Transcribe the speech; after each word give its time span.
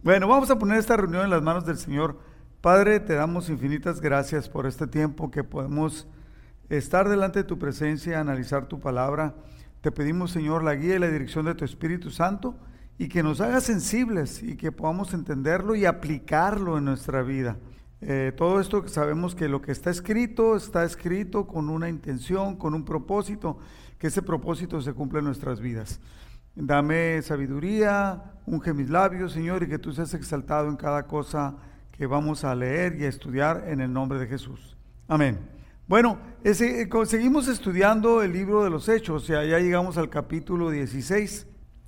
Bueno, 0.00 0.28
vamos 0.28 0.48
a 0.48 0.58
poner 0.60 0.78
esta 0.78 0.96
reunión 0.96 1.24
en 1.24 1.30
las 1.30 1.42
manos 1.42 1.66
del 1.66 1.76
Señor. 1.76 2.20
Padre, 2.60 3.00
te 3.00 3.14
damos 3.14 3.50
infinitas 3.50 4.00
gracias 4.00 4.48
por 4.48 4.64
este 4.64 4.86
tiempo 4.86 5.28
que 5.32 5.42
podemos 5.42 6.06
estar 6.68 7.08
delante 7.08 7.40
de 7.40 7.44
tu 7.44 7.58
presencia, 7.58 8.20
analizar 8.20 8.66
tu 8.66 8.78
palabra. 8.78 9.34
Te 9.80 9.90
pedimos, 9.90 10.30
Señor, 10.30 10.62
la 10.62 10.76
guía 10.76 10.94
y 10.94 10.98
la 11.00 11.10
dirección 11.10 11.46
de 11.46 11.56
tu 11.56 11.64
Espíritu 11.64 12.12
Santo 12.12 12.54
y 12.96 13.08
que 13.08 13.24
nos 13.24 13.40
haga 13.40 13.60
sensibles 13.60 14.40
y 14.40 14.56
que 14.56 14.70
podamos 14.70 15.12
entenderlo 15.14 15.74
y 15.74 15.84
aplicarlo 15.84 16.78
en 16.78 16.84
nuestra 16.84 17.22
vida. 17.22 17.56
Eh, 18.00 18.32
todo 18.36 18.60
esto 18.60 18.86
sabemos 18.86 19.34
que 19.34 19.48
lo 19.48 19.60
que 19.60 19.72
está 19.72 19.90
escrito 19.90 20.54
está 20.54 20.84
escrito 20.84 21.48
con 21.48 21.68
una 21.68 21.88
intención, 21.88 22.54
con 22.54 22.72
un 22.72 22.84
propósito, 22.84 23.58
que 23.98 24.06
ese 24.06 24.22
propósito 24.22 24.80
se 24.80 24.92
cumpla 24.92 25.18
en 25.18 25.24
nuestras 25.24 25.58
vidas. 25.58 25.98
Dame 26.60 27.22
sabiduría, 27.22 28.20
unge 28.44 28.74
mis 28.74 28.90
labios, 28.90 29.32
Señor, 29.32 29.62
y 29.62 29.68
que 29.68 29.78
tú 29.78 29.92
seas 29.92 30.12
exaltado 30.14 30.68
en 30.68 30.74
cada 30.74 31.06
cosa 31.06 31.54
que 31.92 32.04
vamos 32.04 32.42
a 32.42 32.52
leer 32.52 32.96
y 33.00 33.04
a 33.04 33.08
estudiar 33.08 33.66
en 33.68 33.80
el 33.80 33.92
nombre 33.92 34.18
de 34.18 34.26
Jesús. 34.26 34.76
Amén. 35.06 35.38
Bueno, 35.86 36.18
eh, 36.42 36.54
seguimos 36.54 37.46
estudiando 37.46 38.24
el 38.24 38.32
libro 38.32 38.64
de 38.64 38.70
los 38.70 38.88
Hechos, 38.88 39.28
ya, 39.28 39.44
ya 39.44 39.60
llegamos 39.60 39.98
al 39.98 40.10
capítulo 40.10 40.70
16. 40.70 41.46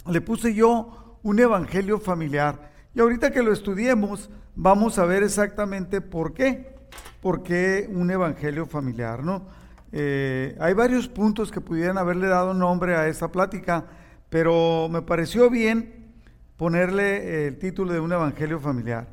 Le 0.08 0.20
puse 0.20 0.54
yo 0.54 1.18
un 1.24 1.40
evangelio 1.40 1.98
familiar 1.98 2.70
y 2.94 3.00
ahorita 3.00 3.32
que 3.32 3.42
lo 3.42 3.52
estudiemos 3.52 4.30
vamos 4.54 5.00
a 5.00 5.04
ver 5.04 5.24
exactamente 5.24 6.00
por 6.00 6.32
qué. 6.32 6.76
¿Por 7.20 7.42
qué 7.42 7.90
un 7.92 8.08
evangelio 8.08 8.66
familiar? 8.66 9.24
¿no? 9.24 9.48
Eh, 9.90 10.56
hay 10.60 10.74
varios 10.74 11.08
puntos 11.08 11.50
que 11.50 11.60
pudieran 11.60 11.98
haberle 11.98 12.28
dado 12.28 12.54
nombre 12.54 12.94
a 12.94 13.08
esta 13.08 13.32
plática 13.32 13.84
pero 14.30 14.88
me 14.88 15.02
pareció 15.02 15.50
bien 15.50 16.14
ponerle 16.56 17.48
el 17.48 17.58
título 17.58 17.92
de 17.92 18.00
un 18.00 18.12
evangelio 18.12 18.60
familiar. 18.60 19.08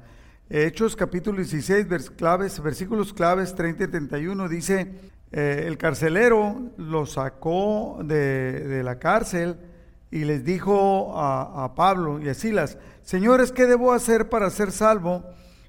Hechos 0.50 0.96
capítulo 0.96 1.40
16, 1.40 1.88
claves, 2.12 2.62
versículos 2.62 3.14
claves 3.14 3.54
30 3.54 3.84
y 3.84 3.88
31 3.88 4.48
dice, 4.48 4.94
eh, 5.32 5.64
el 5.66 5.78
carcelero 5.78 6.72
lo 6.78 7.06
sacó 7.06 8.00
de, 8.04 8.82
la 8.84 9.00
cárcel 9.00 9.58
y 10.12 10.23
les 10.23 10.45
dijo 10.45 11.20
a, 11.20 11.66
a, 11.66 11.76
Pablo 11.76 12.22
y 12.22 12.30
a 12.30 12.34
Silas, 12.34 12.78
señores, 13.02 13.52
¿qué 13.52 13.66
debo 13.66 13.92
hacer 13.92 14.30
para 14.30 14.50
ser 14.52 14.72
salvo? 14.72 15.26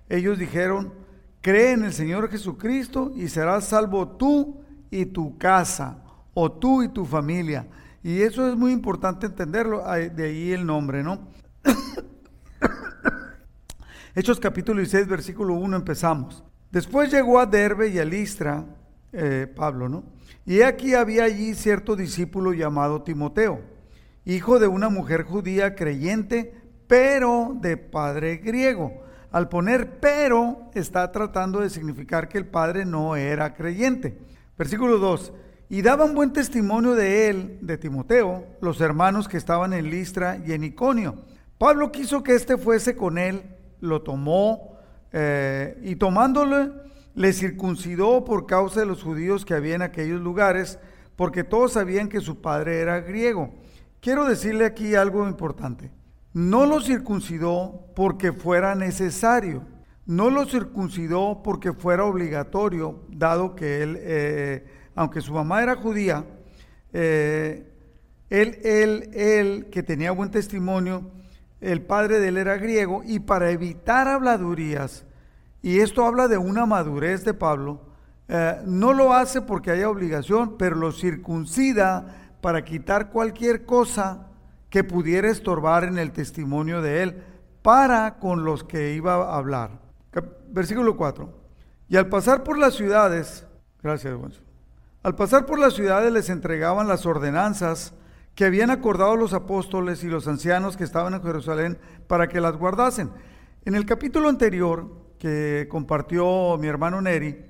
Ellos 0.09 0.39
dijeron, 0.39 0.93
cree 1.41 1.73
en 1.73 1.85
el 1.85 1.93
Señor 1.93 2.31
Jesucristo 2.31 3.11
y 3.17 3.29
serás 3.29 3.65
salvo 3.65 4.09
tú 4.09 4.61
y 4.91 5.07
tu 5.07 5.39
casa, 5.39 6.05
o 6.35 6.53
tú 6.53 6.83
y 6.85 6.89
tu 6.89 7.05
familia. 7.05 7.67
Y 8.09 8.23
eso 8.23 8.49
es 8.49 8.57
muy 8.57 8.73
importante 8.73 9.27
entenderlo, 9.27 9.85
de 9.85 10.25
ahí 10.25 10.53
el 10.53 10.65
nombre, 10.65 11.03
¿no? 11.03 11.29
Hechos 14.15 14.41
capítulo 14.41 14.81
16, 14.81 15.07
versículo 15.07 15.53
1 15.53 15.77
empezamos. 15.77 16.43
Después 16.71 17.13
llegó 17.13 17.39
a 17.39 17.45
Derbe 17.45 17.89
y 17.89 17.99
a 17.99 18.07
Listra, 18.07 18.65
eh, 19.13 19.47
Pablo, 19.55 19.91
¿no? 19.91 20.05
Y 20.47 20.63
aquí 20.63 20.95
había 20.95 21.25
allí 21.25 21.55
cierto 21.55 21.97
discípulo 21.97 22.55
llamado 22.55 23.03
Timoteo, 23.03 23.61
hijo 24.25 24.59
de 24.59 24.69
una 24.69 24.89
mujer 24.89 25.25
judía 25.25 25.75
creyente, 25.75 26.55
pero 26.87 27.59
de 27.61 27.77
padre 27.77 28.39
griego. 28.39 29.03
Al 29.31 29.51
poner 29.51 30.01
pero, 30.01 30.71
está 30.73 31.13
tratando 31.13 31.61
de 31.61 31.69
significar 31.69 32.31
que 32.31 32.39
el 32.39 32.47
padre 32.47 32.87
no 32.87 33.17
era 33.17 33.53
creyente. 33.53 34.19
Versículo 34.57 34.97
2. 34.97 35.31
Y 35.71 35.83
daban 35.83 36.15
buen 36.15 36.33
testimonio 36.33 36.95
de 36.95 37.29
él, 37.29 37.59
de 37.61 37.77
Timoteo, 37.77 38.47
los 38.63 38.81
hermanos 38.81 39.29
que 39.29 39.37
estaban 39.37 39.75
en 39.75 39.91
Listra 39.91 40.39
y 40.47 40.53
en 40.53 40.65
Iconio. 40.65 41.17
Pablo 41.59 41.93
quiso 41.93 42.23
que 42.23 42.35
éste 42.35 42.57
fuese 42.57 42.97
con 42.97 43.19
él, 43.19 43.43
lo 43.81 44.01
tomó 44.01 44.79
eh, 45.13 45.79
y 45.83 45.97
tomándole 45.97 46.71
le 47.15 47.33
circuncidó 47.33 48.25
por 48.25 48.47
causa 48.47 48.81
de 48.81 48.87
los 48.87 49.03
judíos 49.03 49.45
que 49.45 49.55
había 49.55 49.75
en 49.75 49.83
aquellos 49.83 50.21
lugares, 50.21 50.79
porque 51.17 51.45
todos 51.45 51.73
sabían 51.73 52.09
que 52.09 52.21
su 52.21 52.41
padre 52.41 52.81
era 52.81 53.01
griego. 53.01 53.51
Quiero 54.01 54.25
decirle 54.25 54.65
aquí 54.65 54.95
algo 54.95 55.27
importante. 55.29 55.91
No 56.33 56.65
lo 56.65 56.81
circuncidó 56.81 57.89
porque 57.95 58.33
fuera 58.33 58.75
necesario, 58.75 59.65
no 60.07 60.31
lo 60.31 60.47
circuncidó 60.47 61.43
porque 61.43 61.73
fuera 61.73 62.05
obligatorio, 62.05 63.03
dado 63.11 63.55
que 63.55 63.83
él... 63.83 63.99
Eh, 64.01 64.78
aunque 64.99 65.21
su 65.21 65.33
mamá 65.33 65.63
era 65.63 65.77
judía, 65.77 66.25
eh, 66.93 67.73
él, 68.31 68.59
él, 68.65 69.11
él, 69.15 69.67
que 69.71 69.85
tenía 69.85 70.11
buen 70.11 70.33
testimonio, 70.33 71.09
el 71.61 71.83
padre 71.83 72.19
de 72.19 72.29
él 72.29 72.37
era 72.37 72.57
griego, 72.57 73.03
y 73.05 73.21
para 73.21 73.53
evitar 73.53 74.09
habladurías, 74.09 75.05
y 75.63 75.79
esto 75.79 76.05
habla 76.05 76.27
de 76.27 76.37
una 76.37 76.67
madurez 76.67 77.25
de 77.25 77.33
Pablo, 77.33 77.81
eh, 78.27 78.61
no 78.67 78.93
lo 78.93 79.15
hace 79.15 79.41
porque 79.41 79.71
haya 79.71 79.89
obligación, 79.89 80.57
pero 80.59 80.75
lo 80.75 80.91
circuncida 80.91 82.33
para 82.41 82.65
quitar 82.65 83.11
cualquier 83.11 83.65
cosa 83.65 84.27
que 84.69 84.83
pudiera 84.83 85.31
estorbar 85.31 85.85
en 85.85 85.99
el 85.99 86.11
testimonio 86.11 86.83
de 86.83 87.05
él 87.05 87.23
para 87.63 88.19
con 88.19 88.43
los 88.43 88.65
que 88.65 88.95
iba 88.95 89.15
a 89.15 89.37
hablar. 89.37 89.79
Versículo 90.51 90.97
4. 90.97 91.33
Y 91.89 91.97
al 91.97 92.09
pasar 92.09 92.43
por 92.43 92.59
las 92.59 92.75
ciudades, 92.75 93.47
gracias. 93.81 94.48
Al 95.09 95.15
pasar 95.15 95.47
por 95.47 95.59
las 95.59 95.73
ciudades 95.73 96.13
les 96.13 96.29
entregaban 96.29 96.87
las 96.87 97.07
ordenanzas 97.07 97.95
que 98.35 98.45
habían 98.45 98.69
acordado 98.69 99.17
los 99.17 99.33
apóstoles 99.33 100.05
y 100.05 100.09
los 100.09 100.29
ancianos 100.29 100.77
que 100.77 100.85
estaban 100.85 101.15
en 101.15 101.23
Jerusalén 101.23 101.79
para 102.07 102.29
que 102.29 102.43
las 102.43 102.59
guardasen. 102.59 103.09
En 103.65 103.75
el 103.75 103.87
capítulo 103.87 104.29
anterior 104.29 104.87
que 105.19 105.67
compartió 105.71 106.59
mi 106.59 106.67
hermano 106.67 107.01
Neri, 107.01 107.43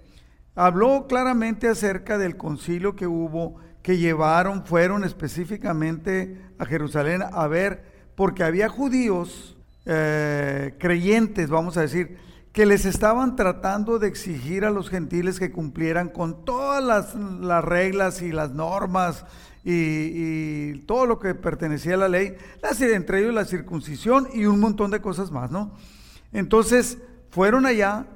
habló 0.54 1.08
claramente 1.08 1.68
acerca 1.68 2.16
del 2.16 2.36
concilio 2.36 2.94
que 2.94 3.08
hubo, 3.08 3.56
que 3.82 3.98
llevaron, 3.98 4.64
fueron 4.64 5.02
específicamente 5.02 6.40
a 6.60 6.64
Jerusalén 6.64 7.24
a 7.28 7.48
ver, 7.48 7.82
porque 8.14 8.44
había 8.44 8.68
judíos 8.68 9.58
eh, 9.84 10.76
creyentes, 10.78 11.50
vamos 11.50 11.76
a 11.76 11.80
decir, 11.80 12.18
que 12.58 12.66
les 12.66 12.86
estaban 12.86 13.36
tratando 13.36 14.00
de 14.00 14.08
exigir 14.08 14.64
a 14.64 14.70
los 14.70 14.90
gentiles 14.90 15.38
que 15.38 15.52
cumplieran 15.52 16.08
con 16.08 16.44
todas 16.44 16.82
las, 16.82 17.64
reglas 17.64 18.20
y 18.20 18.32
las 18.32 18.50
normas 18.50 19.24
y, 19.62 20.72
todo 20.80 21.06
lo 21.06 21.20
que 21.20 21.36
pertenecía 21.36 21.94
a 21.94 21.98
la 21.98 22.08
ley, 22.08 22.34
entre 22.80 23.20
ellos 23.20 23.32
la 23.32 23.44
circuncisión 23.44 24.26
y 24.34 24.46
un 24.46 24.58
montón 24.58 24.90
de 24.90 25.00
cosas 25.00 25.30
más, 25.30 25.52
¿no? 25.52 25.70
Entonces 26.32 26.98
fueron 27.30 27.64
allá 27.64 28.06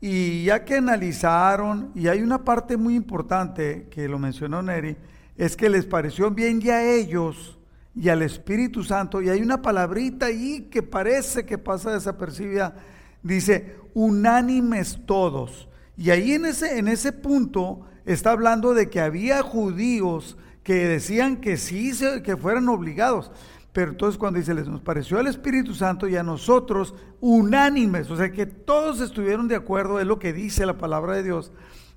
y 0.00 0.44
ya 0.44 0.64
que 0.64 0.76
analizaron, 0.76 1.90
y 1.96 2.06
hay 2.06 2.22
una 2.22 2.44
parte 2.44 2.76
muy 2.76 2.94
importante 2.94 3.88
que 3.90 4.06
lo 4.06 4.20
mencionó 4.20 4.62
Neri, 4.62 4.96
es 5.36 5.56
que 5.56 5.68
les 5.68 5.86
pareció 5.86 6.30
bien 6.30 6.60
ya 6.60 6.76
a 6.76 6.84
ellos 6.84 7.58
y 7.96 8.10
al 8.10 8.22
Espíritu 8.22 8.84
Santo, 8.84 9.20
y 9.20 9.28
hay 9.28 9.42
una 9.42 9.60
palabrita 9.60 10.26
ahí 10.26 10.68
que 10.70 10.84
parece 10.84 11.44
que 11.44 11.58
pasa 11.58 11.90
desapercibida, 11.90 12.76
dice, 13.22 13.76
unánimes 13.94 15.00
todos. 15.06 15.68
Y 15.96 16.10
ahí 16.10 16.32
en 16.32 16.46
ese, 16.46 16.78
en 16.78 16.88
ese 16.88 17.12
punto 17.12 17.80
está 18.04 18.30
hablando 18.30 18.74
de 18.74 18.88
que 18.88 19.00
había 19.00 19.42
judíos 19.42 20.36
que 20.62 20.86
decían 20.86 21.38
que 21.38 21.56
sí, 21.56 21.92
que 22.22 22.36
fueran 22.36 22.68
obligados. 22.68 23.32
Pero 23.72 23.92
entonces 23.92 24.18
cuando 24.18 24.38
dice, 24.38 24.54
les 24.54 24.68
nos 24.68 24.80
pareció 24.80 25.18
al 25.18 25.26
Espíritu 25.26 25.74
Santo 25.74 26.08
y 26.08 26.16
a 26.16 26.22
nosotros 26.22 26.94
unánimes, 27.20 28.10
o 28.10 28.16
sea 28.16 28.32
que 28.32 28.46
todos 28.46 29.00
estuvieron 29.00 29.48
de 29.48 29.56
acuerdo, 29.56 30.00
es 30.00 30.06
lo 30.06 30.18
que 30.18 30.32
dice 30.32 30.66
la 30.66 30.78
palabra 30.78 31.14
de 31.14 31.22
Dios, 31.22 31.52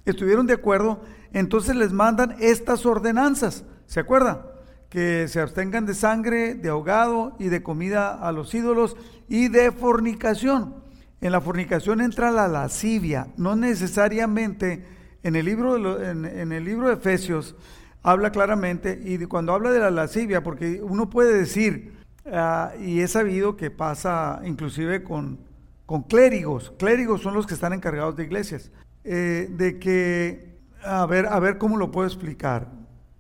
estuvieron 0.05 0.47
de 0.47 0.53
acuerdo, 0.53 1.01
entonces 1.33 1.75
les 1.75 1.91
mandan 1.91 2.35
estas 2.39 2.85
ordenanzas. 2.85 3.65
¿Se 3.87 3.99
acuerdan? 3.99 4.41
Que 4.89 5.27
se 5.27 5.39
abstengan 5.39 5.85
de 5.85 5.93
sangre, 5.93 6.55
de 6.55 6.69
ahogado 6.69 7.35
y 7.39 7.45
de 7.45 7.63
comida 7.63 8.13
a 8.13 8.31
los 8.31 8.53
ídolos 8.53 8.95
y 9.27 9.47
de 9.47 9.71
fornicación. 9.71 10.80
En 11.21 11.31
la 11.31 11.39
fornicación 11.39 12.01
entra 12.01 12.31
la 12.31 12.47
lascivia, 12.47 13.27
no 13.37 13.55
necesariamente 13.55 14.83
en 15.21 15.35
el 15.35 15.45
libro 15.45 15.77
de, 15.97 16.09
en, 16.09 16.51
el 16.51 16.65
libro 16.65 16.87
de 16.87 16.95
Efesios 16.95 17.55
habla 18.01 18.31
claramente, 18.31 18.99
y 19.05 19.23
cuando 19.25 19.53
habla 19.53 19.69
de 19.71 19.79
la 19.79 19.91
lascivia, 19.91 20.41
porque 20.41 20.81
uno 20.81 21.11
puede 21.11 21.37
decir, 21.37 21.93
ah, 22.25 22.71
y 22.79 23.01
he 23.01 23.07
sabido 23.07 23.55
que 23.55 23.69
pasa 23.69 24.41
inclusive 24.43 25.03
con, 25.03 25.37
con 25.85 26.01
clérigos, 26.01 26.73
clérigos 26.79 27.21
son 27.21 27.35
los 27.35 27.45
que 27.45 27.53
están 27.53 27.73
encargados 27.73 28.15
de 28.15 28.23
iglesias, 28.23 28.71
eh, 29.03 29.47
de 29.51 29.77
que, 29.77 30.57
a 30.83 31.05
ver, 31.05 31.27
a 31.27 31.39
ver 31.39 31.59
cómo 31.59 31.77
lo 31.77 31.91
puedo 31.91 32.07
explicar 32.07 32.67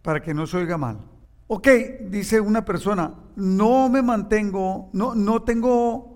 para 0.01 0.23
que 0.23 0.33
no 0.33 0.47
se 0.47 0.57
oiga 0.57 0.79
mal. 0.79 1.01
Ok, 1.45 1.67
dice 2.09 2.41
una 2.41 2.65
persona, 2.65 3.13
no 3.35 3.89
me 3.89 4.01
mantengo, 4.01 4.89
no, 4.93 5.13
no 5.13 5.43
tengo 5.43 6.10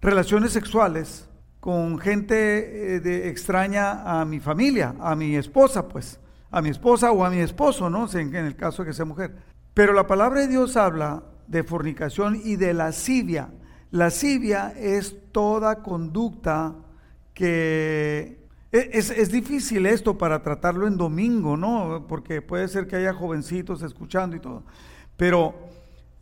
relaciones 0.00 0.52
sexuales 0.52 1.28
con 1.60 1.98
gente 1.98 2.96
eh, 2.96 3.00
de, 3.00 3.28
extraña 3.28 4.20
a 4.20 4.24
mi 4.24 4.40
familia, 4.40 4.94
a 5.00 5.14
mi 5.16 5.36
esposa, 5.36 5.88
pues, 5.88 6.20
a 6.50 6.62
mi 6.62 6.70
esposa 6.70 7.12
o 7.12 7.24
a 7.24 7.30
mi 7.30 7.40
esposo, 7.40 7.90
¿no? 7.90 8.08
En, 8.12 8.34
el 8.34 8.56
caso 8.56 8.82
de 8.82 8.88
que 8.88 8.94
sea 8.94 9.04
mujer. 9.04 9.34
Pero 9.74 9.92
la 9.92 10.06
palabra 10.06 10.40
de 10.40 10.48
Dios 10.48 10.76
habla 10.76 11.22
de 11.46 11.64
fornicación 11.64 12.40
y 12.42 12.56
de 12.56 12.74
lascivia. 12.74 13.50
Lascivia 13.90 14.72
es 14.76 15.16
toda 15.32 15.82
conducta 15.82 16.74
que 17.34 18.46
e, 18.70 18.90
es, 18.92 19.30
difícil 19.30 19.86
esto 19.86 20.18
para 20.18 20.42
tratarlo 20.42 20.86
en 20.86 20.96
domingo, 20.96 21.56
¿no? 21.56 22.06
Porque 22.06 22.42
puede 22.42 22.68
ser 22.68 22.86
que 22.86 22.96
haya 22.96 23.14
jovencitos 23.14 23.82
escuchando 23.82 24.36
y 24.36 24.40
todo. 24.40 24.62
Pero 25.16 25.54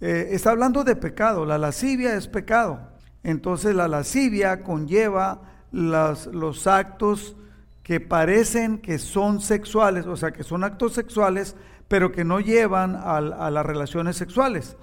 eh, 0.01 0.29
está 0.31 0.51
hablando 0.51 0.85
de 0.85 0.97
pecado. 0.97 1.45
La 1.45 1.59
lascivia 1.59 2.15
es 2.15 2.29
pecado. 2.29 2.96
Entonces 3.27 3.75
la 3.75 3.89
lascivia 3.89 4.63
conlleva 4.63 5.43
los 5.73 6.67
actos 6.69 7.37
que 7.83 7.99
parecen 7.99 8.79
que 8.79 9.01
son 9.01 9.41
sexuales, 9.41 10.07
o 10.07 10.17
sea, 10.17 10.31
que 10.31 10.45
son 10.45 10.63
actos 10.63 10.93
sexuales, 10.93 11.57
pero 11.89 12.13
que 12.13 12.23
no 12.23 12.39
llevan 12.39 12.95
a, 12.95 13.21
las 13.21 13.67
relaciones 13.67 14.15
sexuales. 14.17 14.77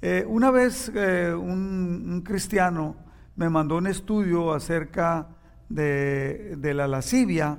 Eh, 0.00 0.24
una 0.26 0.50
vez 0.50 0.90
eh, 0.94 1.34
un 1.34 2.22
cristiano 2.24 2.96
me 3.36 3.50
mandó 3.50 3.76
un 3.76 3.86
estudio 3.86 4.54
acerca 4.54 5.28
de, 5.68 6.56
la 6.74 6.88
lascivia 6.88 7.58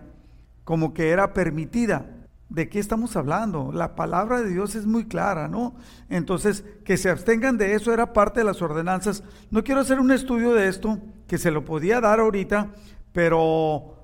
como 0.64 0.92
que 0.96 1.12
era 1.12 1.34
permitida. 1.34 2.15
¿De 2.50 2.70
qué 2.70 2.80
estamos 2.80 3.16
hablando? 3.16 3.72
La 3.72 3.96
palabra 3.96 4.42
de 4.42 4.50
Dios 4.50 4.76
es 4.76 4.86
muy 4.86 5.06
clara, 5.06 5.48
¿no? 5.48 5.76
Entonces, 6.10 6.64
que 6.84 6.96
se 6.96 7.10
abstengan 7.10 7.58
de 7.58 7.74
eso 7.74 7.92
era 7.92 8.14
parte 8.14 8.42
de 8.42 8.46
las 8.46 8.62
ordenanzas. 8.62 9.24
No 9.50 9.64
quiero 9.64 9.82
hacer 9.82 10.00
un 10.00 10.12
estudio 10.12 10.54
de 10.54 10.68
esto, 10.68 11.00
que 11.28 11.38
se 11.40 11.50
lo 11.52 11.66
podía 11.66 12.00
dar 12.02 12.20
ahorita, 12.20 12.70
pero 13.12 13.96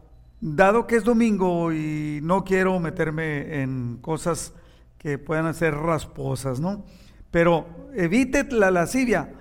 dado 0.42 0.88
que 0.88 0.96
es 0.96 1.04
domingo 1.04 1.72
y 1.72 2.20
no 2.24 2.44
quiero 2.44 2.80
meterme 2.80 3.62
en 3.62 4.00
cosas 4.02 4.54
que 4.98 5.20
puedan 5.20 5.54
ser 5.54 5.76
rasposas, 5.76 6.60
¿no? 6.60 6.84
Pero 7.30 7.68
evite 7.96 8.44
la 8.52 8.72
lascivia. 8.72 9.34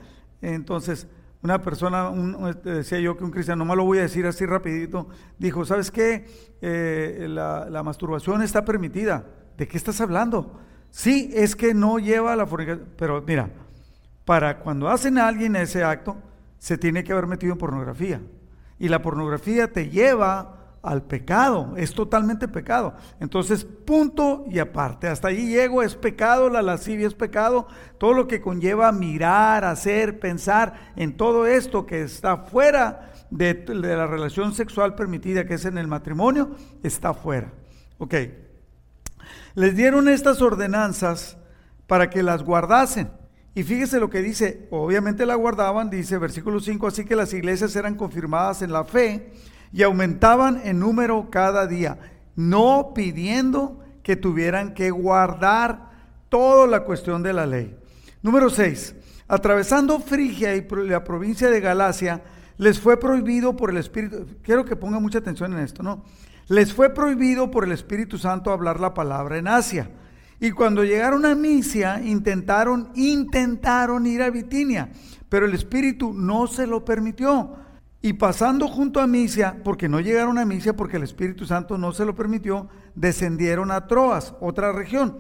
Entonces, 0.43 1.07
una 1.43 1.63
persona, 1.63 2.13
este, 2.51 2.71
decía 2.71 3.01
yo 3.01 3.17
que 3.17 3.25
un 3.25 3.31
cristiano, 3.31 3.65
no 3.65 3.71
me 3.71 3.77
lo 3.77 3.85
voy 3.85 3.99
a 3.99 4.03
decir 4.03 4.27
así 4.27 4.45
rapidito, 4.45 5.09
dijo, 5.39 5.65
¿sabes 5.65 5.91
qué? 5.91 6.27
Eh, 6.61 7.27
la, 7.29 7.83
masturbación 7.83 8.43
está 8.43 8.65
permitida. 8.65 9.25
¿De 9.57 9.67
qué 9.67 9.77
estás 9.77 10.01
hablando? 10.01 10.61
Sí, 10.91 11.31
es 11.33 11.57
que 11.57 11.73
no 11.73 11.99
lleva 11.99 12.35
a 12.35 12.37
la 12.37 12.47
fornicación. 12.47 12.89
Pero 12.97 13.23
mira, 13.27 13.51
para 14.25 14.59
cuando 14.59 14.89
hacen 14.89 15.17
a 15.19 15.29
alguien 15.29 15.57
ese 15.57 15.83
acto, 15.83 16.17
se 16.59 16.77
tiene 16.77 17.05
que 17.05 17.13
haber 17.13 17.27
metido 17.27 17.55
en 17.55 17.59
pornografía. 17.59 18.21
Y 18.79 18.89
la 18.89 19.01
pornografía 19.01 19.73
te 19.73 19.89
lleva 19.89 20.60
al 20.83 21.03
pecado, 21.03 21.75
es 21.77 21.93
totalmente 21.93 22.49
pecado. 22.49 22.95
Entonces, 23.21 23.65
punto 23.65 24.45
y 24.49 24.59
aparte, 24.59 25.09
hasta 25.09 25.29
allí 25.29 25.49
llego, 25.49 25.83
es 25.83 25.95
pecado, 25.95 26.49
la 26.49 26.63
lascivia 26.63 27.07
es 27.07 27.15
pecado, 27.15 27.69
todo 27.99 28.15
lo 28.15 28.27
que 28.27 28.41
conlleva 28.41 28.91
mirar, 28.93 29.65
hacer, 29.65 30.19
pensar 30.19 30.93
en 30.97 31.17
todo 31.17 31.47
esto 31.47 31.85
que 31.85 32.03
está 32.03 32.39
fuera 32.39 33.13
de, 33.31 33.65
la 33.69 34.07
relación 34.07 34.55
sexual 34.55 34.95
permitida 34.95 35.47
que 35.47 35.55
es 35.55 35.67
en 35.67 35.77
el 35.77 35.87
matrimonio, 35.87 36.57
está 36.83 37.13
fuera. 37.13 37.53
Ok, 37.99 38.15
les 39.55 39.77
dieron 39.77 40.09
estas 40.09 40.41
ordenanzas 40.41 41.37
para 41.87 42.09
que 42.09 42.23
las 42.23 42.43
guardasen. 42.43 43.11
Y 43.53 43.65
fíjese 43.65 43.99
lo 43.99 44.09
que 44.09 44.23
dice, 44.23 44.69
obviamente 44.71 45.27
la 45.27 45.35
guardaban, 45.35 45.91
dice 45.91 46.17
versículo 46.19 46.61
5, 46.61 46.87
así 46.87 47.05
que 47.05 47.17
las 47.17 47.35
iglesias 47.35 47.75
eran 47.77 47.97
confirmadas 47.97 48.63
en 48.63 48.73
la 48.73 48.85
fe 48.85 49.33
y 49.73 49.83
aumentaban 49.83 50.61
en 50.65 50.81
número 50.81 51.29
cada 51.31 51.67
día, 51.67 51.99
no 52.37 52.93
pidiendo 52.95 53.81
que 54.03 54.17
tuvieran 54.17 54.75
que 54.75 54.91
guardar 54.91 55.91
toda 56.29 56.67
la 56.67 56.85
cuestión 56.85 57.23
de 57.23 57.33
la 57.33 57.47
ley. 57.47 57.77
Número 58.23 58.51
6. 58.51 58.95
Atravesando 59.29 60.01
Frigia 60.01 60.57
y 60.57 60.67
la 60.89 61.05
provincia 61.05 61.51
de 61.51 61.61
Galacia, 61.61 62.23
les 62.59 62.81
fue 62.81 62.99
prohibido 62.99 63.57
por 63.57 63.71
el 63.71 63.77
Espíritu, 63.77 64.27
quiero 64.43 64.65
que 64.65 64.77
ponga 64.77 64.99
mucha 64.99 65.19
atención 65.19 65.53
en 65.53 65.61
esto, 65.61 65.83
¿no? 65.83 66.05
Les 66.49 66.75
fue 66.75 66.93
prohibido 66.93 67.51
por 67.51 67.65
el 67.65 67.73
Espíritu 67.73 68.19
Santo 68.19 68.51
hablar 68.51 68.81
la 68.81 68.93
palabra 68.93 69.39
en 69.39 69.47
Asia. 69.47 69.91
Y 70.41 70.51
cuando 70.51 70.83
llegaron 70.83 71.25
a 71.25 71.35
Misia, 71.35 72.03
intentaron, 72.03 72.91
intentaron 72.97 74.07
ir 74.07 74.23
a 74.23 74.31
Bitinia, 74.31 74.91
pero 75.29 75.47
el 75.47 75.55
Espíritu 75.55 76.13
no 76.13 76.47
se 76.47 76.67
lo 76.67 76.85
permitió. 76.85 77.55
Y 78.03 78.15
pasando 78.15 78.67
junto 78.67 79.01
a 79.01 79.07
Misia, 79.07 79.61
porque 79.63 79.89
no 79.89 80.01
llegaron 80.01 80.39
a 80.39 80.47
Misia 80.47 80.75
porque 80.75 80.97
el 80.97 81.03
Espíritu 81.03 81.45
Santo 81.45 81.77
no 81.77 81.93
se 81.93 82.07
lo 82.07 82.15
permitió, 82.15 82.69
descendieron 82.95 83.71
a 83.71 83.87
Troas, 83.87 84.35
otra 84.41 84.73
región. 84.73 85.19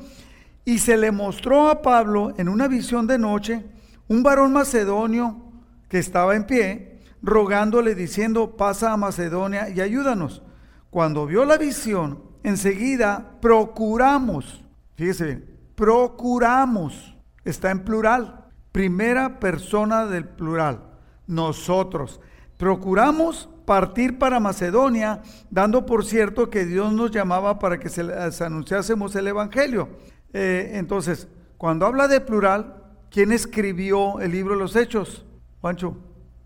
Y 0.64 0.78
se 0.78 0.96
le 0.96 1.12
mostró 1.12 1.68
a 1.68 1.82
Pablo 1.82 2.32
en 2.38 2.48
una 2.48 2.68
visión 2.68 3.06
de 3.06 3.18
noche 3.18 3.64
un 4.08 4.22
varón 4.22 4.52
macedonio 4.52 5.42
que 5.88 5.98
estaba 5.98 6.34
en 6.34 6.44
pie, 6.44 7.00
rogándole 7.22 7.94
diciendo, 7.94 8.56
pasa 8.56 8.92
a 8.92 8.96
Macedonia 8.96 9.68
y 9.68 9.80
ayúdanos. 9.80 10.42
Cuando 10.90 11.26
vio 11.26 11.44
la 11.44 11.58
visión, 11.58 12.22
enseguida 12.42 13.38
procuramos, 13.40 14.64
fíjese 14.96 15.24
bien, 15.24 15.58
procuramos, 15.74 17.16
está 17.44 17.70
en 17.70 17.84
plural, 17.84 18.46
primera 18.72 19.38
persona 19.38 20.06
del 20.06 20.26
plural, 20.26 20.82
nosotros 21.26 22.20
Procuramos 22.60 23.48
partir 23.64 24.18
para 24.18 24.38
Macedonia, 24.38 25.22
dando 25.48 25.86
por 25.86 26.04
cierto 26.04 26.50
que 26.50 26.66
Dios 26.66 26.92
nos 26.92 27.10
llamaba 27.10 27.58
para 27.58 27.80
que 27.80 27.88
se, 27.88 28.02
anunciásemos 28.44 29.16
el 29.16 29.28
Evangelio. 29.28 29.88
Eh, 30.34 30.72
entonces, 30.74 31.26
cuando 31.56 31.86
habla 31.86 32.06
de 32.06 32.20
plural, 32.20 32.84
¿quién 33.10 33.32
escribió 33.32 34.20
el 34.20 34.32
libro 34.32 34.52
de 34.52 34.60
los 34.60 34.76
Hechos? 34.76 35.24
Juancho, 35.62 35.96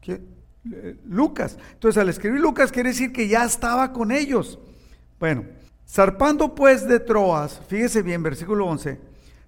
eh, 0.06 1.00
Lucas. 1.04 1.58
Entonces, 1.72 2.00
al 2.00 2.08
escribir 2.08 2.40
Lucas 2.40 2.70
quiere 2.70 2.90
decir 2.90 3.12
que 3.12 3.26
ya 3.26 3.44
estaba 3.44 3.92
con 3.92 4.12
ellos. 4.12 4.60
Bueno, 5.18 5.46
zarpando 5.84 6.54
pues 6.54 6.86
de 6.86 7.00
Troas, 7.00 7.60
fíjese 7.66 8.02
bien, 8.02 8.22
versículo 8.22 8.66
11, 8.66 9.00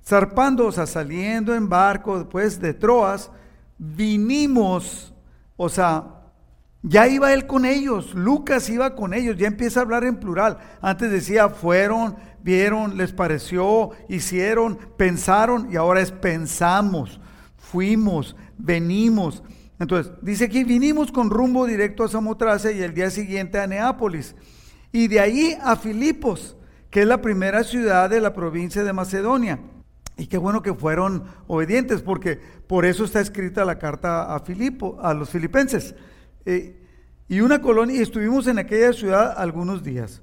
zarpando, 0.05 0.67
o 0.67 0.73
sea, 0.73 0.87
saliendo 0.87 1.55
en 1.55 1.69
barco 1.69 2.19
después 2.19 2.61
de 2.61 2.75
Troas, 2.75 3.31
vinimos, 3.79 5.15
o 5.57 5.69
sea, 5.69 6.16
ya 6.83 7.09
iba 7.09 7.33
él 7.33 7.47
con 7.47 7.65
ellos, 7.65 8.15
Lucas 8.15 8.69
iba 8.69 8.95
con 8.95 9.15
ellos, 9.15 9.37
ya 9.37 9.47
empieza 9.47 9.81
a 9.81 9.83
hablar 9.83 10.05
en 10.05 10.21
plural. 10.21 10.59
Antes 10.81 11.11
decía, 11.11 11.49
fueron, 11.49 12.17
vieron, 12.43 12.97
les 12.97 13.13
pareció, 13.13 13.91
hicieron, 14.09 14.79
pensaron, 14.97 15.69
y 15.73 15.77
ahora 15.77 16.01
es 16.01 16.13
pensamos, 16.13 17.21
fuimos, 17.57 18.37
venimos. 18.57 19.43
Entonces, 19.79 20.13
dice 20.23 20.45
aquí, 20.45 20.65
vinimos 20.65 21.11
con 21.11 21.29
rumbo 21.29 21.67
directo 21.67 22.05
a 22.05 22.09
Samotracia 22.09 22.71
y 22.71 22.83
el 22.83 22.95
día 22.95 23.11
siguiente 23.11 23.59
a 23.59 23.67
Neápolis. 23.67 24.35
Y 24.93 25.09
de 25.09 25.21
ahí 25.21 25.59
a 25.61 25.77
Filipos, 25.77 26.57
que 26.91 27.03
es 27.03 27.07
la 27.07 27.21
primera 27.21 27.65
ciudad 27.65 28.09
de 28.09 28.21
la 28.21 28.33
provincia 28.33 28.85
de 28.85 28.93
Macedonia. 28.93 29.59
Y 30.17 30.29
qué 30.29 30.39
bueno 30.39 30.63
que 30.63 30.73
fueron 30.73 31.25
obedientes, 31.47 32.01
porque 32.01 32.41
por 32.67 32.87
eso 32.87 33.05
está 33.05 33.21
escrita 33.21 33.65
la 33.65 33.79
carta 33.79 34.35
a 34.35 34.41
Filipo, 34.41 34.99
a 35.03 35.13
los 35.13 35.29
filipenses. 35.29 35.95
Eh, 36.47 36.81
y 37.29 37.41
una 37.41 37.61
colonia, 37.61 37.97
y 37.97 38.03
estuvimos 38.03 38.47
en 38.47 38.59
aquella 38.59 38.93
ciudad 38.93 39.35
algunos 39.37 39.83
días. 39.83 40.23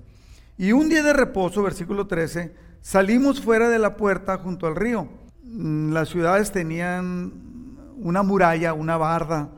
Y 0.57 0.71
un 0.71 0.87
día 0.87 1.03
de 1.03 1.11
reposo, 1.11 1.61
versículo 1.61 2.07
13, 2.07 2.55
salimos 2.81 3.41
fuera 3.41 3.69
de 3.69 3.77
la 3.77 3.97
puerta 3.97 4.37
junto 4.37 4.65
al 4.65 4.75
río. 4.75 5.09
Mm, 5.43 5.91
las 5.91 6.09
ciudades 6.09 6.51
tenían 6.51 7.33
una 7.97 8.23
muralla, 8.23 8.73
una 8.73 8.95
barda 8.95 9.49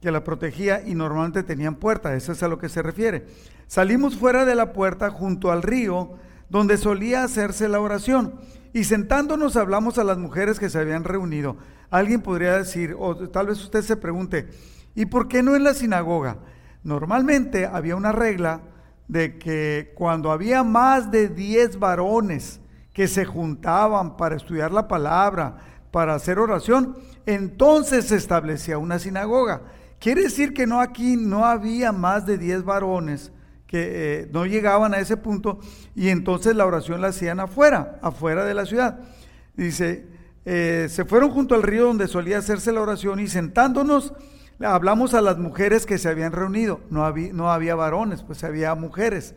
que 0.00 0.10
la 0.10 0.22
protegía 0.22 0.82
y 0.86 0.94
normalmente 0.94 1.42
tenían 1.42 1.74
puerta, 1.76 2.14
eso 2.14 2.32
es 2.32 2.42
a 2.42 2.48
lo 2.48 2.58
que 2.58 2.68
se 2.68 2.82
refiere. 2.82 3.26
Salimos 3.66 4.16
fuera 4.16 4.44
de 4.44 4.54
la 4.54 4.72
puerta 4.72 5.10
junto 5.10 5.50
al 5.50 5.62
río 5.62 6.14
donde 6.48 6.76
solía 6.76 7.22
hacerse 7.22 7.68
la 7.68 7.80
oración 7.80 8.40
y 8.72 8.84
sentándonos 8.84 9.56
hablamos 9.56 9.98
a 9.98 10.04
las 10.04 10.18
mujeres 10.18 10.58
que 10.58 10.70
se 10.70 10.78
habían 10.78 11.04
reunido. 11.04 11.56
Alguien 11.90 12.22
podría 12.22 12.56
decir, 12.56 12.94
o 12.98 13.16
tal 13.28 13.48
vez 13.48 13.62
usted 13.62 13.82
se 13.82 13.96
pregunte, 13.96 14.48
¿Y 14.94 15.06
por 15.06 15.28
qué 15.28 15.42
no 15.42 15.56
en 15.56 15.64
la 15.64 15.74
sinagoga? 15.74 16.38
Normalmente 16.82 17.66
había 17.66 17.96
una 17.96 18.12
regla 18.12 18.62
de 19.08 19.38
que 19.38 19.92
cuando 19.94 20.30
había 20.30 20.62
más 20.62 21.10
de 21.10 21.28
10 21.28 21.78
varones 21.78 22.60
que 22.92 23.08
se 23.08 23.24
juntaban 23.24 24.16
para 24.16 24.36
estudiar 24.36 24.72
la 24.72 24.88
palabra, 24.88 25.56
para 25.90 26.14
hacer 26.14 26.38
oración, 26.38 26.96
entonces 27.26 28.06
se 28.06 28.16
establecía 28.16 28.78
una 28.78 28.98
sinagoga. 28.98 29.62
Quiere 29.98 30.22
decir 30.22 30.54
que 30.54 30.66
no 30.66 30.80
aquí 30.80 31.16
no 31.16 31.44
había 31.44 31.92
más 31.92 32.24
de 32.24 32.38
10 32.38 32.64
varones 32.64 33.32
que 33.66 34.22
eh, 34.22 34.28
no 34.32 34.46
llegaban 34.46 34.94
a 34.94 34.98
ese 34.98 35.16
punto 35.16 35.60
y 35.94 36.08
entonces 36.08 36.56
la 36.56 36.66
oración 36.66 37.00
la 37.00 37.08
hacían 37.08 37.38
afuera, 37.38 37.98
afuera 38.02 38.44
de 38.44 38.54
la 38.54 38.66
ciudad. 38.66 38.98
Dice, 39.54 40.08
eh, 40.44 40.88
se 40.90 41.04
fueron 41.04 41.30
junto 41.30 41.54
al 41.54 41.62
río 41.62 41.84
donde 41.84 42.08
solía 42.08 42.38
hacerse 42.38 42.72
la 42.72 42.80
oración 42.80 43.20
y 43.20 43.28
sentándonos 43.28 44.12
hablamos 44.60 45.14
a 45.14 45.20
las 45.20 45.38
mujeres 45.38 45.86
que 45.86 45.98
se 45.98 46.08
habían 46.08 46.32
reunido, 46.32 46.80
no 46.90 47.04
había, 47.04 47.74
varones, 47.74 48.22
pues 48.22 48.44
había 48.44 48.74
mujeres. 48.74 49.34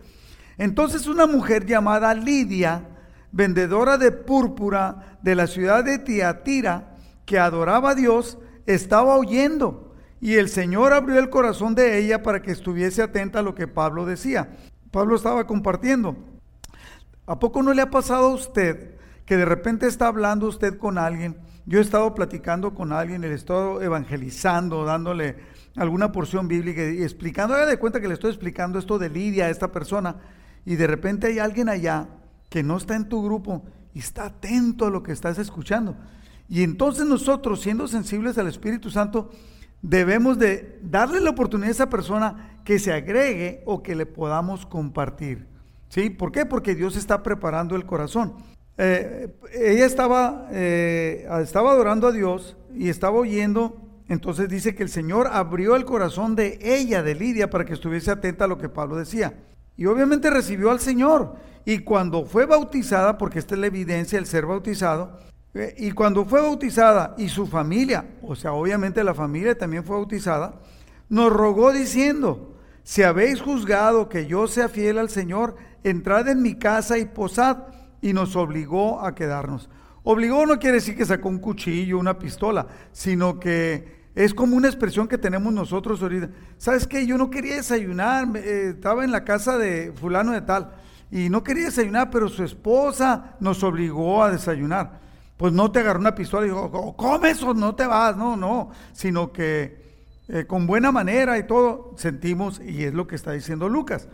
Entonces 0.58 1.08
una 1.08 1.26
mujer 1.26 1.66
llamada 1.66 2.14
Lidia, 2.14 2.88
vendedora 3.32 3.98
de 3.98 4.12
púrpura 4.12 5.18
de 5.22 5.36
la 5.36 5.48
ciudad 5.48 5.84
de 5.84 6.00
Tiatira, 6.00 6.96
que 7.26 7.40
adoraba 7.40 7.92
a 7.92 7.96
Dios, 7.96 8.38
estaba 8.66 9.16
oyendo 9.16 9.96
y 10.20 10.36
el 10.36 10.50
Señor 10.50 10.94
abrió 10.94 11.20
el 11.20 11.30
corazón 11.30 11.76
de 11.76 11.98
ella 11.98 12.24
para 12.24 12.42
que 12.42 12.52
estuviese 12.52 13.02
atenta 13.02 13.40
a 13.40 13.44
lo 13.44 13.56
que 13.56 13.68
Pablo 13.68 14.06
decía. 14.06 14.50
Pablo 14.92 15.16
estaba 15.16 15.48
compartiendo. 15.48 16.16
¿A 17.26 17.40
poco 17.40 17.64
no 17.64 17.74
le 17.74 17.82
ha 17.82 17.90
pasado 17.90 18.28
a 18.28 18.34
usted 18.34 18.96
que 19.26 19.38
de 19.38 19.46
repente 19.46 19.88
está 19.88 20.08
hablando 20.08 20.48
usted 20.48 20.78
con 20.78 20.98
alguien? 20.98 21.38
Yo 21.66 21.80
he 21.80 21.82
estado 21.82 22.14
platicando 22.14 22.74
con 22.74 22.92
alguien, 22.92 23.22
le 23.22 23.30
he 23.30 23.34
estado 23.34 23.82
evangelizando, 23.82 24.84
dándole 24.84 25.38
alguna 25.76 26.12
porción 26.12 26.48
bíblica 26.48 26.84
y 26.90 27.02
explicando, 27.02 27.56
haga 27.56 27.66
de 27.66 27.80
cuenta 27.80 28.02
que 28.02 28.08
le 28.08 28.14
estoy 28.14 28.32
explicando 28.32 28.80
esto 28.80 29.00
de 29.00 29.10
Lidia 29.10 29.46
a 29.46 29.50
esta 29.50 29.72
persona, 29.72 30.18
y 30.66 30.76
de 30.76 30.88
repente 30.88 31.28
hay 31.28 31.40
alguien 31.40 31.70
allá 31.70 32.08
que 32.50 32.64
no 32.64 32.78
está 32.78 32.96
en 32.96 33.10
tu 33.10 33.24
grupo 33.24 33.64
y 33.94 34.00
está 34.00 34.26
atento 34.26 34.86
a 34.86 34.90
lo 34.90 35.04
que 35.04 35.12
estás 35.12 35.40
escuchando. 35.40 35.96
Y 36.50 36.64
entonces 36.64 37.06
nosotros, 37.06 37.62
siendo 37.62 37.88
sensibles 37.88 38.38
al 38.38 38.48
Espíritu 38.48 38.90
Santo, 38.90 39.32
debemos 39.82 40.38
de 40.38 40.80
darle 40.84 41.20
la 41.20 41.32
oportunidad 41.32 41.70
a 41.70 41.72
esa 41.72 41.90
persona 41.90 42.60
que 42.64 42.80
se 42.80 42.94
agregue 42.94 43.64
o 43.66 43.82
que 43.82 43.96
le 43.96 44.06
podamos 44.06 44.66
compartir. 44.66 45.48
¿Sí? 45.90 46.10
¿Por 46.10 46.32
qué? 46.32 46.46
Porque 46.46 46.76
Dios 46.76 46.96
está 46.96 47.22
preparando 47.24 47.76
el 47.76 47.86
corazón. 47.86 48.34
Eh, 48.78 49.30
ella 49.54 49.86
estaba, 49.86 50.48
eh, 50.52 51.28
estaba 51.42 51.72
adorando 51.72 52.08
a 52.08 52.12
Dios 52.12 52.58
y 52.74 52.90
estaba 52.90 53.18
oyendo, 53.18 53.82
entonces 54.08 54.50
dice 54.50 54.76
que 54.76 54.84
el 54.84 54.90
Señor 54.90 55.28
abrió 55.32 55.76
el 55.76 55.86
corazón 55.86 56.36
de 56.36 56.60
ella, 56.62 57.04
de 57.04 57.16
Lidia, 57.16 57.50
para 57.50 57.66
que 57.66 57.74
estuviese 57.74 58.12
atenta 58.12 58.46
a 58.46 58.48
lo 58.48 58.58
que 58.58 58.70
Pablo 58.70 58.96
decía. 58.96 59.34
Y 59.78 59.86
obviamente 59.86 60.30
recibió 60.30 60.72
al 60.72 60.80
Señor. 60.80 61.36
Y 61.66 61.80
cuando 61.80 62.26
fue 62.26 62.46
bautizada, 62.46 63.18
porque 63.18 63.40
esta 63.40 63.56
es 63.56 63.62
la 63.62 63.68
evidencia 63.68 64.18
del 64.18 64.26
ser 64.26 64.46
bautizado, 64.46 65.20
eh, 65.54 65.76
y 65.78 65.92
cuando 65.92 66.26
fue 66.26 66.42
bautizada 66.42 67.16
y 67.18 67.30
su 67.30 67.46
familia, 67.48 68.06
o 68.22 68.36
sea, 68.36 68.54
obviamente 68.54 69.04
la 69.04 69.14
familia 69.14 69.58
también 69.58 69.84
fue 69.84 69.96
bautizada, 69.96 70.56
nos 71.10 71.32
rogó 71.32 71.72
diciendo, 71.72 72.56
si 72.84 73.04
habéis 73.04 73.40
juzgado 73.42 74.10
que 74.10 74.26
yo 74.26 74.48
sea 74.48 74.68
fiel 74.68 74.98
al 74.98 75.10
Señor, 75.10 75.56
entrad 75.84 76.28
en 76.28 76.42
mi 76.42 76.56
casa 76.56 76.98
y 76.98 77.06
posad, 77.06 77.58
y 78.04 78.14
nos 78.14 78.36
obligó 78.36 79.02
a 79.02 79.16
quedarnos. 79.16 79.70
Obligó 80.04 80.46
no 80.46 80.60
quiere 80.60 80.76
decir 80.76 80.96
que 80.96 81.06
sacó 81.06 81.30
un 81.30 81.40
cuchillo, 81.40 81.98
una 81.98 82.20
pistola, 82.20 82.68
sino 82.92 83.40
que 83.40 84.04
es 84.14 84.34
como 84.34 84.56
una 84.56 84.68
expresión 84.68 85.08
que 85.08 85.18
tenemos 85.18 85.52
nosotros 85.52 86.04
ahorita. 86.04 86.30
¿Sabes 86.58 86.86
qué? 86.86 87.08
Yo 87.08 87.18
no 87.18 87.32
quería 87.32 87.56
desayunar, 87.56 88.28
eh, 88.36 88.74
estaba 88.76 89.04
en 89.04 89.12
la 89.12 89.24
casa 89.24 89.58
de 89.58 89.92
fulano 89.96 90.34
de 90.34 90.42
tal, 90.42 90.74
y 91.10 91.30
no 91.30 91.44
quería 91.44 91.66
desayunar, 91.66 92.12
pero 92.12 92.30
su 92.30 92.44
esposa 92.44 93.36
nos 93.40 93.64
obligó 93.64 94.24
a 94.24 94.32
desayunar 94.32 95.02
pues 95.38 95.52
no 95.52 95.72
te 95.72 95.80
agarró 95.80 96.00
una 96.00 96.16
pistola 96.16 96.46
y 96.46 96.50
dijo, 96.50 96.70
oh, 96.72 96.96
comes 96.96 97.44
o 97.44 97.54
no 97.54 97.76
te 97.76 97.86
vas, 97.86 98.16
no, 98.16 98.38
no, 98.38 98.70
sino 98.94 99.34
que 99.34 99.82
eh, 100.30 100.46
con 100.46 100.66
buena 100.66 100.92
manera 100.92 101.38
y 101.38 101.46
todo 101.46 101.94
sentimos, 101.98 102.62
y 102.62 102.86
es 102.86 102.94
lo 102.94 103.08
que 103.08 103.16
está 103.16 103.34
diciendo 103.34 103.68
Lucas, 103.68 104.08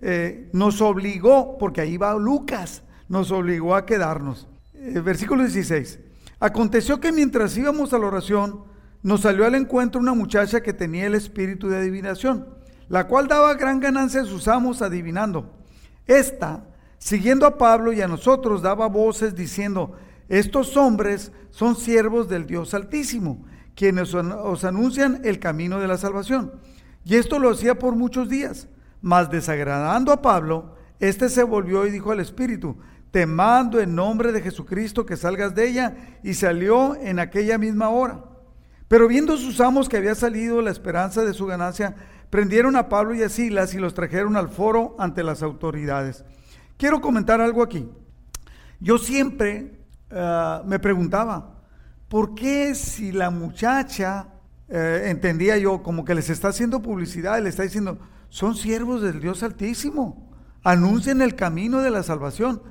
eh, 0.00 0.48
nos 0.52 0.80
obligó, 0.80 1.58
porque 1.58 1.80
ahí 1.80 1.96
va 1.96 2.14
Lucas, 2.14 2.82
nos 3.08 3.30
obligó 3.30 3.74
a 3.74 3.86
quedarnos. 3.86 4.48
Eh, 4.74 5.00
versículo 5.00 5.42
16, 5.42 5.98
aconteció 6.40 7.00
que 7.00 7.12
mientras 7.12 7.56
íbamos 7.56 7.92
a 7.92 7.98
la 7.98 8.06
oración, 8.06 8.64
nos 9.02 9.22
salió 9.22 9.44
al 9.44 9.54
encuentro 9.54 10.00
una 10.00 10.14
muchacha 10.14 10.62
que 10.62 10.72
tenía 10.72 11.06
el 11.06 11.14
espíritu 11.14 11.68
de 11.68 11.78
adivinación, 11.78 12.48
la 12.88 13.06
cual 13.06 13.28
daba 13.28 13.54
gran 13.54 13.80
ganancia 13.80 14.22
a 14.22 14.24
sus 14.24 14.48
amos 14.48 14.82
adivinando. 14.82 15.54
Esta, 16.06 16.64
siguiendo 16.98 17.46
a 17.46 17.58
Pablo 17.58 17.92
y 17.92 18.00
a 18.00 18.08
nosotros, 18.08 18.62
daba 18.62 18.88
voces 18.88 19.34
diciendo, 19.34 19.96
estos 20.28 20.76
hombres 20.76 21.30
son 21.50 21.76
siervos 21.76 22.28
del 22.28 22.46
Dios 22.46 22.74
Altísimo, 22.74 23.44
quienes 23.76 24.14
os 24.14 24.64
anuncian 24.64 25.20
el 25.24 25.38
camino 25.38 25.78
de 25.78 25.86
la 25.86 25.98
salvación. 25.98 26.52
Y 27.04 27.14
esto 27.14 27.38
lo 27.38 27.50
hacía 27.50 27.78
por 27.78 27.94
muchos 27.94 28.28
días. 28.28 28.68
Mas 29.00 29.30
desagradando 29.30 30.10
a 30.12 30.22
Pablo, 30.22 30.74
éste 30.98 31.28
se 31.28 31.44
volvió 31.44 31.86
y 31.86 31.92
dijo 31.92 32.10
al 32.10 32.18
Espíritu, 32.18 32.76
te 33.10 33.26
mando 33.26 33.80
en 33.80 33.94
nombre 33.94 34.32
de 34.32 34.42
Jesucristo 34.42 35.06
que 35.06 35.16
salgas 35.16 35.54
de 35.54 35.68
ella, 35.68 35.96
y 36.22 36.34
salió 36.34 36.94
en 36.96 37.18
aquella 37.18 37.58
misma 37.58 37.88
hora. 37.88 38.24
Pero 38.88 39.08
viendo 39.08 39.36
sus 39.36 39.60
amos 39.60 39.88
que 39.88 39.96
había 39.96 40.14
salido 40.14 40.62
la 40.62 40.70
esperanza 40.70 41.24
de 41.24 41.34
su 41.34 41.46
ganancia, 41.46 41.96
prendieron 42.30 42.76
a 42.76 42.88
Pablo 42.88 43.14
y 43.14 43.22
a 43.22 43.28
Silas 43.28 43.74
y 43.74 43.78
los 43.78 43.94
trajeron 43.94 44.36
al 44.36 44.48
foro 44.48 44.94
ante 44.98 45.24
las 45.24 45.42
autoridades. 45.42 46.24
Quiero 46.76 47.00
comentar 47.00 47.40
algo 47.40 47.62
aquí. 47.62 47.88
Yo 48.80 48.98
siempre 48.98 49.80
eh, 50.10 50.60
me 50.66 50.78
preguntaba, 50.78 51.54
¿por 52.08 52.34
qué 52.34 52.74
si 52.74 53.12
la 53.12 53.30
muchacha, 53.30 54.28
eh, 54.68 55.04
entendía 55.06 55.56
yo, 55.56 55.82
como 55.82 56.04
que 56.04 56.14
les 56.14 56.30
está 56.30 56.48
haciendo 56.48 56.82
publicidad, 56.82 57.42
le 57.42 57.48
está 57.48 57.62
diciendo, 57.62 57.98
son 58.28 58.54
siervos 58.54 59.02
del 59.02 59.20
Dios 59.20 59.42
Altísimo, 59.42 60.30
anuncien 60.62 61.22
el 61.22 61.34
camino 61.34 61.80
de 61.80 61.90
la 61.90 62.02
salvación? 62.02 62.62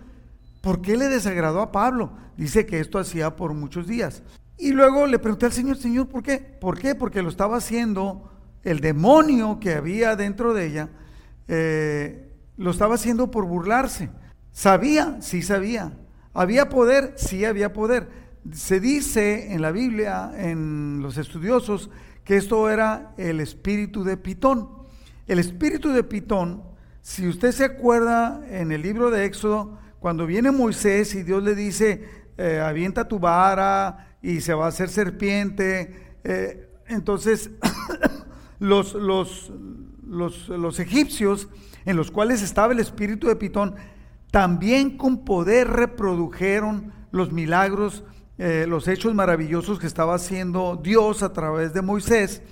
¿Por 0.65 0.81
qué 0.81 0.97
le 0.97 1.09
desagradó 1.09 1.61
a 1.61 1.71
Pablo? 1.71 2.09
Dice 2.37 2.65
que 2.65 2.79
esto 2.79 2.97
hacía 2.97 3.35
por 3.35 3.53
muchos 3.53 3.85
días. 3.85 4.23
Y 4.57 4.71
luego 4.71 5.05
le 5.05 5.19
pregunté 5.19 5.45
al 5.45 5.51
Señor, 5.51 5.77
Señor, 5.77 6.07
¿por 6.07 6.23
qué? 6.23 6.39
¿Por 6.39 6.79
qué? 6.79 6.95
Porque 6.95 7.21
lo 7.21 7.29
estaba 7.29 7.57
haciendo 7.57 8.31
el 8.63 8.79
demonio 8.79 9.59
que 9.59 9.75
había 9.75 10.15
dentro 10.15 10.55
de 10.55 10.65
ella, 10.65 10.89
eh, 11.47 12.33
lo 12.57 12.71
estaba 12.71 12.95
haciendo 12.95 13.29
por 13.29 13.45
burlarse. 13.45 14.09
¿Sabía? 14.51 15.21
Sí 15.21 15.43
sabía. 15.43 15.99
¿Había 16.33 16.67
poder? 16.67 17.13
Sí 17.15 17.45
había 17.45 17.71
poder. 17.71 18.09
Se 18.51 18.79
dice 18.79 19.53
en 19.53 19.61
la 19.61 19.69
Biblia, 19.69 20.31
en 20.35 20.99
los 21.03 21.19
estudiosos, 21.19 21.91
que 22.23 22.37
esto 22.37 22.71
era 22.71 23.13
el 23.17 23.39
espíritu 23.39 24.03
de 24.03 24.17
Pitón. 24.17 24.67
El 25.27 25.37
espíritu 25.37 25.91
de 25.91 26.03
Pitón, 26.03 26.63
si 27.03 27.27
usted 27.27 27.51
se 27.51 27.65
acuerda 27.65 28.43
en 28.49 28.71
el 28.71 28.81
libro 28.81 29.11
de 29.11 29.25
Éxodo, 29.25 29.84
cuando 30.05 30.27
viene 30.27 30.51
Moisés 30.51 31.15
y 31.15 31.23
Dios 31.23 31.41
le 31.41 31.55
dice, 31.55 32.07
eh, 32.37 32.59
avienta 32.59 33.07
tu 33.07 33.17
vara 33.17 34.15
y 34.21 34.39
se 34.41 34.53
va 34.53 34.65
a 34.65 34.67
hacer 34.67 34.87
serpiente, 34.89 36.13
eh, 36.23 36.69
entonces 36.85 37.49
los, 38.59 38.93
los, 38.93 39.51
los, 40.05 40.47
los 40.47 40.79
egipcios 40.79 41.47
en 41.85 41.97
los 41.97 42.11
cuales 42.11 42.43
estaba 42.43 42.71
el 42.71 42.79
espíritu 42.79 43.27
de 43.27 43.35
Pitón, 43.35 43.73
también 44.29 44.95
con 44.95 45.25
poder 45.25 45.69
reprodujeron 45.69 46.93
los 47.09 47.31
milagros, 47.31 48.03
eh, 48.37 48.67
los 48.69 48.87
hechos 48.87 49.15
maravillosos 49.15 49.79
que 49.79 49.87
estaba 49.87 50.13
haciendo 50.13 50.79
Dios 50.83 51.23
a 51.23 51.33
través 51.33 51.73
de 51.73 51.81
Moisés 51.81 52.43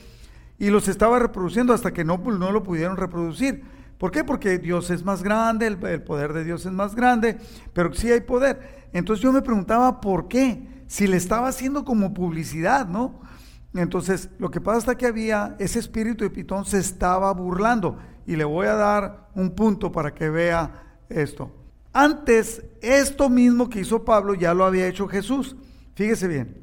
y 0.57 0.71
los 0.71 0.87
estaba 0.87 1.19
reproduciendo 1.19 1.71
hasta 1.71 1.93
que 1.93 2.03
no, 2.03 2.23
pues, 2.23 2.39
no 2.39 2.51
lo 2.51 2.63
pudieron 2.63 2.97
reproducir. 2.97 3.63
¿Por 4.03 4.11
qué? 4.11 4.25
Porque 4.25 4.57
Dios 4.59 4.89
es 4.89 5.05
más 5.05 5.23
grande, 5.23 5.65
el, 5.65 5.77
poder 6.03 6.33
de 6.33 6.43
Dios 6.43 6.65
es 6.65 6.73
más 6.73 6.93
grande, 6.93 7.37
pero 7.71 7.93
sí 7.93 8.11
hay 8.11 8.19
poder. 8.19 8.89
Entonces 8.91 9.23
yo 9.23 9.31
me 9.31 9.41
preguntaba 9.41 10.01
por 10.01 10.27
qué, 10.27 10.83
si 10.87 11.07
le 11.07 11.15
estaba 11.15 11.47
haciendo 11.47 11.85
como 11.85 12.13
publicidad, 12.13 12.85
¿no? 12.85 13.21
Entonces 13.73 14.29
lo 14.39 14.51
que 14.51 14.59
pasa 14.59 14.91
es 14.91 14.97
que 14.97 15.05
había, 15.05 15.55
ese 15.57 15.79
espíritu 15.79 16.25
de 16.25 16.31
Pitón 16.31 16.65
se 16.65 16.79
estaba 16.79 17.31
burlando 17.31 17.97
y 18.27 18.35
le 18.35 18.43
voy 18.43 18.67
a 18.67 18.73
dar 18.73 19.29
un 19.35 19.51
punto 19.55 19.89
para 19.89 20.13
que 20.13 20.29
vea 20.29 20.83
esto. 21.07 21.49
Antes, 21.93 22.61
esto 22.81 23.29
mismo 23.29 23.69
que 23.69 23.79
hizo 23.79 24.03
Pablo 24.03 24.33
ya 24.33 24.53
lo 24.53 24.65
había 24.65 24.85
hecho 24.85 25.07
Jesús. 25.07 25.55
Fíjese 25.95 26.27
bien. 26.27 26.57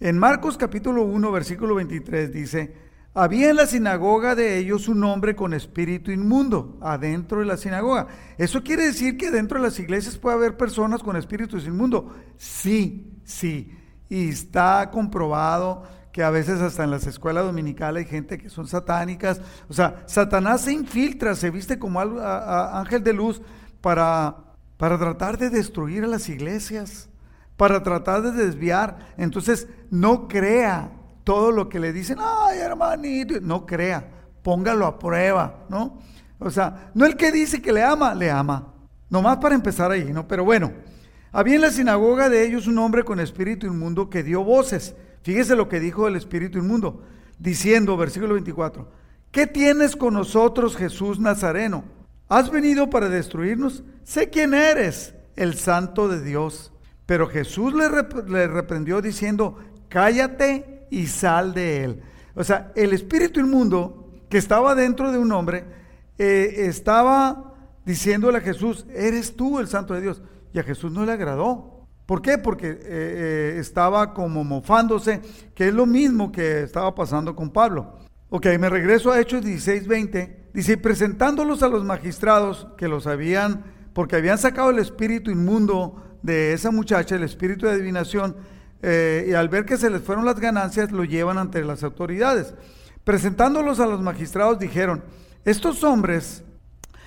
En 0.00 0.18
Marcos 0.18 0.58
capítulo 0.58 1.04
1, 1.04 1.32
versículo 1.32 1.76
23 1.76 2.30
dice, 2.30 2.83
había 3.14 3.50
en 3.50 3.56
la 3.56 3.66
sinagoga 3.66 4.34
de 4.34 4.58
ellos 4.58 4.88
un 4.88 5.02
hombre 5.04 5.36
con 5.36 5.54
espíritu 5.54 6.10
inmundo 6.10 6.76
adentro 6.80 7.40
de 7.40 7.46
la 7.46 7.56
sinagoga. 7.56 8.08
¿Eso 8.36 8.62
quiere 8.62 8.86
decir 8.86 9.16
que 9.16 9.30
dentro 9.30 9.58
de 9.58 9.64
las 9.64 9.78
iglesias 9.78 10.18
puede 10.18 10.36
haber 10.36 10.56
personas 10.56 11.02
con 11.02 11.16
espíritus 11.16 11.66
inmundo? 11.66 12.14
Sí, 12.36 13.12
sí. 13.24 13.72
Y 14.08 14.28
está 14.28 14.90
comprobado 14.90 15.84
que 16.12 16.22
a 16.22 16.30
veces 16.30 16.60
hasta 16.60 16.84
en 16.84 16.90
las 16.90 17.06
escuelas 17.06 17.44
dominicales 17.44 18.04
hay 18.04 18.10
gente 18.10 18.38
que 18.38 18.50
son 18.50 18.66
satánicas. 18.66 19.40
O 19.68 19.72
sea, 19.72 20.04
Satanás 20.06 20.62
se 20.62 20.72
infiltra, 20.72 21.34
se 21.34 21.50
viste 21.50 21.78
como 21.78 22.00
ángel 22.00 23.02
de 23.02 23.12
luz 23.12 23.40
para 23.80 24.44
para 24.76 24.98
tratar 24.98 25.38
de 25.38 25.50
destruir 25.50 26.04
a 26.04 26.08
las 26.08 26.28
iglesias, 26.28 27.08
para 27.56 27.82
tratar 27.82 28.22
de 28.22 28.32
desviar. 28.32 29.14
Entonces, 29.16 29.68
no 29.90 30.28
crea 30.28 30.92
todo 31.24 31.50
lo 31.50 31.68
que 31.68 31.80
le 31.80 31.92
dicen, 31.92 32.18
ay 32.20 32.58
hermanito, 32.58 33.40
no 33.40 33.66
crea, 33.66 34.06
póngalo 34.42 34.86
a 34.86 34.98
prueba, 34.98 35.64
¿no? 35.68 35.98
O 36.38 36.50
sea, 36.50 36.90
no 36.94 37.06
el 37.06 37.16
que 37.16 37.32
dice 37.32 37.62
que 37.62 37.72
le 37.72 37.82
ama, 37.82 38.14
le 38.14 38.30
ama. 38.30 38.74
Nomás 39.08 39.38
para 39.38 39.54
empezar 39.54 39.90
ahí, 39.90 40.12
¿no? 40.12 40.28
Pero 40.28 40.44
bueno, 40.44 40.72
había 41.32 41.56
en 41.56 41.62
la 41.62 41.70
sinagoga 41.70 42.28
de 42.28 42.46
ellos 42.46 42.66
un 42.66 42.78
hombre 42.78 43.04
con 43.04 43.20
espíritu 43.20 43.66
inmundo 43.66 44.10
que 44.10 44.22
dio 44.22 44.44
voces. 44.44 44.94
Fíjese 45.22 45.56
lo 45.56 45.68
que 45.68 45.80
dijo 45.80 46.06
el 46.06 46.16
espíritu 46.16 46.58
inmundo, 46.58 47.02
diciendo, 47.38 47.96
versículo 47.96 48.34
24, 48.34 48.88
¿qué 49.30 49.46
tienes 49.46 49.96
con 49.96 50.14
nosotros, 50.14 50.76
Jesús 50.76 51.18
Nazareno? 51.18 51.84
¿Has 52.28 52.50
venido 52.50 52.90
para 52.90 53.08
destruirnos? 53.08 53.82
Sé 54.02 54.30
quién 54.30 54.54
eres, 54.54 55.14
el 55.36 55.54
santo 55.54 56.08
de 56.08 56.22
Dios. 56.22 56.72
Pero 57.06 57.26
Jesús 57.28 57.74
le, 57.74 58.46
reprendió 58.46 59.02
diciendo, 59.02 59.58
cállate 59.88 60.73
y 60.94 61.06
sal 61.06 61.54
de 61.54 61.84
él. 61.84 62.02
O 62.34 62.44
sea, 62.44 62.72
el 62.74 62.92
espíritu 62.92 63.40
inmundo 63.40 64.12
que 64.28 64.38
estaba 64.38 64.74
dentro 64.74 65.12
de 65.12 65.18
un 65.18 65.32
hombre 65.32 65.64
eh, 66.18 66.66
estaba 66.66 67.54
diciéndole 67.84 68.38
a 68.38 68.40
Jesús, 68.40 68.86
eres 68.94 69.36
tú 69.36 69.58
el 69.58 69.68
santo 69.68 69.94
de 69.94 70.00
Dios. 70.00 70.22
Y 70.52 70.58
a 70.58 70.62
Jesús 70.62 70.92
no 70.92 71.04
le 71.04 71.12
agradó. 71.12 71.86
¿Por 72.06 72.22
qué? 72.22 72.38
Porque 72.38 72.68
eh, 72.70 72.78
eh, 72.82 73.56
estaba 73.58 74.14
como 74.14 74.44
mofándose, 74.44 75.20
que 75.54 75.68
es 75.68 75.74
lo 75.74 75.86
mismo 75.86 76.30
que 76.30 76.62
estaba 76.62 76.94
pasando 76.94 77.34
con 77.34 77.50
Pablo. 77.50 77.94
Ok, 78.30 78.46
me 78.58 78.68
regreso 78.68 79.10
a 79.10 79.20
Hechos 79.20 79.44
16, 79.44 79.86
20. 79.88 80.50
Dice, 80.52 80.76
presentándolos 80.76 81.62
a 81.62 81.68
los 81.68 81.84
magistrados 81.84 82.68
que 82.76 82.88
los 82.88 83.06
habían, 83.06 83.64
porque 83.92 84.16
habían 84.16 84.38
sacado 84.38 84.70
el 84.70 84.78
espíritu 84.78 85.30
inmundo 85.30 86.18
de 86.22 86.52
esa 86.52 86.70
muchacha, 86.70 87.16
el 87.16 87.22
espíritu 87.22 87.66
de 87.66 87.72
adivinación, 87.72 88.36
y 89.28 89.32
al 89.32 89.48
ver 89.48 89.64
que 89.64 89.76
se 89.76 89.90
les 89.90 90.02
fueron 90.02 90.24
las 90.24 90.38
ganancias, 90.38 90.92
lo 90.92 91.04
llevan 91.04 91.38
ante 91.38 91.64
las 91.64 91.82
autoridades. 91.82 92.54
Presentándolos 93.04 93.80
a 93.80 93.86
los 93.86 94.00
magistrados, 94.00 94.58
dijeron, 94.58 95.04
estos 95.44 95.84
hombres, 95.84 96.42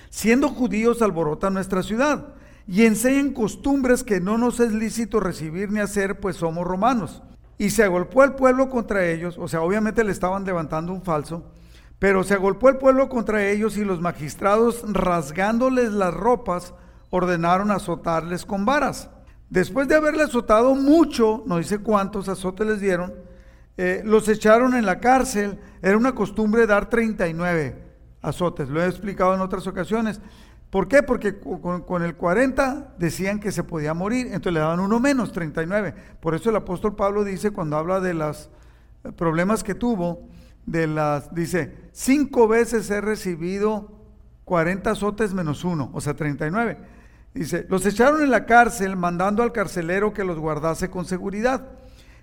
siendo 0.10 0.50
judíos, 0.50 1.02
alborotan 1.02 1.54
nuestra 1.54 1.84
ciudad 1.84 2.34
y 2.68 2.86
enseñan 2.86 3.34
costumbres 3.34 4.04
que 4.04 4.20
no 4.20 4.38
nos 4.38 4.60
es 4.60 4.74
lícito 4.74 5.20
recibir 5.20 5.72
ni 5.72 5.80
hacer, 5.80 6.20
pues 6.20 6.36
somos 6.36 6.68
romanos. 6.68 7.24
Y 7.58 7.72
se 7.72 7.84
agolpó 7.84 8.24
el 8.24 8.34
pueblo 8.34 8.70
contra 8.70 9.08
ellos, 9.08 9.38
o 9.40 9.48
sea, 9.48 9.62
obviamente 9.62 10.04
le 10.04 10.12
estaban 10.12 10.46
levantando 10.46 10.94
un 10.94 11.02
falso, 11.02 11.52
pero 11.98 12.24
se 12.24 12.36
agolpó 12.36 12.70
el 12.70 12.78
pueblo 12.78 13.10
contra 13.10 13.48
ellos 13.48 13.78
y 13.78 13.86
los 13.86 14.02
magistrados, 14.02 14.84
rasgándoles 14.88 15.92
las 15.92 16.14
ropas, 16.14 16.76
ordenaron 17.10 17.72
azotarles 17.72 18.46
con 18.46 18.66
varas. 18.66 19.10
Después 19.50 19.88
de 19.88 19.96
haberle 19.96 20.24
azotado 20.24 20.76
mucho, 20.76 21.44
no 21.46 21.58
dice 21.58 21.80
cuántos 21.80 22.28
azotes 22.28 22.68
les 22.68 22.82
dieron, 22.82 23.14
eh, 23.78 24.02
los 24.04 24.28
echaron 24.28 24.74
en 24.74 24.86
la 24.86 25.00
cárcel. 25.00 25.60
Era 25.82 25.98
una 25.98 26.14
costumbre 26.14 26.68
dar 26.68 26.90
39 26.90 27.84
azotes. 28.22 28.68
Lo 28.70 28.84
he 28.84 28.88
explicado 28.88 29.34
en 29.36 29.42
otras 29.42 29.66
ocasiones. 29.68 30.20
¿Por 30.70 30.90
qué? 30.90 31.02
Porque 31.02 31.40
con, 31.40 32.04
el 32.04 32.16
40 32.16 32.96
decían 32.98 33.40
que 33.40 33.54
se 33.54 33.64
podía 33.64 33.94
morir, 33.94 34.28
entonces 34.28 34.54
le 34.54 34.60
daban 34.60 34.82
uno 34.82 35.00
menos, 35.00 35.32
39. 35.32 35.94
Por 36.20 36.36
eso 36.36 36.50
el 36.50 36.58
apóstol 36.58 36.96
Pablo 36.96 37.24
dice, 37.24 37.52
cuando 37.52 37.78
habla 37.78 38.02
de 38.02 38.14
los 38.14 38.50
eh, 39.06 39.12
problemas 39.14 39.64
que 39.64 39.76
tuvo, 39.76 40.28
de 40.66 40.88
las, 40.88 41.34
dice, 41.34 41.74
cinco 41.94 42.50
veces 42.50 42.90
he 42.92 43.00
recibido 43.00 43.92
40 44.44 44.92
azotes 44.92 45.34
menos 45.34 45.64
uno, 45.64 45.90
o 45.94 46.02
sea, 46.02 46.14
39. 46.14 46.97
Dice, 47.38 47.68
los 47.70 47.86
echaron 47.86 48.24
en 48.24 48.32
la 48.32 48.48
cárcel 48.48 48.96
mandando 48.96 49.44
al 49.44 49.52
carcelero 49.52 50.12
que 50.12 50.24
los 50.24 50.40
guardase 50.40 50.90
con 50.90 51.06
seguridad, 51.06 51.68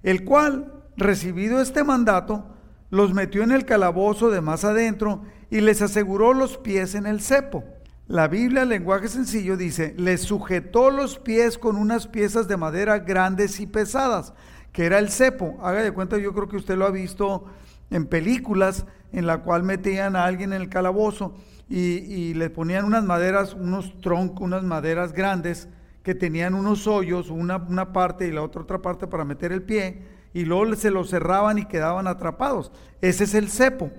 el 0.03 0.25
cual, 0.25 0.83
recibido 0.97 1.61
este 1.61 1.85
mandato, 1.85 2.45
los 2.91 3.15
metió 3.15 3.45
en 3.45 3.53
el 3.53 3.65
calabozo 3.65 4.31
de 4.31 4.41
más 4.41 4.65
adentro 4.65 5.23
y 5.51 5.61
les 5.61 5.83
aseguró 5.83 6.35
los 6.35 6.59
pies 6.59 6.97
en 6.97 7.07
el 7.07 7.21
cepo. 7.21 7.63
La 8.09 8.27
Biblia, 8.27 8.63
en 8.63 8.71
lenguaje 8.71 9.07
sencillo, 9.07 9.57
dice, 9.57 9.95
les 9.97 10.23
sujetó 10.23 10.91
los 10.91 11.21
pies 11.21 11.59
con 11.59 11.77
unas 11.77 12.09
piezas 12.09 12.49
de 12.49 12.57
madera 12.57 12.99
grandes 12.99 13.61
y 13.61 13.69
pesadas, 13.69 14.35
que 14.73 14.85
era 14.85 14.99
el 14.99 15.11
cepo. 15.11 15.59
Haga 15.63 15.85
de 15.85 15.93
cuenta, 15.93 16.19
yo 16.19 16.33
creo 16.35 16.49
que 16.49 16.57
usted 16.57 16.77
lo 16.77 16.87
ha 16.87 16.91
visto 16.91 17.45
en 17.91 18.07
películas 18.07 18.85
en 19.13 19.29
la 19.29 19.45
cual 19.45 19.63
metían 19.63 20.17
a 20.17 20.25
alguien 20.25 20.53
en 20.53 20.61
el 20.61 20.69
calabozo 20.69 21.37
y, 21.69 22.35
le 22.35 22.51
ponían 22.51 22.85
unas 22.85 23.05
maderas, 23.05 23.55
unos 23.55 24.01
troncos, 24.01 24.43
unas 24.43 24.63
maderas 24.63 25.13
grandes 25.13 25.69
que 26.03 26.15
tenían 26.15 26.55
unos 26.55 26.87
hoyos, 26.87 27.31
una, 27.31 27.57
una 27.57 27.93
parte 27.93 28.27
y 28.27 28.31
la 28.31 28.43
otra 28.43 28.63
otra 28.63 28.83
parte 28.83 29.07
para 29.07 29.25
meter 29.25 29.53
el 29.53 29.63
pie, 29.63 30.03
y 30.35 30.45
luego 30.45 30.75
se 30.77 30.91
lo 30.91 31.05
cerraban 31.05 31.59
y 31.59 31.65
quedaban 31.65 32.07
atrapados. 32.07 32.71
Ese 33.01 33.25
es 33.25 33.35
el 33.35 33.49
cepo. 33.49 33.91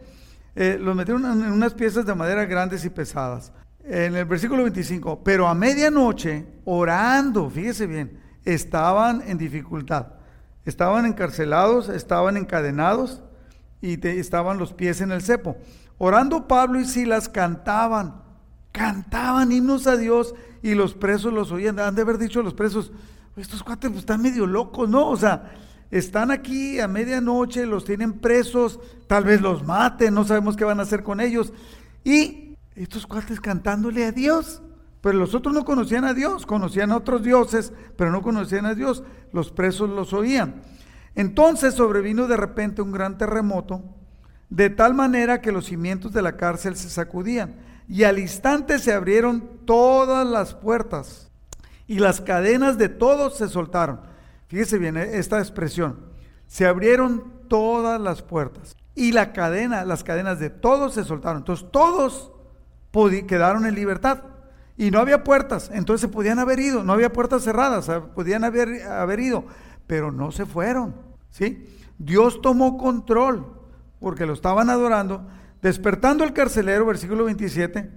Eh, 0.56 0.78
los 0.80 0.96
metieron 0.96 1.26
en 1.26 1.52
unas 1.52 1.74
piezas 1.74 2.06
de 2.06 2.14
madera 2.14 2.46
grandes 2.46 2.86
y 2.86 2.90
pesadas. 2.90 3.52
En 3.84 4.16
el 4.16 4.26
versículo 4.26 4.64
25, 4.64 5.24
pero 5.24 5.48
a 5.48 5.54
medianoche, 5.54 6.46
orando, 6.66 7.50
fíjese 7.50 7.88
bien, 7.88 8.20
estaban 8.44 9.24
en 9.28 9.38
dificultad. 9.38 10.08
Estaban 10.66 11.06
encarcelados, 11.06 11.90
estaban 11.90 12.38
encadenados 12.38 13.22
y 13.82 14.06
estaban 14.08 14.58
los 14.58 14.74
pies 14.74 15.02
en 15.02 15.12
el 15.12 15.22
cepo. 15.22 15.58
Orando 15.98 16.48
Pablo 16.48 16.80
y 16.80 16.86
Silas 16.86 17.30
cantaban, 17.30 18.22
cantaban 18.72 19.52
himnos 19.52 19.88
a 19.88 19.96
Dios 19.96 20.36
y 20.62 20.76
los 20.76 20.94
presos 20.94 21.34
los 21.34 21.52
oían. 21.52 21.80
Han 21.80 21.96
de 21.96 22.02
haber 22.02 22.18
dicho 22.18 22.42
los 22.42 22.54
presos, 22.54 22.92
estos 23.38 23.64
cuates 23.64 23.90
pues, 23.90 24.02
están 24.02 24.22
medio 24.22 24.46
locos, 24.46 24.90
¿no? 24.90 25.08
O 25.08 25.18
sea, 25.18 25.52
están 25.92 26.32
aquí 26.32 26.80
a 26.80 26.88
medianoche, 26.88 27.66
los 27.66 27.86
tienen 27.86 28.14
presos, 28.14 28.80
tal 29.08 29.24
vez 29.24 29.42
los 29.42 29.64
maten, 29.64 30.14
no 30.14 30.26
sabemos 30.26 30.58
qué 30.58 30.66
van 30.66 30.80
a 30.80 30.84
hacer 30.84 31.04
con 31.04 31.22
ellos. 31.22 31.54
Y 32.04 32.58
estos 32.76 33.08
cuates 33.08 33.40
cantándole 33.40 34.06
a 34.06 34.12
Dios. 34.12 34.62
Pero 35.02 35.20
los 35.20 35.36
otros 35.36 35.54
no 35.54 35.66
conocían 35.66 36.04
a 36.04 36.16
Dios, 36.16 36.48
conocían 36.48 36.92
a 36.92 36.98
otros 36.98 37.22
dioses, 37.22 37.72
pero 37.96 38.12
no 38.12 38.24
conocían 38.24 38.66
a 38.66 38.74
Dios. 38.74 39.04
Los 39.32 39.52
presos 39.52 39.88
los 39.88 40.14
oían. 40.14 40.64
Entonces 41.14 41.76
sobrevino 41.76 42.28
de 42.28 42.38
repente 42.38 42.82
un 42.82 42.92
gran 42.92 43.18
terremoto, 43.18 43.84
de 44.50 44.70
tal 44.70 44.94
manera 44.94 45.42
que 45.42 45.52
los 45.52 45.66
cimientos 45.66 46.14
de 46.14 46.22
la 46.22 46.38
cárcel 46.38 46.76
se 46.76 46.90
sacudían. 46.90 47.56
Y 47.88 48.04
al 48.04 48.20
instante 48.20 48.80
se 48.80 48.94
abrieron 48.94 49.60
todas 49.66 50.26
las 50.26 50.54
puertas 50.54 51.32
y 51.88 52.00
las 52.00 52.22
cadenas 52.22 52.78
de 52.78 52.90
todos 52.90 53.38
se 53.38 53.48
soltaron. 53.48 54.02
Fíjese 54.48 54.78
bien 54.78 54.98
eh, 54.98 55.18
esta 55.18 55.40
expresión. 55.40 56.00
Se 56.48 56.66
abrieron 56.66 57.34
todas 57.48 58.00
las 58.00 58.22
puertas 58.22 58.76
y 58.96 59.12
la 59.12 59.34
cadena, 59.34 59.86
las 59.86 60.04
cadenas 60.04 60.40
de 60.40 60.50
todos 60.50 60.94
se 60.94 61.04
soltaron. 61.04 61.40
Entonces 61.40 61.68
todos 61.72 62.32
quedaron 63.28 63.66
en 63.66 63.76
libertad 63.76 64.24
y 64.78 64.90
no 64.90 65.00
había 65.00 65.24
puertas. 65.24 65.70
Entonces 65.74 66.02
se 66.02 66.08
podían 66.08 66.40
haber 66.40 66.60
ido, 66.60 66.84
no 66.84 66.94
había 66.94 67.12
puertas 67.12 67.44
cerradas, 67.44 67.90
podían 68.16 68.44
haber, 68.44 68.84
haber 68.84 69.20
ido, 69.20 69.46
pero 69.86 70.12
no 70.12 70.32
se 70.32 70.46
fueron. 70.46 70.96
¿sí? 71.30 71.68
Dios 71.98 72.42
tomó 72.42 72.78
control 72.78 73.55
porque 74.06 74.28
lo 74.28 74.34
estaban 74.34 74.70
adorando. 74.70 75.26
Despertando 75.64 76.24
el 76.24 76.32
carcelero, 76.32 76.86
versículo 76.86 77.26
27, 77.26 77.90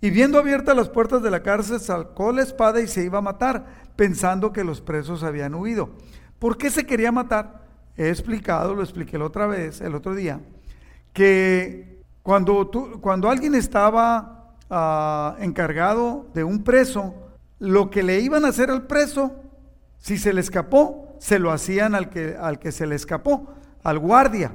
y 0.00 0.10
viendo 0.10 0.40
abiertas 0.40 0.74
las 0.74 0.88
puertas 0.88 1.22
de 1.22 1.30
la 1.30 1.44
cárcel, 1.44 1.78
sacó 1.78 2.32
la 2.32 2.42
espada 2.42 2.80
y 2.80 2.88
se 2.88 3.04
iba 3.04 3.18
a 3.18 3.22
matar, 3.22 3.66
pensando 3.94 4.52
que 4.52 4.64
los 4.64 4.80
presos 4.80 5.22
habían 5.22 5.54
huido. 5.54 5.90
¿Por 6.40 6.58
qué 6.58 6.68
se 6.68 6.84
quería 6.84 7.12
matar? 7.12 7.62
He 7.96 8.08
explicado, 8.08 8.74
lo 8.74 8.82
expliqué 8.82 9.16
la 9.18 9.26
otra 9.26 9.46
vez, 9.46 9.80
el 9.80 9.94
otro 9.94 10.16
día, 10.16 10.40
que 11.12 12.02
cuando, 12.24 12.66
tú, 12.66 13.00
cuando 13.00 13.30
alguien 13.30 13.54
estaba 13.54 14.56
ah, 14.68 15.36
encargado 15.38 16.26
de 16.34 16.42
un 16.42 16.64
preso, 16.64 17.14
lo 17.60 17.88
que 17.88 18.02
le 18.02 18.18
iban 18.18 18.44
a 18.44 18.48
hacer 18.48 18.68
al 18.68 18.88
preso, 18.88 19.36
si 20.00 20.18
se 20.18 20.32
le 20.32 20.40
escapó, 20.40 21.14
se 21.20 21.38
lo 21.38 21.52
hacían 21.52 21.94
al 21.94 22.10
que, 22.10 22.36
al 22.36 22.58
que 22.58 22.72
se 22.72 22.84
le 22.84 22.96
escapó, 22.96 23.54
al 23.84 24.00
guardia. 24.00 24.50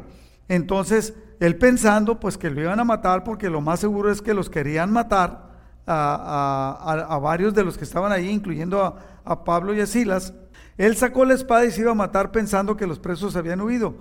Entonces, 0.48 1.14
él 1.40 1.58
pensando 1.58 2.20
pues 2.20 2.38
que 2.38 2.50
lo 2.50 2.62
iban 2.62 2.80
a 2.80 2.84
matar 2.84 3.24
porque 3.24 3.50
lo 3.50 3.62
más 3.62 3.80
seguro 3.80 4.12
es 4.12 4.22
que 4.22 4.34
los 4.34 4.50
querían 4.50 4.92
matar 4.92 5.48
a, 5.86 7.20
varios 7.22 7.54
de 7.54 7.64
los 7.64 7.78
que 7.78 7.84
estaban 7.84 8.12
ahí, 8.12 8.30
incluyendo 8.30 8.84
a, 8.84 9.44
Pablo 9.44 9.74
y 9.74 9.82
a 9.82 9.86
Silas, 9.86 10.34
él 10.78 10.96
sacó 10.96 11.26
la 11.26 11.34
espada 11.34 11.66
y 11.66 11.72
se 11.72 11.82
iba 11.82 11.92
a 11.92 11.96
matar 11.96 12.32
pensando 12.32 12.78
que 12.78 12.88
los 12.88 13.00
presos 13.00 13.36
habían 13.36 13.62
huido. 13.62 13.96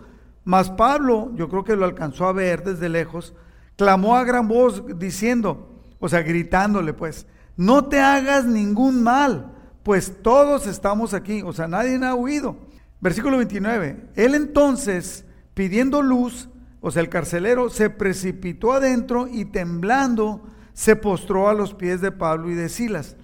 Mas 0.44 0.70
Pablo, 0.70 1.32
yo 1.34 1.48
creo 1.48 1.64
que 1.64 1.74
lo 1.74 1.84
alcanzó 1.84 2.26
a 2.26 2.32
ver 2.32 2.62
desde 2.62 2.88
lejos, 2.88 3.34
clamó 3.76 4.16
a 4.16 4.24
gran 4.24 4.46
voz 4.46 4.84
diciendo, 4.96 5.82
o 5.98 6.08
sea, 6.08 6.22
gritándole 6.22 6.92
pues, 6.92 7.26
no 7.56 7.86
te 7.86 7.98
hagas 7.98 8.44
ningún 8.44 9.02
mal, 9.02 9.52
pues 9.82 10.22
todos 10.22 10.66
estamos 10.66 11.14
aquí, 11.14 11.42
o 11.42 11.52
sea, 11.52 11.66
nadie 11.66 11.98
ha 12.04 12.14
huido. 12.14 12.56
Versículo 13.00 13.38
29, 13.38 14.10
él 14.14 14.34
entonces, 14.34 15.25
pidiendo 15.56 16.02
luz, 16.02 16.50
o 16.82 16.90
sea, 16.90 17.00
el 17.00 17.08
carcelero 17.08 17.70
se 17.70 17.88
precipitó 17.88 18.74
adentro 18.74 19.26
y 19.26 19.46
temblando 19.46 20.46
se 20.74 20.96
postró 20.96 21.48
a 21.48 21.54
los 21.54 21.72
pies 21.72 22.02
de 22.02 22.12
Pablo 22.12 22.50
y 22.50 22.54
de 22.54 22.68
Silas. 22.68 23.16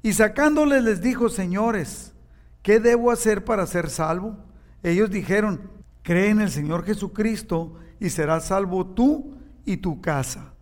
Y 0.00 0.12
sacándoles 0.12 0.84
les 0.84 1.02
dijo, 1.02 1.28
señores, 1.28 2.12
¿qué 2.62 2.78
debo 2.78 3.10
hacer 3.10 3.44
para 3.44 3.66
ser 3.66 3.90
salvo? 3.90 4.36
Ellos 4.84 5.10
dijeron, 5.10 5.68
cree 6.04 6.28
en 6.28 6.40
el 6.40 6.52
Señor 6.52 6.84
Jesucristo 6.84 7.74
y 7.98 8.10
serás 8.10 8.46
salvo 8.46 8.86
tú 8.86 9.34
y 9.64 9.78
tu 9.78 10.00
casa. 10.00 10.54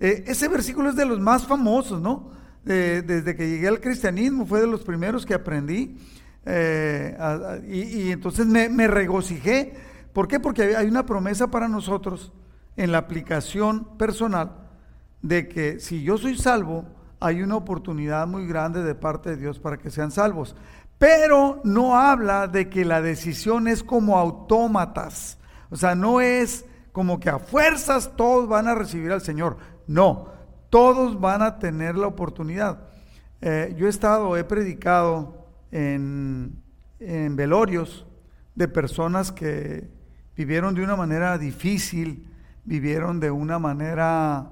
Eh, 0.00 0.24
ese 0.28 0.48
versículo 0.48 0.88
es 0.88 0.96
de 0.96 1.04
los 1.04 1.20
más 1.20 1.46
famosos, 1.46 2.00
¿no? 2.00 2.40
desde 2.64 3.36
que 3.36 3.48
llegué 3.48 3.68
al 3.68 3.80
cristianismo 3.80 4.46
fue 4.46 4.60
de 4.60 4.66
los 4.66 4.82
primeros 4.82 5.26
que 5.26 5.34
aprendí. 5.34 5.98
Eh, 6.46 7.14
y, 7.68 8.10
entonces 8.10 8.46
me, 8.46 8.70
me 8.70 8.86
regocijé 8.86 9.89
¿Por 10.12 10.28
qué? 10.28 10.40
Porque 10.40 10.76
hay 10.76 10.88
una 10.88 11.06
promesa 11.06 11.48
para 11.50 11.68
nosotros 11.68 12.32
en 12.76 12.92
la 12.92 12.98
aplicación 12.98 13.96
personal 13.96 14.52
de 15.22 15.48
que 15.48 15.80
si 15.80 16.02
yo 16.02 16.18
soy 16.18 16.36
salvo, 16.36 16.84
hay 17.20 17.42
una 17.42 17.56
oportunidad 17.56 18.26
muy 18.26 18.46
grande 18.46 18.82
de 18.82 18.94
parte 18.94 19.30
de 19.30 19.36
Dios 19.36 19.58
para 19.58 19.78
que 19.78 19.90
sean 19.90 20.10
salvos. 20.10 20.56
Pero 20.98 21.60
no 21.64 21.96
habla 21.96 22.46
de 22.48 22.68
que 22.68 22.84
la 22.84 23.00
decisión 23.02 23.68
es 23.68 23.82
como 23.82 24.18
autómatas. 24.18 25.38
O 25.70 25.76
sea, 25.76 25.94
no 25.94 26.20
es 26.20 26.64
como 26.92 27.20
que 27.20 27.30
a 27.30 27.38
fuerzas 27.38 28.16
todos 28.16 28.48
van 28.48 28.68
a 28.68 28.74
recibir 28.74 29.12
al 29.12 29.20
Señor. 29.20 29.58
No, 29.86 30.28
todos 30.70 31.20
van 31.20 31.42
a 31.42 31.58
tener 31.58 31.96
la 31.96 32.06
oportunidad. 32.06 32.88
Eh, 33.40 33.74
yo 33.76 33.86
he 33.86 33.90
estado, 33.90 34.36
he 34.36 34.44
predicado 34.44 35.46
en, 35.70 36.62
en 36.98 37.36
velorios 37.36 38.06
de 38.54 38.68
personas 38.68 39.32
que 39.32 39.88
vivieron 40.36 40.74
de 40.74 40.82
una 40.82 40.96
manera 40.96 41.38
difícil, 41.38 42.26
vivieron 42.64 43.20
de 43.20 43.30
una 43.30 43.58
manera 43.58 44.50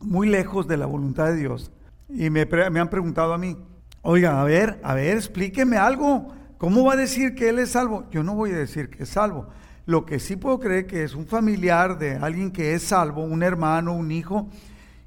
muy 0.00 0.28
lejos 0.28 0.66
de 0.66 0.76
la 0.76 0.86
voluntad 0.86 1.26
de 1.26 1.36
Dios. 1.36 1.70
Y 2.08 2.30
me, 2.30 2.46
me, 2.46 2.80
han 2.80 2.90
preguntado 2.90 3.32
a 3.32 3.38
mí, 3.38 3.56
oiga, 4.02 4.40
a 4.40 4.44
ver, 4.44 4.80
a 4.82 4.94
ver, 4.94 5.16
explíqueme 5.16 5.76
algo. 5.76 6.32
¿Cómo 6.58 6.84
va 6.84 6.94
a 6.94 6.96
decir 6.96 7.34
que 7.34 7.48
Él 7.48 7.58
es 7.58 7.70
salvo? 7.70 8.04
Yo 8.10 8.22
no 8.22 8.34
voy 8.34 8.50
a 8.50 8.58
decir 8.58 8.90
que 8.90 9.04
es 9.04 9.08
salvo. 9.08 9.48
Lo 9.86 10.04
que 10.04 10.18
sí 10.18 10.36
puedo 10.36 10.58
creer 10.60 10.86
que 10.86 11.04
es 11.04 11.14
un 11.14 11.26
familiar 11.26 11.98
de 11.98 12.16
alguien 12.16 12.50
que 12.50 12.74
es 12.74 12.82
salvo, 12.82 13.22
un 13.22 13.42
hermano, 13.42 13.94
un 13.94 14.10
hijo, 14.10 14.48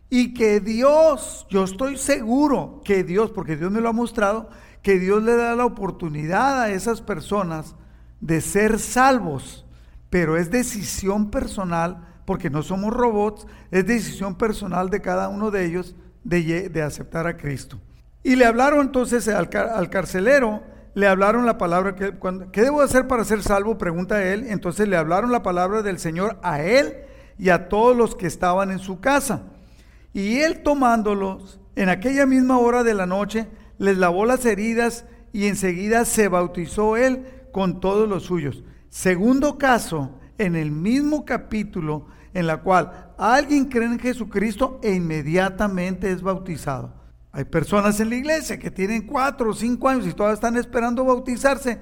y 0.10 0.34
que 0.34 0.60
Dios, 0.60 1.48
yo 1.50 1.64
estoy 1.64 1.98
seguro 1.98 2.82
que 2.84 3.04
Dios, 3.04 3.32
porque 3.32 3.56
Dios 3.56 3.72
me 3.72 3.82
lo 3.82 3.90
ha 3.90 3.94
mostrado, 3.94 4.50
que 4.82 5.00
Dios 5.00 5.24
le 5.24 5.36
da 5.36 5.56
la 5.56 5.66
oportunidad 5.66 6.62
a 6.62 6.72
esas 6.72 7.02
personas 7.02 7.76
de 8.20 8.42
ser 8.42 8.80
salvos, 8.80 9.66
pero 10.14 10.38
es 10.38 10.52
decisión 10.52 11.32
personal, 11.32 12.06
porque 12.26 12.52
no 12.52 12.62
somos 12.62 12.94
robots, 12.94 13.48
es 13.72 13.88
decisión 13.88 14.36
personal 14.36 14.92
de 14.92 15.02
cada 15.02 15.28
uno 15.28 15.50
de 15.50 15.66
ellos 15.66 15.96
de, 16.24 16.84
aceptar 16.86 17.26
a 17.26 17.36
Cristo. 17.36 17.80
Y 18.22 18.36
le 18.36 18.46
hablaron 18.46 18.82
entonces 18.82 19.28
al, 19.28 19.50
carcelero, 19.50 20.62
le 20.94 21.08
hablaron 21.08 21.48
la 21.48 21.58
palabra, 21.58 21.96
que, 21.96 22.12
cuando, 22.12 22.52
¿qué 22.52 22.62
debo 22.62 22.84
hacer 22.84 23.08
para 23.08 23.24
ser 23.24 23.42
salvo? 23.42 23.80
Pregunta 23.80 24.24
él. 24.24 24.46
Entonces 24.50 24.88
le 24.88 24.98
hablaron 24.98 25.32
la 25.32 25.42
palabra 25.42 25.82
del 25.82 25.98
Señor 25.98 26.38
a 26.44 26.62
él 26.62 26.94
y 27.40 27.50
a 27.50 27.68
todos 27.68 27.98
los 27.98 28.16
que 28.16 28.28
estaban 28.28 28.70
en 28.70 28.78
su 28.78 29.00
casa. 29.00 29.42
Y 30.14 30.42
él 30.42 30.62
tomándolos 30.62 31.60
en 31.76 31.90
aquella 31.90 32.28
misma 32.28 32.60
hora 32.60 32.84
de 32.84 32.94
la 32.94 33.08
noche, 33.08 33.48
les 33.80 33.98
lavó 33.98 34.28
las 34.28 34.46
heridas 34.46 35.06
y 35.32 35.48
enseguida 35.48 36.06
se 36.06 36.28
bautizó 36.28 36.98
él 36.98 37.26
con 37.52 37.80
todos 37.80 38.08
los 38.08 38.22
suyos. 38.22 38.64
Segundo 38.94 39.58
caso, 39.58 40.20
en 40.38 40.56
el 40.56 40.70
mismo 40.70 41.26
capítulo 41.26 42.06
en 42.32 42.46
la 42.46 42.62
cual 42.62 43.16
alguien 43.18 43.66
cree 43.66 43.88
en 43.88 43.98
Jesucristo 43.98 44.80
e 44.84 44.94
inmediatamente 44.94 46.12
es 46.12 46.22
bautizado. 46.22 46.94
Hay 47.32 47.46
personas 47.46 48.00
en 48.00 48.12
la 48.12 48.18
iglesia 48.18 48.60
que 48.60 48.70
tienen 48.70 49.08
cuatro 49.08 49.50
o 49.50 49.54
cinco 49.56 49.90
años 49.90 50.06
y 50.06 50.14
todavía 50.14 50.36
están 50.36 50.58
esperando 50.58 51.04
bautizarse 51.06 51.80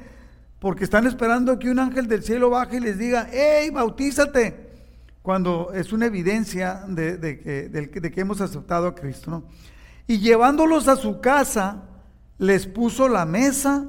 porque 0.58 0.86
están 0.86 1.06
esperando 1.06 1.60
que 1.60 1.70
un 1.70 1.80
ángel 1.80 2.08
del 2.08 2.24
cielo 2.24 2.50
baje 2.50 2.78
y 2.78 2.80
les 2.80 2.98
diga, 2.98 3.28
hey, 3.30 3.70
bautízate, 3.72 4.70
cuando 5.22 5.74
es 5.74 5.92
una 5.92 6.06
evidencia 6.06 6.86
de, 6.88 7.20
que, 7.20 8.22
hemos 8.22 8.40
aceptado 8.40 8.88
a 8.88 8.96
Cristo. 8.96 9.30
¿no? 9.32 9.44
Y 10.08 10.20
llevándolos 10.20 10.88
a 10.88 10.96
su 10.96 11.20
casa, 11.20 11.84
les 12.38 12.68
puso 12.68 13.10
la 13.10 13.26
mesa 13.26 13.86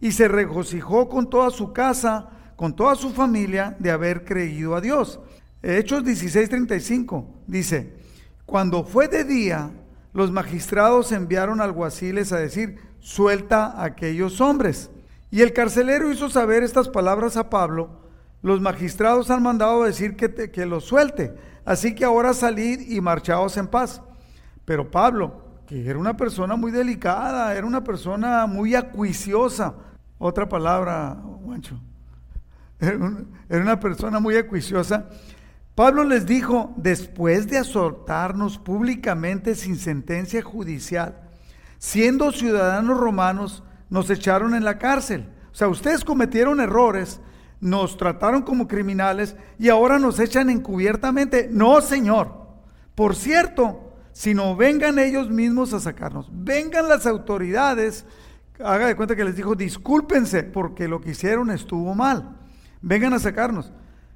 y 0.00 0.10
se 0.10 0.26
regocijó 0.26 1.08
con 1.08 1.30
toda 1.30 1.50
su 1.50 1.72
casa, 1.72 2.30
con 2.64 2.74
toda 2.74 2.94
su 2.94 3.10
familia, 3.10 3.76
de 3.78 3.90
haber 3.90 4.24
creído 4.24 4.74
a 4.74 4.80
Dios. 4.80 5.20
Hechos 5.62 6.02
16:35 6.02 7.26
dice, 7.46 7.92
cuando 8.46 8.84
fue 8.84 9.06
de 9.06 9.22
día, 9.22 9.70
los 10.14 10.32
magistrados 10.32 11.12
enviaron 11.12 11.60
alguaciles 11.60 12.32
a 12.32 12.38
decir, 12.38 12.78
suelta 13.00 13.66
a 13.66 13.84
aquellos 13.84 14.40
hombres. 14.40 14.90
Y 15.30 15.42
el 15.42 15.52
carcelero 15.52 16.10
hizo 16.10 16.30
saber 16.30 16.62
estas 16.62 16.88
palabras 16.88 17.36
a 17.36 17.50
Pablo, 17.50 18.00
los 18.40 18.62
magistrados 18.62 19.30
han 19.30 19.42
mandado 19.42 19.84
decir 19.84 20.16
que, 20.16 20.50
que 20.50 20.64
los 20.64 20.86
suelte, 20.86 21.34
así 21.66 21.94
que 21.94 22.06
ahora 22.06 22.32
salid 22.32 22.80
y 22.80 22.98
marchaos 23.02 23.58
en 23.58 23.66
paz. 23.66 24.00
Pero 24.64 24.90
Pablo, 24.90 25.44
que 25.66 25.86
era 25.86 25.98
una 25.98 26.16
persona 26.16 26.56
muy 26.56 26.70
delicada, 26.70 27.54
era 27.54 27.66
una 27.66 27.84
persona 27.84 28.46
muy 28.46 28.74
acuiciosa, 28.74 29.74
otra 30.16 30.48
palabra, 30.48 31.18
Juancho, 31.44 31.78
era 32.86 33.62
una 33.62 33.80
persona 33.80 34.20
muy 34.20 34.36
acuiciosa, 34.36 35.08
Pablo 35.74 36.04
les 36.04 36.24
dijo, 36.24 36.72
después 36.76 37.48
de 37.48 37.58
azotarnos 37.58 38.58
públicamente 38.58 39.56
sin 39.56 39.76
sentencia 39.76 40.40
judicial, 40.40 41.20
siendo 41.78 42.30
ciudadanos 42.30 42.96
romanos, 42.96 43.64
nos 43.90 44.08
echaron 44.08 44.54
en 44.54 44.64
la 44.64 44.78
cárcel. 44.78 45.28
O 45.52 45.54
sea, 45.54 45.68
ustedes 45.68 46.04
cometieron 46.04 46.60
errores, 46.60 47.20
nos 47.60 47.96
trataron 47.96 48.42
como 48.42 48.68
criminales 48.68 49.36
y 49.58 49.68
ahora 49.68 49.98
nos 49.98 50.20
echan 50.20 50.48
encubiertamente. 50.48 51.48
No, 51.50 51.80
Señor. 51.80 52.44
Por 52.94 53.16
cierto, 53.16 53.94
si 54.12 54.32
no 54.32 54.54
vengan 54.54 55.00
ellos 55.00 55.28
mismos 55.28 55.72
a 55.72 55.80
sacarnos, 55.80 56.28
vengan 56.32 56.88
las 56.88 57.04
autoridades, 57.06 58.06
haga 58.62 58.86
de 58.86 58.94
cuenta 58.94 59.16
que 59.16 59.24
les 59.24 59.34
dijo, 59.34 59.56
discúlpense 59.56 60.44
porque 60.44 60.86
lo 60.86 61.00
que 61.00 61.10
hicieron 61.10 61.50
estuvo 61.50 61.94
mal, 61.94 62.36
vengan 62.84 63.14
a 63.14 63.18
sacarnos. 63.18 63.72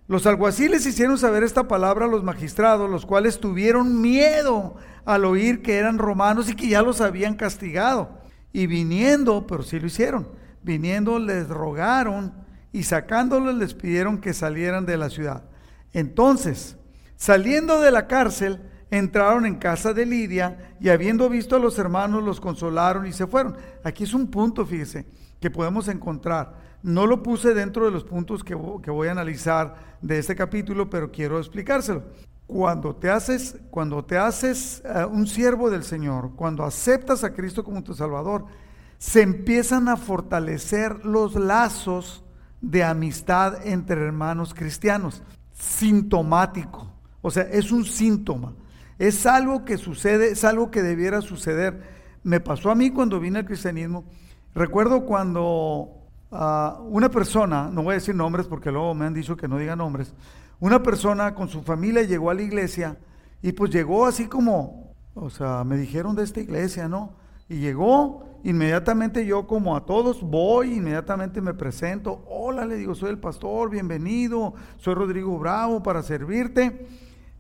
Los 0.07 0.26
alguaciles 0.26 0.87
hicieron 0.87 1.18
saber 1.18 1.42
esta 1.42 1.68
palabra 1.68 2.04
a 2.04 2.09
los 2.09 2.22
magistrados, 2.22 2.88
los 2.88 3.04
cuales 3.04 3.40
tuvieron 3.40 4.00
miedo 4.00 4.76
al 5.04 5.24
oír 5.24 5.62
que 5.62 5.76
eran 5.76 5.98
romanos 5.98 6.48
y 6.48 6.54
que 6.54 6.68
ya 6.68 6.83
los 6.83 7.00
habían 7.00 7.35
castigado. 7.35 8.18
Y 8.52 8.66
viniendo, 8.66 9.46
pero 9.46 9.62
sí 9.62 9.81
lo 9.81 9.87
hicieron, 9.87 10.28
viniendo 10.62 11.18
les 11.18 11.48
rogaron 11.48 12.33
y 12.72 12.83
sacándolos 12.83 13.54
les 13.54 13.74
pidieron 13.74 14.18
que 14.18 14.33
salieran 14.35 14.87
de 14.87 14.96
la 14.96 15.11
ciudad. 15.11 15.44
Entonces, 15.92 16.76
saliendo 17.16 17.81
de 17.81 17.90
la 17.90 18.07
cárcel, 18.07 18.61
entraron 18.90 19.46
en 19.46 19.57
casa 19.57 19.92
de 19.92 20.07
Lidia 20.07 20.74
y 20.81 20.88
habiendo 20.88 21.28
visto 21.28 21.57
a 21.57 21.59
los 21.59 21.78
hermanos 21.78 22.22
los 22.22 22.40
consolaron 22.40 23.07
y 23.07 23.12
se 23.12 23.26
fueron. 23.26 23.57
Aquí 23.85 24.04
es 24.04 24.14
un 24.14 24.26
punto, 24.31 24.64
fíjese, 24.64 25.07
que 25.40 25.50
podemos 25.50 25.88
encontrar 25.88 26.67
no 26.83 27.07
lo 27.07 27.23
puse 27.23 27.55
dentro 27.55 27.85
de 27.85 27.91
los 27.91 28.05
puntos 28.05 28.45
que, 28.45 28.55
voy 28.55 29.09
a 29.09 29.12
analizar 29.12 29.97
de 30.01 30.19
este 30.19 30.37
capítulo, 30.37 30.88
pero 30.88 31.11
quiero 31.11 31.38
explicárselo. 31.38 32.05
Cuando 32.47 32.97
te 32.97 33.11
haces, 33.11 33.59
cuando 33.71 34.05
te 34.05 34.17
haces 34.17 34.83
eh, 34.85 35.05
un 35.05 35.27
siervo 35.27 35.71
del 35.71 35.85
Señor, 35.85 36.35
cuando 36.35 36.64
aceptas 36.64 37.25
a 37.25 37.35
Cristo 37.35 37.62
como 37.62 37.83
tu 37.83 37.95
Salvador, 37.95 38.47
se 38.97 39.23
empiezan 39.23 39.88
a 39.88 39.97
fortalecer 39.97 41.05
los 41.05 41.35
lazos 41.35 42.25
de 42.61 42.85
amistad 42.85 43.67
entre 43.67 44.01
hermanos 44.01 44.55
cristianos. 44.55 45.23
Sintomático. 45.53 46.91
O 47.21 47.31
sea, 47.31 47.43
es 47.45 47.71
un 47.71 47.85
síntoma. 47.85 48.55
Es 48.99 49.27
algo 49.27 49.64
que 49.64 49.77
sucede, 49.77 50.31
es 50.31 50.45
algo 50.45 50.71
que 50.71 50.83
debiera 50.83 51.21
suceder. 51.21 51.83
Me 52.23 52.41
pasó 52.41 52.71
a 52.71 52.75
mí 52.75 52.91
cuando 52.91 53.21
vine 53.21 53.41
al 53.41 53.45
cristianismo. 53.45 54.05
Recuerdo 54.55 55.05
cuando 55.05 55.98
una 56.31 57.09
persona, 57.11 57.71
no 57.73 57.83
voy 57.83 57.93
a 57.93 57.95
decir 57.95 58.14
nombres 58.14 58.47
porque 58.47 58.71
luego 58.71 58.95
me 58.95 59.07
han 59.07 59.14
dicho 59.14 59.37
que 59.37 59.49
no 59.49 59.59
diga 59.59 59.77
nombres, 59.77 60.14
una 60.61 60.83
persona 60.83 61.35
con 61.35 61.49
su 61.49 61.62
familia 61.62 62.03
llegó 62.03 62.31
a 62.31 62.35
la 62.35 62.43
iglesia 62.43 62.99
y 63.43 63.53
pues 63.53 63.71
llegó 63.71 64.07
así 64.07 64.27
como, 64.27 64.95
o 65.14 65.31
sea, 65.31 65.64
me 65.64 65.77
dijeron 65.77 66.17
de 66.17 66.25
esta 66.25 66.41
iglesia, 66.41 66.88
¿no? 66.88 67.14
Y 67.49 67.61
llegó, 67.61 68.25
inmediatamente 68.45 69.25
yo 69.25 69.47
como 69.47 69.77
a 69.77 69.87
todos 69.87 70.23
voy, 70.23 70.75
inmediatamente 70.75 71.41
me 71.41 71.55
presento, 71.55 72.25
hola, 72.29 72.67
le 72.67 72.77
digo, 72.77 72.95
soy 72.95 73.11
el 73.11 73.19
pastor, 73.19 73.71
bienvenido, 73.71 74.55
soy 74.77 74.95
Rodrigo 74.95 75.38
Bravo 75.38 75.83
para 75.83 76.03
servirte. 76.03 76.87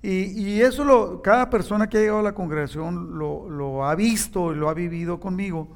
Y, 0.00 0.60
eso 0.60 0.84
lo, 0.84 1.22
cada 1.22 1.50
persona 1.50 1.88
que 1.88 1.98
ha 1.98 2.00
llegado 2.00 2.20
a 2.20 2.22
la 2.22 2.34
congregación 2.34 3.18
lo, 3.18 3.50
lo 3.50 3.84
ha 3.84 3.96
visto 3.96 4.52
y 4.52 4.56
lo 4.56 4.68
ha 4.68 4.74
vivido 4.74 5.18
conmigo. 5.18 5.68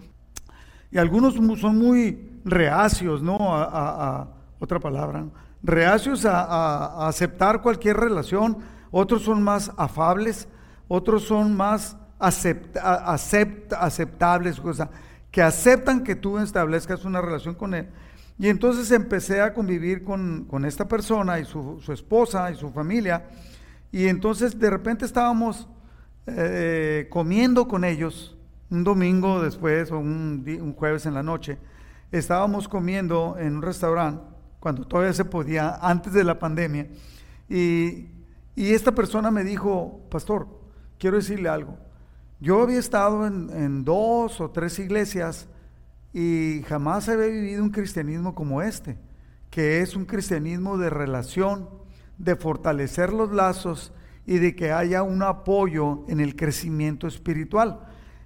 Y 0.92 0.98
algunos 0.98 1.35
son 1.59 1.78
muy, 1.78 2.33
reacios, 2.44 3.22
¿no? 3.22 3.38
A, 3.40 4.28
otra 4.59 4.78
palabra, 4.78 5.24
reacios 5.62 6.24
a, 6.24 7.09
aceptar 7.09 7.61
cualquier 7.62 7.96
relación, 7.96 8.59
otros 8.90 9.22
son 9.22 9.42
más 9.42 9.72
afables, 9.76 10.46
otros 10.87 11.24
son 11.24 11.57
más 11.57 11.96
aceptables, 12.20 14.61
o 14.61 14.72
que 15.33 15.42
aceptan 15.42 16.05
que 16.05 16.14
tú 16.14 16.38
establezcas 16.38 17.05
una 17.05 17.20
relación 17.20 17.57
con 17.57 17.74
él. 17.74 17.88
Y 18.38 18.48
entonces 18.48 18.92
empecé 18.92 19.40
a 19.40 19.52
convivir 19.52 20.05
con, 20.05 20.64
esta 20.64 20.87
persona 20.87 21.40
y 21.40 21.44
su, 21.44 21.83
esposa 21.92 22.52
y 22.52 22.55
su 22.55 22.70
familia. 22.70 23.24
Y 23.90 24.07
entonces 24.07 24.57
de 24.59 24.70
repente 24.70 25.05
estábamos 25.05 25.66
eh, 26.26 27.09
comiendo 27.11 27.66
con 27.66 27.85
ellos 27.85 28.37
un 28.72 28.85
domingo 28.85 29.42
después 29.42 29.92
o 29.92 29.98
un, 29.98 30.74
jueves 30.78 31.04
en 31.04 31.12
la 31.12 31.22
noche 31.22 31.58
estábamos 32.11 32.68
comiendo 32.68 33.37
en 33.38 33.56
un 33.56 33.62
restaurante, 33.62 34.24
cuando 34.61 34.87
todavía 34.87 35.12
se 35.12 35.26
podía, 35.26 35.76
antes 35.76 36.14
de 36.14 36.24
la 36.24 36.38
pandemia, 36.38 36.88
y, 37.48 38.08
esta 38.54 38.92
persona 38.92 39.30
me 39.30 39.44
dijo, 39.44 40.00
pastor, 40.11 40.46
quiero 40.98 41.16
decirle 41.16 41.48
algo. 41.48 41.78
Yo 42.38 42.62
había 42.62 42.78
estado 42.78 43.26
en, 43.26 43.48
en, 43.50 43.85
dos 43.85 44.42
o 44.42 44.50
tres 44.50 44.78
iglesias 44.78 45.48
y 46.12 46.62
jamás 46.66 47.08
había 47.08 47.26
vivido 47.26 47.62
un 47.62 47.70
cristianismo 47.70 48.35
como 48.35 48.61
este, 48.61 48.98
que 49.50 49.80
es 49.80 49.96
un 49.96 50.04
cristianismo 50.04 50.76
de 50.76 50.90
relación, 50.90 51.68
de 52.18 52.37
fortalecer 52.37 53.12
los 53.12 53.32
lazos 53.32 53.92
y 54.26 54.38
de 54.38 54.54
que 54.54 54.70
haya 54.70 55.02
un 55.02 55.22
apoyo 55.22 56.04
en 56.08 56.20
el 56.20 56.37
crecimiento 56.37 57.06
espiritual. 57.06 57.80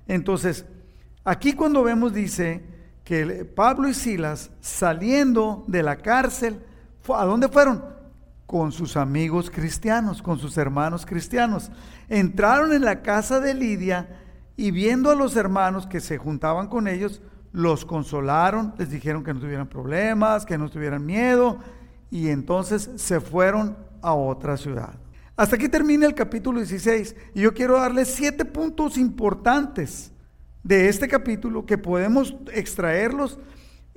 Entonces, 0.06 0.64
aquí 1.24 1.52
cuando 1.52 1.82
vemos 1.82 2.12
dice 2.12 2.64
que 3.04 3.44
Pablo 3.44 3.88
y 3.88 3.94
Silas 3.94 4.50
saliendo 4.60 5.64
de 5.68 5.82
la 5.82 5.96
cárcel, 5.96 6.60
¿a 7.08 7.24
dónde 7.24 7.48
fueron? 7.48 7.84
Con 8.46 8.72
sus 8.72 8.96
amigos 8.96 9.50
cristianos, 9.50 10.22
con 10.22 10.38
sus 10.38 10.56
hermanos 10.56 11.06
cristianos. 11.06 11.70
Entraron 12.08 12.72
en 12.72 12.84
la 12.84 13.02
casa 13.02 13.40
de 13.40 13.54
Lidia 13.54 14.08
y 14.56 14.70
viendo 14.70 15.10
a 15.10 15.16
los 15.16 15.36
hermanos 15.36 15.86
que 15.86 16.00
se 16.00 16.18
juntaban 16.18 16.68
con 16.68 16.88
ellos, 16.88 17.20
los 17.52 17.84
consolaron, 17.84 18.74
les 18.76 18.90
dijeron 18.90 19.24
que 19.24 19.32
no 19.32 19.40
tuvieran 19.40 19.68
problemas, 19.68 20.44
que 20.44 20.58
no 20.58 20.68
tuvieran 20.68 21.06
miedo, 21.06 21.58
y 22.10 22.28
entonces 22.28 22.90
se 22.96 23.20
fueron 23.20 23.76
a 24.02 24.14
otra 24.14 24.56
ciudad. 24.56 24.94
Hasta 25.36 25.56
aquí 25.56 25.68
termina 25.68 26.06
el 26.06 26.14
capítulo 26.14 26.60
16 26.60 27.14
y 27.34 27.42
yo 27.42 27.52
quiero 27.52 27.78
darles 27.78 28.08
siete 28.08 28.46
puntos 28.46 28.96
importantes 28.96 30.10
de 30.62 30.88
este 30.88 31.06
capítulo 31.08 31.66
que 31.66 31.76
podemos 31.76 32.34
extraerlos, 32.52 33.38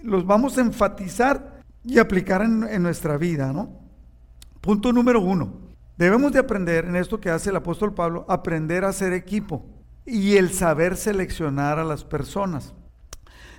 los 0.04 0.26
vamos 0.26 0.58
a 0.58 0.62
enfatizar 0.62 1.64
y 1.86 1.98
aplicar 1.98 2.42
en, 2.42 2.84
nuestra 2.84 3.18
vida, 3.18 3.54
¿no? 3.54 3.80
Punto 4.60 4.92
número 4.92 5.22
uno. 5.22 5.54
Debemos 5.98 6.34
de 6.34 6.40
aprender 6.40 6.86
en 6.86 6.98
esto 6.98 7.20
que 7.20 7.30
hace 7.30 7.50
el 7.50 7.56
apóstol 7.56 7.94
Pablo, 7.94 8.26
aprender 8.28 8.84
a 8.84 8.94
ser 8.94 9.14
equipo 9.14 9.66
y 10.06 10.36
el 10.36 10.52
saber 10.52 10.98
seleccionar 10.98 11.80
a 11.80 11.86
las 11.86 12.04
personas. 12.04 12.74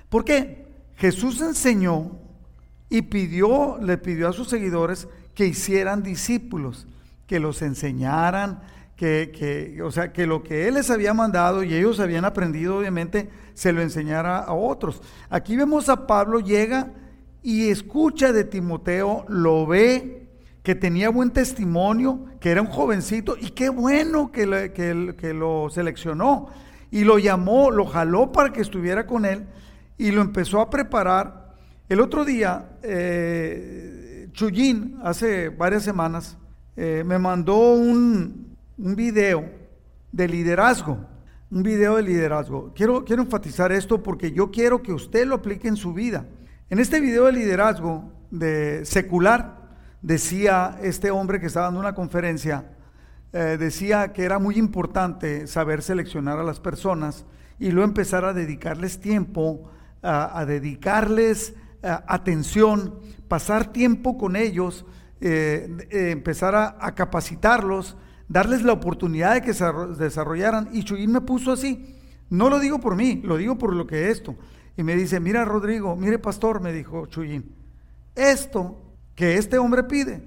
¿Por 0.07 0.23
qué? 0.23 0.67
Jesús 0.95 1.41
enseñó 1.41 2.11
y 2.89 3.01
pidió, 3.01 3.79
le 3.81 3.97
pidió 3.97 4.29
a 4.29 4.33
sus 4.33 4.49
seguidores 4.49 5.07
que 5.33 5.47
hicieran 5.47 6.03
discípulos, 6.03 6.87
que 7.31 7.39
los 7.39 7.61
enseñaran, 7.61 8.59
que, 8.97 9.31
que, 9.33 9.81
o 9.81 9.89
sea, 9.89 10.11
que 10.11 10.27
lo 10.27 10.43
que 10.43 10.67
Él 10.67 10.73
les 10.73 10.89
había 10.89 11.13
mandado 11.13 11.63
y 11.63 11.73
ellos 11.73 12.01
habían 12.01 12.25
aprendido, 12.25 12.77
obviamente, 12.77 13.29
se 13.53 13.71
lo 13.71 13.81
enseñara 13.81 14.39
a 14.39 14.51
otros. 14.51 15.01
Aquí 15.29 15.55
vemos 15.55 15.87
a 15.87 16.07
Pablo, 16.07 16.41
llega 16.41 16.91
y 17.41 17.69
escucha 17.69 18.33
de 18.33 18.43
Timoteo, 18.43 19.23
lo 19.29 19.65
ve, 19.65 20.27
que 20.61 20.75
tenía 20.75 21.09
buen 21.09 21.29
testimonio, 21.29 22.25
que 22.41 22.49
era 22.49 22.61
un 22.61 22.67
jovencito, 22.67 23.37
y 23.39 23.51
qué 23.51 23.69
bueno 23.69 24.29
que, 24.29 24.73
que, 24.75 25.15
que 25.17 25.33
lo 25.33 25.69
seleccionó. 25.69 26.49
Y 26.91 27.05
lo 27.05 27.17
llamó, 27.17 27.71
lo 27.71 27.85
jaló 27.85 28.33
para 28.33 28.51
que 28.51 28.59
estuviera 28.59 29.07
con 29.07 29.23
él 29.23 29.45
y 29.97 30.11
lo 30.11 30.19
empezó 30.19 30.59
a 30.59 30.69
preparar 30.69 31.55
el 31.87 32.01
otro 32.01 32.25
día, 32.25 32.71
eh, 32.83 34.27
Chuyín, 34.33 34.99
hace 35.01 35.47
varias 35.47 35.83
semanas, 35.83 36.37
eh, 36.83 37.03
me 37.03 37.19
mandó 37.19 37.73
un, 37.73 38.57
video 38.75 39.47
de 40.11 40.27
liderazgo, 40.27 40.97
un 41.51 41.61
video 41.61 41.97
de 41.97 42.01
liderazgo. 42.01 42.73
Quiero, 42.73 43.05
quiero 43.05 43.21
enfatizar 43.21 43.71
esto 43.71 44.01
porque 44.01 44.31
yo 44.31 44.49
quiero 44.49 44.81
que 44.81 44.91
usted 44.91 45.27
lo 45.27 45.35
aplique 45.35 45.67
en 45.67 45.75
su 45.75 45.93
vida. 45.93 46.25
En 46.71 46.79
este 46.79 46.99
video 46.99 47.27
de 47.27 47.33
liderazgo 47.33 48.11
de 48.31 48.83
secular, 48.83 49.61
decía 50.01 50.79
este 50.81 51.11
hombre 51.11 51.39
que 51.39 51.45
estaba 51.45 51.67
dando 51.67 51.81
una 51.81 51.93
conferencia, 51.93 52.71
eh, 53.31 53.57
decía 53.59 54.11
que 54.11 54.23
era 54.23 54.39
muy 54.39 54.55
importante 54.55 55.45
saber 55.45 55.83
seleccionar 55.83 56.39
a 56.39 56.43
las 56.43 56.59
personas 56.59 57.25
y 57.59 57.69
luego 57.69 57.87
empezar 57.87 58.25
a 58.25 58.33
dedicarles 58.33 58.99
tiempo, 58.99 59.69
a 60.01 60.45
dedicarles 60.47 61.53
eh, 61.83 61.97
atención, 62.07 62.95
pasar 63.27 63.71
tiempo 63.71 64.17
con 64.17 64.35
ellos, 64.35 64.83
eh, 65.21 65.87
empezar 66.11 66.55
a, 66.55 66.95
capacitarlos, 66.95 67.95
darles 68.27 68.63
la 68.63 68.73
oportunidad 68.73 69.35
de 69.35 69.41
que 69.41 69.53
se 69.53 69.65
desarrollaran. 69.97 70.69
Y 70.73 70.83
Chuyín 70.83 71.11
me 71.11 71.21
puso 71.21 71.51
así. 71.51 71.95
No 72.29 72.49
lo 72.49 72.59
digo 72.59 72.79
por 72.79 72.95
mí, 72.95 73.21
lo 73.23 73.37
digo 73.37 73.57
por 73.57 73.75
lo 73.75 73.87
que 73.87 74.09
es 74.09 74.17
esto. 74.17 74.35
Y 74.77 74.83
me 74.83 74.95
dice, 74.95 75.19
mira 75.19 75.45
Rodrigo, 75.45 75.95
mire 75.95 76.19
pastor, 76.19 76.61
me 76.61 76.73
dijo 76.73 77.05
Chuyín, 77.07 77.53
esto 78.15 78.81
que 79.15 79.37
este 79.37 79.57
hombre 79.57 79.83
pide 79.83 80.23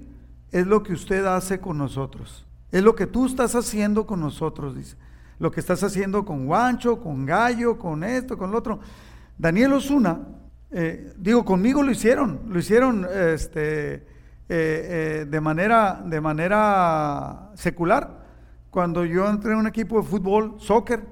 es 0.51 0.65
lo 0.65 0.83
que 0.83 0.93
usted 0.93 1.25
hace 1.25 1.59
con 1.59 1.77
nosotros. 1.77 2.45
Es 2.71 2.83
lo 2.83 2.95
que 2.95 3.07
tú 3.07 3.25
estás 3.25 3.55
haciendo 3.55 4.05
con 4.05 4.19
nosotros, 4.19 4.75
dice. 4.75 4.95
Lo 5.37 5.51
que 5.51 5.59
estás 5.59 5.83
haciendo 5.83 6.23
con 6.23 6.45
Guancho, 6.45 7.01
con 7.01 7.25
Gallo, 7.25 7.77
con 7.77 8.03
esto, 8.03 8.37
con 8.37 8.51
lo 8.51 8.57
otro. 8.57 8.79
Daniel 9.37 9.73
Osuna 9.73 10.19
eh, 10.77 11.13
digo, 11.17 11.45
conmigo 11.45 11.83
lo 11.83 11.91
hicieron, 11.91 12.41
lo 12.49 12.59
hicieron 12.59 13.07
este, 13.09 14.05
eh, 14.47 15.21
eh, 15.21 15.25
de, 15.25 15.41
manera, 15.41 16.03
de 16.05 16.21
manera 16.21 17.51
secular. 17.55 18.25
Cuando 18.69 19.05
yo 19.05 19.27
entré 19.27 19.53
en 19.53 19.59
un 19.59 19.67
equipo 19.67 20.01
de 20.01 20.07
fútbol, 20.07 20.55
soccer, 20.59 21.03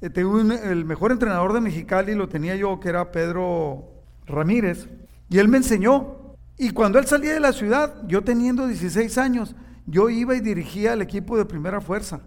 el 0.00 0.84
mejor 0.84 1.10
entrenador 1.10 1.52
de 1.52 1.60
Mexicali 1.60 2.14
lo 2.14 2.28
tenía 2.28 2.54
yo, 2.54 2.78
que 2.78 2.88
era 2.88 3.10
Pedro 3.10 3.84
Ramírez, 4.26 4.88
y 5.28 5.38
él 5.38 5.48
me 5.48 5.56
enseñó. 5.56 6.36
Y 6.56 6.70
cuando 6.70 6.98
él 6.98 7.06
salía 7.06 7.34
de 7.34 7.40
la 7.40 7.52
ciudad, 7.52 7.94
yo 8.06 8.22
teniendo 8.22 8.66
16 8.66 9.18
años, 9.18 9.56
yo 9.86 10.08
iba 10.10 10.36
y 10.36 10.40
dirigía 10.40 10.92
el 10.92 11.02
equipo 11.02 11.36
de 11.36 11.44
primera 11.44 11.80
fuerza. 11.80 12.20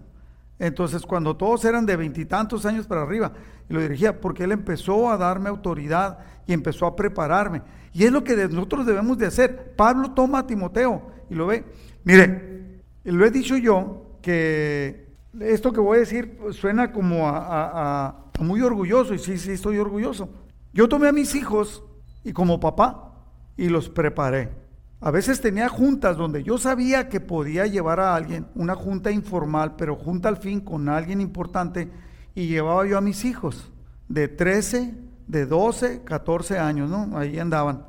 Entonces, 0.62 1.08
cuando 1.08 1.36
todos 1.36 1.66
eran 1.66 1.88
de 1.88 1.96
veintitantos 1.96 2.68
años 2.68 2.86
para 2.86 3.02
arriba, 3.02 3.34
y 3.68 3.74
lo 3.74 3.82
dirigía, 3.82 4.22
porque 4.22 4.44
él 4.44 4.52
empezó 4.52 5.10
a 5.10 5.18
darme 5.18 5.50
autoridad 5.50 6.20
y 6.46 6.54
empezó 6.54 6.86
a 6.86 6.96
prepararme. 6.96 7.64
Y 7.94 8.04
es 8.04 8.12
lo 8.12 8.24
que 8.24 8.36
nosotros 8.48 8.86
debemos 8.86 9.18
de 9.18 9.26
hacer. 9.26 9.74
Pablo 9.76 10.12
toma 10.12 10.38
a 10.38 10.46
Timoteo 10.46 11.02
y 11.32 11.34
lo 11.34 11.48
ve. 11.48 11.66
Mire, 12.04 12.84
lo 13.04 13.26
he 13.26 13.32
dicho 13.32 13.58
yo 13.58 14.20
que 14.22 15.08
esto 15.40 15.74
que 15.74 15.80
voy 15.80 15.98
a 15.98 16.02
decir 16.02 16.38
suena 16.52 16.92
como 16.92 17.28
a, 17.28 18.26
muy 18.40 18.62
orgulloso 18.62 19.16
y 19.16 19.18
sí, 19.18 19.40
sí, 19.40 19.54
estoy 19.54 19.80
orgulloso. 19.80 20.30
Yo 20.74 20.88
tomé 20.88 21.08
a 21.08 21.12
mis 21.12 21.34
hijos 21.34 21.84
y 22.24 22.34
como 22.34 22.60
papá 22.60 23.16
y 23.58 23.68
los 23.68 23.90
preparé. 23.90 24.61
A 25.04 25.10
veces 25.10 25.42
tenía 25.42 25.68
juntas 25.68 26.16
donde 26.16 26.44
yo 26.44 26.60
sabía 26.60 27.10
que 27.10 27.20
podía 27.20 27.66
llevar 27.66 28.00
a 28.00 28.16
alguien, 28.16 28.46
una 28.54 28.76
junta 28.76 29.10
informal, 29.10 29.76
pero 29.76 29.96
junta 29.96 30.30
al 30.30 30.38
fin 30.38 30.62
con 30.62 30.88
alguien 30.90 31.20
importante, 31.22 31.92
y 32.36 32.48
llevaba 32.48 32.86
yo 32.86 33.00
a 33.00 33.02
mis 33.02 33.26
hijos 33.26 33.72
de 34.08 34.28
13, 34.28 34.94
de 35.28 35.46
12, 35.48 36.04
14 36.04 36.60
años, 36.60 36.90
¿no? 36.90 37.18
Ahí 37.18 37.40
andaban. 37.40 37.86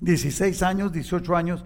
16 0.00 0.62
años, 0.62 0.92
18 0.92 1.36
años. 1.36 1.64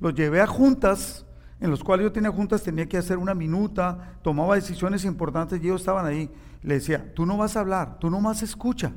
Los 0.00 0.14
llevé 0.14 0.40
a 0.40 0.46
juntas, 0.46 1.26
en 1.60 1.70
los 1.70 1.84
cuales 1.84 2.04
yo 2.04 2.12
tenía 2.12 2.30
juntas, 2.30 2.62
tenía 2.62 2.86
que 2.86 2.96
hacer 2.96 3.18
una 3.18 3.34
minuta, 3.34 4.16
tomaba 4.22 4.54
decisiones 4.54 5.04
importantes 5.04 5.60
y 5.60 5.66
ellos 5.66 5.82
estaban 5.82 6.06
ahí. 6.06 6.30
Le 6.62 6.74
decía, 6.74 7.12
tú 7.14 7.26
no 7.26 7.36
vas 7.36 7.56
a 7.56 7.60
hablar, 7.60 7.98
tú 7.98 8.08
no 8.08 8.20
más 8.20 8.42
escucha 8.42 8.92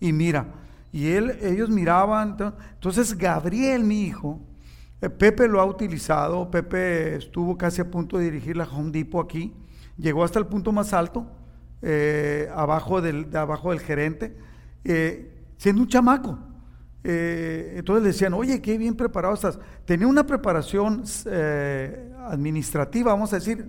y 0.00 0.12
mira. 0.12 0.46
Y 0.90 1.08
él, 1.08 1.38
ellos 1.42 1.68
miraban. 1.68 2.36
Entonces 2.74 3.16
Gabriel, 3.16 3.84
mi 3.84 4.04
hijo, 4.04 4.40
Pepe 5.00 5.48
lo 5.48 5.60
ha 5.62 5.64
utilizado, 5.64 6.50
Pepe 6.50 7.16
estuvo 7.16 7.56
casi 7.56 7.80
a 7.80 7.90
punto 7.90 8.18
de 8.18 8.24
dirigir 8.24 8.56
la 8.56 8.64
Home 8.64 8.90
Depot 8.90 9.24
aquí, 9.24 9.54
llegó 9.96 10.24
hasta 10.24 10.38
el 10.38 10.46
punto 10.46 10.72
más 10.72 10.92
alto, 10.92 11.26
eh, 11.80 12.50
abajo, 12.54 13.00
del, 13.00 13.30
gerente, 13.80 14.36
eh, 14.84 15.46
siendo 15.56 15.82
un 15.82 15.88
chamaco. 15.88 16.38
Eh, 17.02 17.76
entonces 17.76 18.04
decían, 18.04 18.34
oye, 18.34 18.60
qué 18.60 18.76
bien 18.76 18.94
preparado 18.94 19.32
estás. 19.32 19.58
Tenía 19.86 20.06
una 20.06 20.26
preparación 20.26 21.04
administrativa, 22.26 23.12
vamos 23.12 23.32
a 23.32 23.36
decir, 23.36 23.66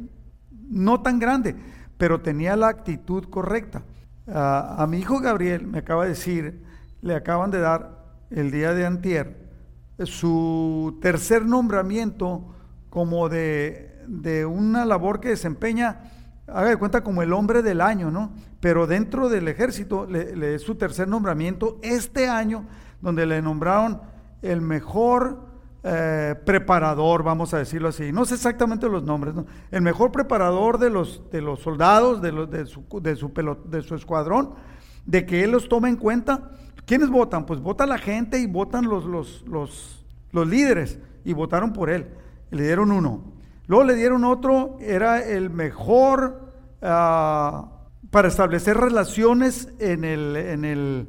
no 0.70 1.02
tan 1.02 1.17
grande, 1.17 1.56
pero 1.98 2.20
tenía 2.20 2.58
la 2.58 2.67
actitud 2.67 3.24
correcta. 3.30 3.84
a 4.28 4.86
mi 4.89 5.00
hijo 5.00 5.20
Gabriel 5.22 5.65
me 5.65 5.80
acaba 5.80 6.04
de 6.04 6.10
decir, 6.10 6.62
le 7.02 7.15
acaban 7.15 7.52
de 7.52 7.60
dar 7.60 8.02
el 8.30 8.52
día 8.52 8.74
de 8.74 8.86
antier 8.86 9.51
su 10.06 10.98
tercer 11.02 11.46
nombramiento 11.46 12.54
como 12.90 13.30
de, 13.30 14.04
de 14.08 14.46
una 14.46 14.86
labor 14.86 15.20
que 15.20 15.30
desempeña 15.30 16.12
haga 16.48 16.70
de 16.70 16.78
cuenta 16.78 17.04
como 17.04 17.22
el 17.22 17.34
hombre 17.34 17.62
del 17.62 17.82
año, 17.82 18.12
¿no? 18.12 18.34
Pero 18.60 18.88
dentro 18.88 19.30
del 19.30 19.48
ejército 19.48 20.06
le, 20.06 20.56
es 20.56 20.62
su 20.62 20.76
tercer 20.76 21.08
nombramiento 21.08 21.80
este 21.82 22.28
año, 22.28 22.66
donde 23.02 23.26
le 23.26 23.42
nombraron 23.42 24.02
el 24.42 24.62
mejor 24.62 25.50
eh, 25.84 26.36
preparador, 26.46 27.24
vamos 27.24 27.54
a 27.54 27.58
decirlo 27.58 27.88
así. 27.88 28.12
No 28.12 28.26
sé 28.26 28.36
exactamente 28.36 28.88
los 28.88 29.04
nombres, 29.04 29.34
¿no? 29.34 29.46
El 29.72 29.82
mejor 29.82 30.12
preparador 30.12 30.78
de 30.78 30.90
los, 30.90 31.24
de 31.32 31.42
los 31.42 31.62
soldados, 31.62 32.22
de, 32.22 32.32
los, 32.32 32.52
de, 32.52 32.66
su, 32.66 32.86
de, 33.02 33.16
su 33.16 33.32
de 33.66 33.82
su 33.82 33.96
escuadrón, 33.96 34.54
de 35.06 35.26
que 35.26 35.44
él 35.44 35.52
los 35.52 35.70
tome 35.70 35.90
en 35.90 35.96
cuenta. 35.96 36.52
¿Quiénes 36.86 37.10
votan? 37.10 37.46
Pues 37.46 37.60
vota 37.60 37.86
la 37.86 37.98
gente 37.98 38.39
y 38.39 38.48
votan 38.48 38.86
los, 38.86 39.06
los, 39.06 39.44
los, 40.32 40.48
líderes, 40.48 41.00
y 41.24 41.34
votaron 41.34 41.74
por 41.74 41.89
él. 41.89 42.08
Le 42.50 42.63
dieron 42.63 42.91
uno. 42.91 43.24
Luego 43.67 43.84
le 43.84 43.96
dieron 43.96 44.26
otro, 44.26 44.78
era 44.82 45.24
el 45.24 45.50
mejor 45.50 46.52
ah, 46.82 47.70
para 48.10 48.28
establecer 48.28 48.78
relaciones 48.78 49.70
en 49.80 50.04
el, 50.04 50.36
en 50.36 50.65
el 50.65 51.08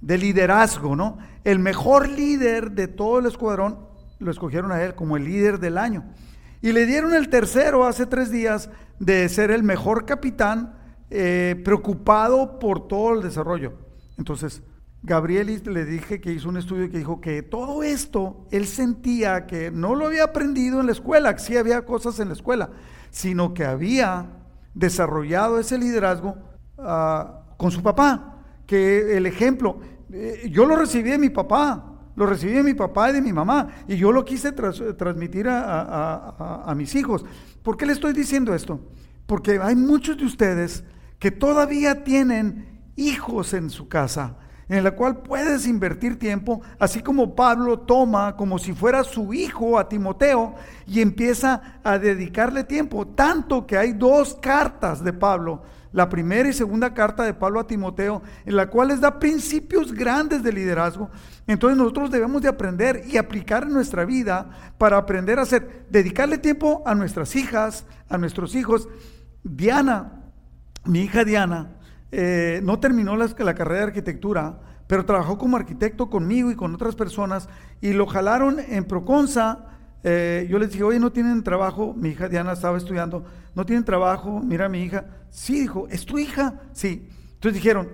de 0.00 0.18
liderazgo, 0.18 0.96
¿no? 0.96 1.18
El 1.44 1.58
mejor 1.58 2.08
líder 2.08 2.72
de 2.72 2.88
todo 2.88 3.18
el 3.18 3.26
escuadrón 3.26 3.78
lo 4.18 4.30
escogieron 4.30 4.72
a 4.72 4.82
él 4.82 4.94
como 4.94 5.16
el 5.16 5.24
líder 5.24 5.58
del 5.58 5.78
año. 5.78 6.04
Y 6.60 6.72
le 6.72 6.86
dieron 6.86 7.14
el 7.14 7.28
tercero 7.28 7.84
hace 7.84 8.06
tres 8.06 8.30
días 8.30 8.70
de 8.98 9.28
ser 9.28 9.50
el 9.50 9.62
mejor 9.62 10.06
capitán, 10.06 10.74
eh, 11.10 11.60
preocupado 11.64 12.58
por 12.58 12.86
todo 12.86 13.14
el 13.14 13.22
desarrollo. 13.22 13.74
Entonces, 14.16 14.62
Gabriel 15.04 15.60
le 15.64 15.84
dije 15.84 16.20
que 16.20 16.32
hizo 16.32 16.48
un 16.48 16.56
estudio 16.56 16.88
que 16.88 16.98
dijo 16.98 17.20
que 17.20 17.42
todo 17.42 17.82
esto 17.82 18.46
él 18.52 18.66
sentía 18.66 19.46
que 19.46 19.72
no 19.72 19.96
lo 19.96 20.06
había 20.06 20.24
aprendido 20.24 20.78
en 20.78 20.86
la 20.86 20.92
escuela, 20.92 21.34
que 21.34 21.42
sí 21.42 21.56
había 21.56 21.84
cosas 21.84 22.20
en 22.20 22.28
la 22.28 22.34
escuela, 22.34 22.70
sino 23.10 23.52
que 23.52 23.64
había 23.64 24.30
desarrollado 24.74 25.58
ese 25.58 25.76
liderazgo 25.76 26.36
ah, 26.78 27.42
con 27.56 27.72
su 27.72 27.82
papá. 27.82 28.44
Que 28.64 29.16
el 29.16 29.26
ejemplo, 29.26 29.80
eh, 30.12 30.48
yo 30.52 30.66
lo 30.66 30.76
recibí 30.76 31.10
de 31.10 31.18
mi 31.18 31.30
papá, 31.30 31.84
lo 32.14 32.24
recibí 32.24 32.52
de 32.52 32.62
mi 32.62 32.74
papá 32.74 33.10
y 33.10 33.14
de 33.14 33.22
mi 33.22 33.32
mamá, 33.32 33.68
y 33.88 33.96
yo 33.96 34.12
lo 34.12 34.24
quise 34.24 34.52
transmitir 34.52 35.48
a, 35.48 36.64
a 36.64 36.74
mis 36.76 36.94
hijos. 36.94 37.24
¿Por 37.64 37.76
qué 37.76 37.86
le 37.86 37.92
estoy 37.92 38.12
diciendo 38.12 38.54
esto? 38.54 38.78
Porque 39.26 39.58
hay 39.60 39.74
muchos 39.74 40.16
de 40.16 40.26
ustedes 40.26 40.84
que 41.18 41.32
todavía 41.32 42.04
tienen 42.04 42.84
hijos 42.94 43.52
en 43.52 43.68
su 43.68 43.88
casa 43.88 44.36
en 44.72 44.84
la 44.84 44.92
cual 44.92 45.18
puedes 45.18 45.66
invertir 45.66 46.18
tiempo, 46.18 46.62
así 46.78 47.02
como 47.02 47.34
Pablo 47.34 47.80
toma 47.80 48.36
como 48.36 48.58
si 48.58 48.72
fuera 48.72 49.04
su 49.04 49.34
hijo 49.34 49.78
a 49.78 49.86
Timoteo 49.86 50.54
y 50.86 51.02
empieza 51.02 51.78
a 51.84 51.98
dedicarle 51.98 52.64
tiempo, 52.64 53.06
tanto 53.06 53.66
que 53.66 53.76
hay 53.76 53.92
dos 53.92 54.32
cartas 54.40 55.04
de 55.04 55.12
Pablo, 55.12 55.62
la 55.92 56.08
primera 56.08 56.48
y 56.48 56.54
segunda 56.54 56.94
carta 56.94 57.22
de 57.22 57.34
Pablo 57.34 57.60
a 57.60 57.66
Timoteo, 57.66 58.22
en 58.46 58.56
la 58.56 58.70
cual 58.70 58.88
les 58.88 59.02
da 59.02 59.18
principios 59.18 59.92
grandes 59.92 60.42
de 60.42 60.54
liderazgo. 60.54 61.10
Entonces 61.46 61.76
nosotros 61.76 62.10
debemos 62.10 62.40
de 62.40 62.48
aprender 62.48 63.02
y 63.06 63.18
aplicar 63.18 63.64
en 63.64 63.74
nuestra 63.74 64.06
vida 64.06 64.48
para 64.78 64.96
aprender 64.96 65.38
a 65.38 65.42
hacer, 65.42 65.84
dedicarle 65.90 66.38
tiempo 66.38 66.82
a 66.86 66.94
nuestras 66.94 67.36
hijas, 67.36 67.84
a 68.08 68.16
nuestros 68.16 68.54
hijos. 68.54 68.88
Diana, 69.44 70.22
mi 70.86 71.00
hija 71.00 71.24
Diana, 71.24 71.76
eh, 72.14 72.60
no 72.62 72.78
terminó 72.78 73.16
la, 73.16 73.26
carrera 73.54 73.80
de 73.80 73.86
arquitectura, 73.86 74.60
pero 74.86 75.06
trabajó 75.06 75.38
como 75.38 75.56
arquitecto 75.56 76.10
conmigo 76.10 76.50
y 76.50 76.54
con 76.54 76.74
otras 76.74 76.94
personas 76.94 77.48
y 77.80 77.94
lo 77.94 78.06
jalaron 78.06 78.60
en 78.60 78.84
Proconza. 78.84 79.66
Eh, 80.04 80.46
yo 80.50 80.58
les 80.58 80.72
dije, 80.72 80.84
oye, 80.84 81.00
no 81.00 81.10
tienen 81.10 81.42
trabajo. 81.42 81.94
Mi 81.96 82.10
hija 82.10 82.28
Diana 82.28 82.52
estaba 82.52 82.76
estudiando, 82.76 83.24
no 83.54 83.64
tienen 83.64 83.84
trabajo. 83.84 84.42
Mira, 84.44 84.68
mi 84.68 84.82
hija, 84.82 85.06
sí, 85.30 85.60
dijo, 85.60 85.88
¿es 85.88 86.04
tu 86.04 86.18
hija? 86.18 86.60
Sí. 86.72 87.08
Entonces 87.32 87.54
dijeron, 87.54 87.88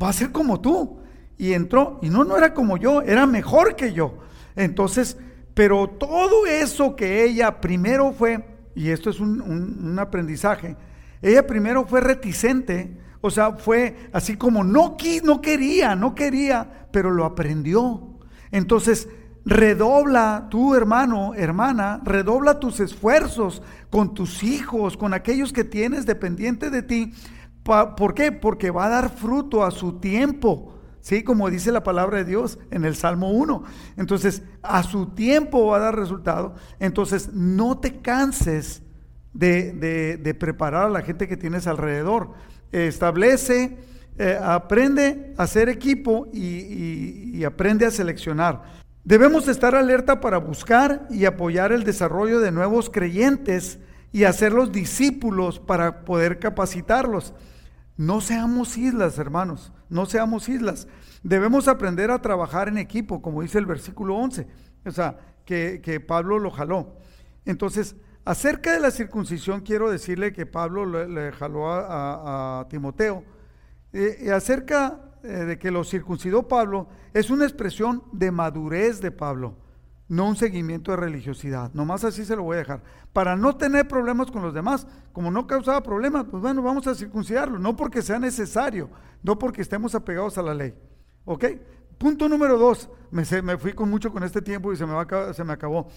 va 0.00 0.10
a 0.10 0.12
ser 0.12 0.32
como 0.32 0.60
tú. 0.60 1.00
Y 1.38 1.54
entró, 1.54 1.98
y 2.02 2.10
no, 2.10 2.24
no 2.24 2.36
era 2.36 2.52
como 2.52 2.76
yo, 2.76 3.00
era 3.00 3.26
mejor 3.26 3.74
que 3.74 3.94
yo. 3.94 4.18
Entonces, 4.54 5.16
pero 5.54 5.88
todo 5.88 6.44
eso 6.46 6.94
que 6.94 7.24
ella 7.24 7.58
primero 7.58 8.12
fue, 8.12 8.44
y 8.74 8.90
esto 8.90 9.08
es 9.08 9.18
un 9.18 9.98
aprendizaje, 9.98 10.76
ella 11.22 11.46
primero 11.46 11.86
fue 11.86 12.00
reticente 12.00 12.98
o 13.22 13.30
sea, 13.30 13.52
fue 13.52 14.10
así 14.12 14.36
como 14.36 14.64
no, 14.64 14.96
no 15.22 15.40
quería, 15.40 15.94
no 15.94 16.14
quería, 16.14 16.88
pero 16.90 17.12
lo 17.12 17.24
aprendió. 17.24 18.18
Entonces, 18.50 19.08
redobla 19.44 20.48
tu 20.50 20.74
hermano, 20.74 21.32
hermana, 21.34 22.00
redobla 22.04 22.58
tus 22.58 22.80
esfuerzos 22.80 23.62
con 23.90 24.12
tus 24.12 24.42
hijos, 24.42 24.96
con 24.96 25.14
aquellos 25.14 25.52
que 25.52 25.62
tienes 25.62 26.04
dependiente 26.04 26.68
de 26.68 26.82
ti. 26.82 27.12
¿Por 27.62 28.14
qué? 28.14 28.32
Porque 28.32 28.72
va 28.72 28.86
a 28.86 28.90
dar 28.90 29.08
fruto 29.08 29.64
a 29.64 29.70
su 29.70 30.00
tiempo. 30.00 30.74
¿sí? 31.00 31.22
Como 31.22 31.48
dice 31.48 31.70
la 31.70 31.84
palabra 31.84 32.18
de 32.18 32.24
Dios 32.24 32.58
en 32.72 32.84
el 32.84 32.96
Salmo 32.96 33.30
1. 33.30 33.62
Entonces, 33.98 34.42
a 34.62 34.82
su 34.82 35.10
tiempo 35.10 35.66
va 35.66 35.76
a 35.76 35.80
dar 35.80 35.96
resultado. 35.96 36.56
Entonces, 36.80 37.32
no 37.32 37.78
te 37.78 38.00
canses 38.00 38.82
de, 39.32 40.18
de 40.20 40.34
preparar 40.34 40.86
a 40.86 40.90
la 40.90 41.02
gente 41.02 41.28
que 41.28 41.36
tienes 41.36 41.68
alrededor 41.68 42.32
establece, 42.72 43.76
eh, 44.18 44.38
aprende 44.42 45.34
a 45.38 45.44
hacer 45.44 45.68
equipo 45.68 46.26
y, 46.32 47.42
aprende 47.44 47.86
a 47.86 47.90
seleccionar. 47.90 48.62
Debemos 49.04 49.48
estar 49.48 49.74
alerta 49.74 50.20
para 50.20 50.38
buscar 50.38 51.06
y 51.10 51.24
apoyar 51.24 51.72
el 51.72 51.82
desarrollo 51.82 52.40
de 52.40 52.52
nuevos 52.52 52.88
creyentes 52.88 53.78
y 54.12 54.24
hacerlos 54.24 54.70
discípulos 54.70 55.58
para 55.58 56.04
poder 56.04 56.38
capacitarlos. 56.38 57.34
No 57.96 58.20
seamos 58.20 58.76
islas, 58.76 59.18
hermanos, 59.18 59.72
no 59.88 60.06
seamos 60.06 60.48
islas. 60.48 60.86
Debemos 61.22 61.66
aprender 61.66 62.10
a 62.10 62.20
trabajar 62.20 62.68
en 62.68 62.78
equipo, 62.78 63.22
como 63.22 63.42
dice 63.42 63.58
el 63.58 63.66
versículo 63.66 64.16
11, 64.16 64.46
o 64.84 64.90
sea, 64.90 65.18
que, 65.44 66.04
Pablo 66.06 66.38
lo 66.38 66.50
jaló. 66.50 66.96
Entonces, 67.44 67.96
Acerca 68.24 68.72
de 68.72 68.80
la 68.80 68.92
circuncisión, 68.92 69.62
quiero 69.62 69.90
decirle 69.90 70.32
que 70.32 70.46
Pablo 70.46 70.86
le, 70.86 71.32
jaló 71.32 71.68
a, 71.72 72.64
Timoteo. 72.70 73.24
Eh, 73.92 74.30
acerca 74.32 75.00
eh, 75.24 75.28
de 75.28 75.58
que 75.58 75.72
lo 75.72 75.82
circuncidó 75.82 76.46
Pablo, 76.46 76.86
es 77.14 77.30
una 77.30 77.44
expresión 77.44 78.04
de 78.12 78.30
madurez 78.30 79.00
de 79.00 79.10
Pablo, 79.10 79.56
no 80.08 80.28
un 80.28 80.36
seguimiento 80.36 80.92
de 80.92 80.98
religiosidad. 80.98 81.72
Nomás 81.74 82.04
así 82.04 82.24
se 82.24 82.36
lo 82.36 82.44
voy 82.44 82.56
a 82.56 82.60
dejar. 82.60 82.82
Para 83.12 83.34
no 83.34 83.56
tener 83.56 83.88
problemas 83.88 84.30
con 84.30 84.42
los 84.42 84.54
demás, 84.54 84.86
como 85.12 85.32
no 85.32 85.48
causaba 85.48 85.82
problemas, 85.82 86.24
pues 86.30 86.40
bueno, 86.40 86.62
vamos 86.62 86.86
a 86.86 86.94
circuncidarlo, 86.94 87.58
no 87.58 87.74
porque 87.74 88.02
sea 88.02 88.20
necesario, 88.20 88.88
no 89.24 89.36
porque 89.36 89.62
estemos 89.62 89.96
apegados 89.96 90.38
a 90.38 90.42
la 90.42 90.54
ley. 90.54 90.74
¿Ok? 91.24 91.44
Punto 91.98 92.28
número 92.28 92.56
dos, 92.56 92.88
me, 93.10 93.24
me 93.42 93.58
fui 93.58 93.72
con 93.72 93.90
mucho 93.90 94.12
con 94.12 94.22
este 94.22 94.40
tiempo 94.40 94.72
y 94.72 94.76
se 94.76 94.86
me, 94.86 94.92
va, 94.92 95.34
se 95.34 95.42
me 95.42 95.52
acabó 95.52 95.88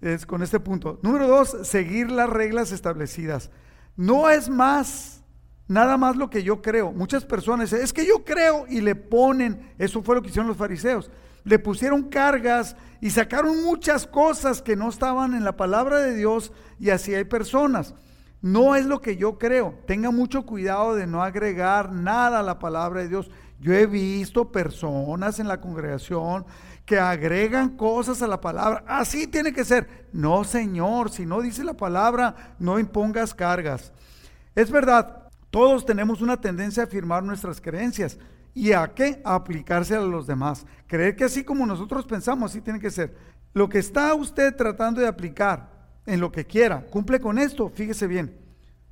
es 0.00 0.26
con 0.26 0.42
este 0.42 0.60
punto. 0.60 0.98
Número 1.02 1.26
dos, 1.26 1.56
seguir 1.62 2.10
las 2.10 2.28
reglas 2.28 2.72
establecidas. 2.72 3.50
No 3.96 4.30
es 4.30 4.48
más, 4.48 5.22
nada 5.66 5.96
más 5.96 6.16
lo 6.16 6.30
que 6.30 6.42
yo 6.42 6.62
creo. 6.62 6.92
Muchas 6.92 7.24
personas 7.24 7.70
dicen, 7.70 7.84
es 7.84 7.92
que 7.92 8.06
yo 8.06 8.24
creo 8.24 8.66
y 8.68 8.80
le 8.80 8.94
ponen, 8.94 9.72
eso 9.78 10.02
fue 10.02 10.14
lo 10.14 10.22
que 10.22 10.28
hicieron 10.28 10.48
los 10.48 10.56
fariseos, 10.56 11.10
le 11.44 11.58
pusieron 11.58 12.04
cargas 12.04 12.76
y 13.00 13.10
sacaron 13.10 13.62
muchas 13.62 14.06
cosas 14.06 14.62
que 14.62 14.76
no 14.76 14.88
estaban 14.88 15.34
en 15.34 15.44
la 15.44 15.56
palabra 15.56 15.98
de 15.98 16.14
Dios 16.14 16.52
y 16.78 16.90
así 16.90 17.14
hay 17.14 17.24
personas. 17.24 17.94
No 18.40 18.76
es 18.76 18.86
lo 18.86 19.00
que 19.00 19.16
yo 19.16 19.38
creo. 19.38 19.74
Tenga 19.86 20.10
mucho 20.10 20.46
cuidado 20.46 20.94
de 20.94 21.06
no 21.06 21.22
agregar 21.22 21.92
nada 21.92 22.40
a 22.40 22.44
la 22.44 22.58
palabra 22.58 23.00
de 23.00 23.08
Dios. 23.08 23.30
Yo 23.60 23.72
he 23.72 23.86
visto 23.86 24.52
personas 24.52 25.40
en 25.40 25.48
la 25.48 25.60
congregación 25.60 26.46
que 26.88 26.98
agregan 26.98 27.76
cosas 27.76 28.22
a 28.22 28.26
la 28.26 28.40
palabra. 28.40 28.82
Así 28.88 29.26
tiene 29.26 29.52
que 29.52 29.62
ser. 29.62 30.08
No, 30.10 30.42
Señor, 30.42 31.10
si 31.10 31.26
no 31.26 31.42
dice 31.42 31.62
la 31.62 31.74
palabra, 31.74 32.56
no 32.58 32.78
impongas 32.78 33.34
cargas. 33.34 33.92
Es 34.54 34.70
verdad, 34.70 35.28
todos 35.50 35.84
tenemos 35.84 36.22
una 36.22 36.40
tendencia 36.40 36.82
a 36.82 36.86
afirmar 36.86 37.22
nuestras 37.22 37.60
creencias. 37.60 38.18
¿Y 38.54 38.72
a 38.72 38.94
qué? 38.94 39.20
A 39.22 39.34
aplicarse 39.34 39.94
a 39.94 40.00
los 40.00 40.26
demás. 40.26 40.64
Creer 40.86 41.14
que 41.14 41.24
así 41.24 41.44
como 41.44 41.66
nosotros 41.66 42.06
pensamos, 42.06 42.52
así 42.52 42.62
tiene 42.62 42.80
que 42.80 42.90
ser. 42.90 43.14
Lo 43.52 43.68
que 43.68 43.80
está 43.80 44.14
usted 44.14 44.56
tratando 44.56 45.02
de 45.02 45.08
aplicar 45.08 45.68
en 46.06 46.20
lo 46.20 46.32
que 46.32 46.46
quiera, 46.46 46.86
cumple 46.86 47.20
con 47.20 47.38
esto, 47.38 47.68
fíjese 47.68 48.06
bien. 48.06 48.34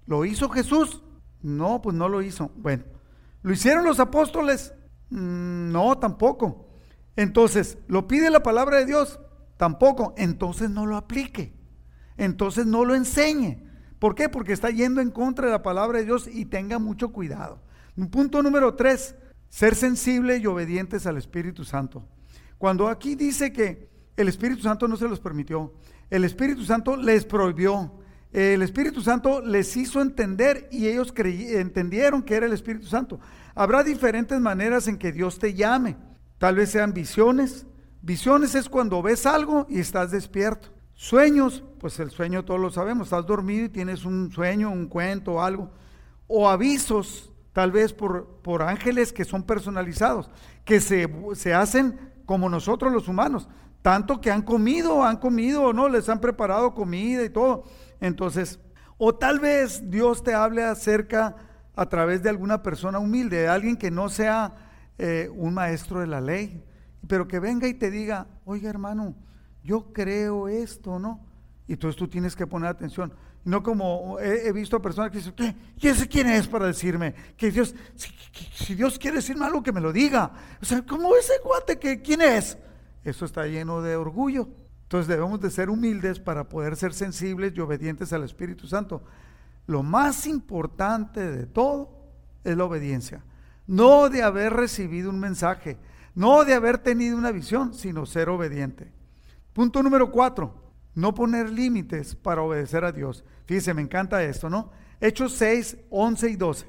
¿Lo 0.04 0.26
hizo 0.26 0.50
Jesús? 0.50 1.02
No, 1.40 1.80
pues 1.80 1.96
no 1.96 2.10
lo 2.10 2.20
hizo. 2.20 2.50
Bueno, 2.56 2.84
¿lo 3.40 3.54
hicieron 3.54 3.86
los 3.86 4.00
apóstoles? 4.00 4.74
Mm, 5.08 5.72
no, 5.72 5.96
tampoco. 5.96 6.65
Entonces, 7.16 7.78
¿lo 7.88 8.06
pide 8.06 8.30
la 8.30 8.42
palabra 8.42 8.78
de 8.78 8.86
Dios? 8.86 9.18
Tampoco. 9.56 10.14
Entonces 10.16 10.70
no 10.70 10.86
lo 10.86 10.96
aplique. 10.96 11.54
Entonces 12.16 12.66
no 12.66 12.84
lo 12.84 12.94
enseñe. 12.94 13.62
¿Por 13.98 14.14
qué? 14.14 14.28
Porque 14.28 14.52
está 14.52 14.70
yendo 14.70 15.00
en 15.00 15.10
contra 15.10 15.46
de 15.46 15.52
la 15.52 15.62
palabra 15.62 15.98
de 15.98 16.04
Dios 16.04 16.28
y 16.30 16.44
tenga 16.44 16.78
mucho 16.78 17.12
cuidado. 17.12 17.60
Punto 18.10 18.42
número 18.42 18.74
tres, 18.74 19.14
ser 19.48 19.74
sensible 19.74 20.36
y 20.36 20.46
obedientes 20.46 21.06
al 21.06 21.16
Espíritu 21.16 21.64
Santo. 21.64 22.06
Cuando 22.58 22.88
aquí 22.88 23.14
dice 23.14 23.52
que 23.52 23.88
el 24.16 24.28
Espíritu 24.28 24.62
Santo 24.62 24.86
no 24.86 24.96
se 24.96 25.08
los 25.08 25.20
permitió, 25.20 25.72
el 26.10 26.24
Espíritu 26.24 26.64
Santo 26.64 26.96
les 26.96 27.24
prohibió, 27.24 27.92
el 28.32 28.60
Espíritu 28.60 29.00
Santo 29.00 29.40
les 29.40 29.76
hizo 29.78 30.02
entender 30.02 30.68
y 30.70 30.88
ellos 30.88 31.12
entendieron 31.16 32.22
que 32.22 32.34
era 32.34 32.46
el 32.46 32.52
Espíritu 32.52 32.86
Santo. 32.86 33.18
Habrá 33.54 33.82
diferentes 33.82 34.38
maneras 34.40 34.88
en 34.88 34.98
que 34.98 35.10
Dios 35.10 35.38
te 35.38 35.54
llame. 35.54 35.96
Tal 36.38 36.56
vez 36.56 36.70
sean 36.70 36.92
visiones. 36.92 37.66
Visiones 38.02 38.54
es 38.54 38.68
cuando 38.68 39.02
ves 39.02 39.26
algo 39.26 39.66
y 39.68 39.80
estás 39.80 40.10
despierto. 40.10 40.68
Sueños, 40.94 41.62
pues 41.78 41.98
el 42.00 42.10
sueño 42.10 42.44
todos 42.44 42.60
lo 42.60 42.70
sabemos, 42.70 43.08
estás 43.08 43.26
dormido 43.26 43.66
y 43.66 43.68
tienes 43.68 44.04
un 44.04 44.32
sueño, 44.32 44.70
un 44.70 44.88
cuento 44.88 45.34
o 45.34 45.42
algo. 45.42 45.70
O 46.26 46.48
avisos, 46.48 47.32
tal 47.52 47.70
vez 47.70 47.92
por, 47.92 48.40
por 48.42 48.62
ángeles 48.62 49.12
que 49.12 49.24
son 49.24 49.42
personalizados, 49.42 50.30
que 50.64 50.80
se, 50.80 51.08
se 51.34 51.54
hacen 51.54 51.98
como 52.24 52.48
nosotros 52.48 52.92
los 52.92 53.08
humanos, 53.08 53.48
tanto 53.82 54.20
que 54.20 54.30
han 54.30 54.42
comido, 54.42 55.04
han 55.04 55.18
comido 55.18 55.62
o 55.64 55.72
no, 55.72 55.88
les 55.88 56.08
han 56.08 56.20
preparado 56.20 56.74
comida 56.74 57.24
y 57.24 57.30
todo. 57.30 57.64
Entonces, 58.00 58.58
o 58.98 59.14
tal 59.14 59.38
vez 59.38 59.90
Dios 59.90 60.22
te 60.22 60.34
hable 60.34 60.64
acerca 60.64 61.36
a 61.74 61.86
través 61.86 62.22
de 62.22 62.30
alguna 62.30 62.62
persona 62.62 62.98
humilde, 62.98 63.42
de 63.42 63.48
alguien 63.48 63.76
que 63.76 63.90
no 63.90 64.08
sea 64.08 64.65
eh, 64.98 65.30
un 65.34 65.54
maestro 65.54 66.00
de 66.00 66.06
la 66.06 66.20
ley, 66.20 66.64
pero 67.06 67.28
que 67.28 67.38
venga 67.38 67.68
y 67.68 67.74
te 67.74 67.90
diga, 67.90 68.26
oiga 68.44 68.70
hermano, 68.70 69.14
yo 69.62 69.92
creo 69.92 70.48
esto, 70.48 70.98
¿no? 70.98 71.20
Y 71.66 71.74
entonces 71.74 71.98
tú 71.98 72.08
tienes 72.08 72.36
que 72.36 72.46
poner 72.46 72.68
atención. 72.68 73.12
No 73.44 73.62
como 73.62 74.18
he, 74.18 74.50
visto 74.52 74.76
a 74.76 74.82
personas 74.82 75.10
que 75.10 75.18
dicen, 75.18 75.34
¿qué? 75.36 75.54
¿Y 75.78 75.86
ese 75.86 76.08
quién 76.08 76.28
es 76.28 76.48
para 76.48 76.66
decirme? 76.66 77.14
Que 77.36 77.50
Dios, 77.50 77.74
si, 77.94 78.74
Dios 78.74 78.98
quiere 78.98 79.18
decirme 79.18 79.44
algo, 79.44 79.62
que 79.62 79.70
me 79.70 79.80
lo 79.80 79.92
diga. 79.92 80.32
O 80.60 80.64
sea, 80.64 80.82
como 80.82 81.14
ese 81.14 81.34
guate 81.44 81.78
que 81.78 82.02
quién 82.02 82.22
es? 82.22 82.58
Eso 83.04 83.24
está 83.24 83.46
lleno 83.46 83.82
de 83.82 83.94
orgullo. 83.94 84.48
Entonces 84.82 85.06
debemos 85.06 85.40
de 85.40 85.50
ser 85.50 85.70
humildes 85.70 86.18
para 86.18 86.48
poder 86.48 86.74
ser 86.74 86.92
sensibles 86.92 87.52
y 87.54 87.60
obedientes 87.60 88.12
al 88.12 88.24
Espíritu 88.24 88.66
Santo. 88.66 89.02
Lo 89.68 89.82
más 89.84 90.26
importante 90.26 91.20
de 91.30 91.46
todo 91.46 91.90
es 92.42 92.56
la 92.56 92.64
obediencia. 92.64 93.22
No 93.66 94.08
de 94.08 94.22
haber 94.22 94.52
recibido 94.52 95.10
un 95.10 95.18
mensaje, 95.18 95.76
no 96.14 96.44
de 96.44 96.54
haber 96.54 96.78
tenido 96.78 97.16
una 97.16 97.32
visión, 97.32 97.74
sino 97.74 98.06
ser 98.06 98.28
obediente. 98.28 98.92
Punto 99.52 99.82
número 99.82 100.10
cuatro, 100.10 100.54
no 100.94 101.14
poner 101.14 101.50
límites 101.50 102.14
para 102.14 102.42
obedecer 102.42 102.84
a 102.84 102.92
Dios. 102.92 103.24
Fíjese, 103.46 103.74
me 103.74 103.82
encanta 103.82 104.22
esto, 104.22 104.48
¿no? 104.48 104.70
Hechos 105.00 105.32
6, 105.34 105.76
11 105.90 106.30
y 106.30 106.36
12, 106.36 106.66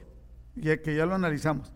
que 0.83 0.95
ya 0.95 1.05
lo 1.05 1.15
analizamos. 1.15 1.73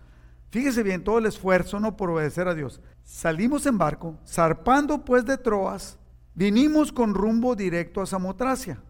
Fíjese 0.50 0.84
bien 0.84 1.04
todo 1.04 1.18
el 1.18 1.26
esfuerzo, 1.26 1.80
¿no? 1.80 1.96
Por 1.96 2.10
obedecer 2.10 2.48
a 2.48 2.54
Dios. 2.54 2.82
Salimos 3.04 3.66
en 3.66 3.78
barco, 3.78 4.18
zarpando 4.28 5.06
pues 5.06 5.26
de 5.26 5.38
Troas, 5.38 5.98
vinimos 6.34 6.92
con 6.92 7.14
rumbo 7.14 7.56
directo 7.56 8.02
a 8.02 8.06
Samotracia. 8.06 8.82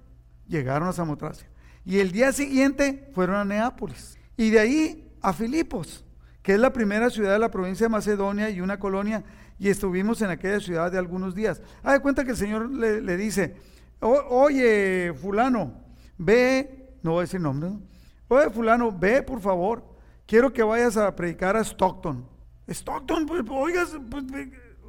Llegaron 0.47 0.87
a 0.87 0.93
Samotracia. 0.93 1.47
Y 1.85 1.99
el 1.99 2.11
día 2.11 2.31
siguiente 2.31 3.09
fueron 3.13 3.35
a 3.35 3.45
Neápolis. 3.45 4.17
Y 4.37 4.49
de 4.49 4.59
ahí 4.59 5.11
a 5.21 5.33
Filipos, 5.33 6.03
que 6.41 6.53
es 6.53 6.59
la 6.59 6.73
primera 6.73 7.09
ciudad 7.09 7.33
de 7.33 7.39
la 7.39 7.51
provincia 7.51 7.85
de 7.85 7.89
Macedonia 7.89 8.49
y 8.49 8.61
una 8.61 8.79
colonia. 8.79 9.23
Y 9.59 9.69
estuvimos 9.69 10.21
en 10.21 10.31
aquella 10.31 10.59
ciudad 10.59 10.91
de 10.91 10.97
algunos 10.97 11.35
días. 11.35 11.61
Haz 11.83 11.93
de 11.93 11.99
cuenta 11.99 12.23
que 12.23 12.31
el 12.31 12.37
Señor 12.37 12.69
le, 12.69 13.17
dice, 13.17 13.55
oye, 13.99 15.13
fulano, 15.21 15.73
ve, 16.17 16.95
no 17.03 17.11
voy 17.11 17.19
a 17.19 17.21
decir 17.21 17.39
nombre, 17.39 17.69
¿no? 17.69 17.81
oye, 18.27 18.49
fulano, 18.49 18.91
ve 18.91 19.21
por 19.21 19.39
favor, 19.39 19.83
quiero 20.25 20.51
que 20.51 20.63
vayas 20.63 20.97
a 20.97 21.15
predicar 21.15 21.55
a 21.55 21.63
Stockton. 21.63 22.25
Stockton, 22.67 23.25
pues, 23.25 23.43
oigas, 23.49 23.97
pues, 24.09 24.25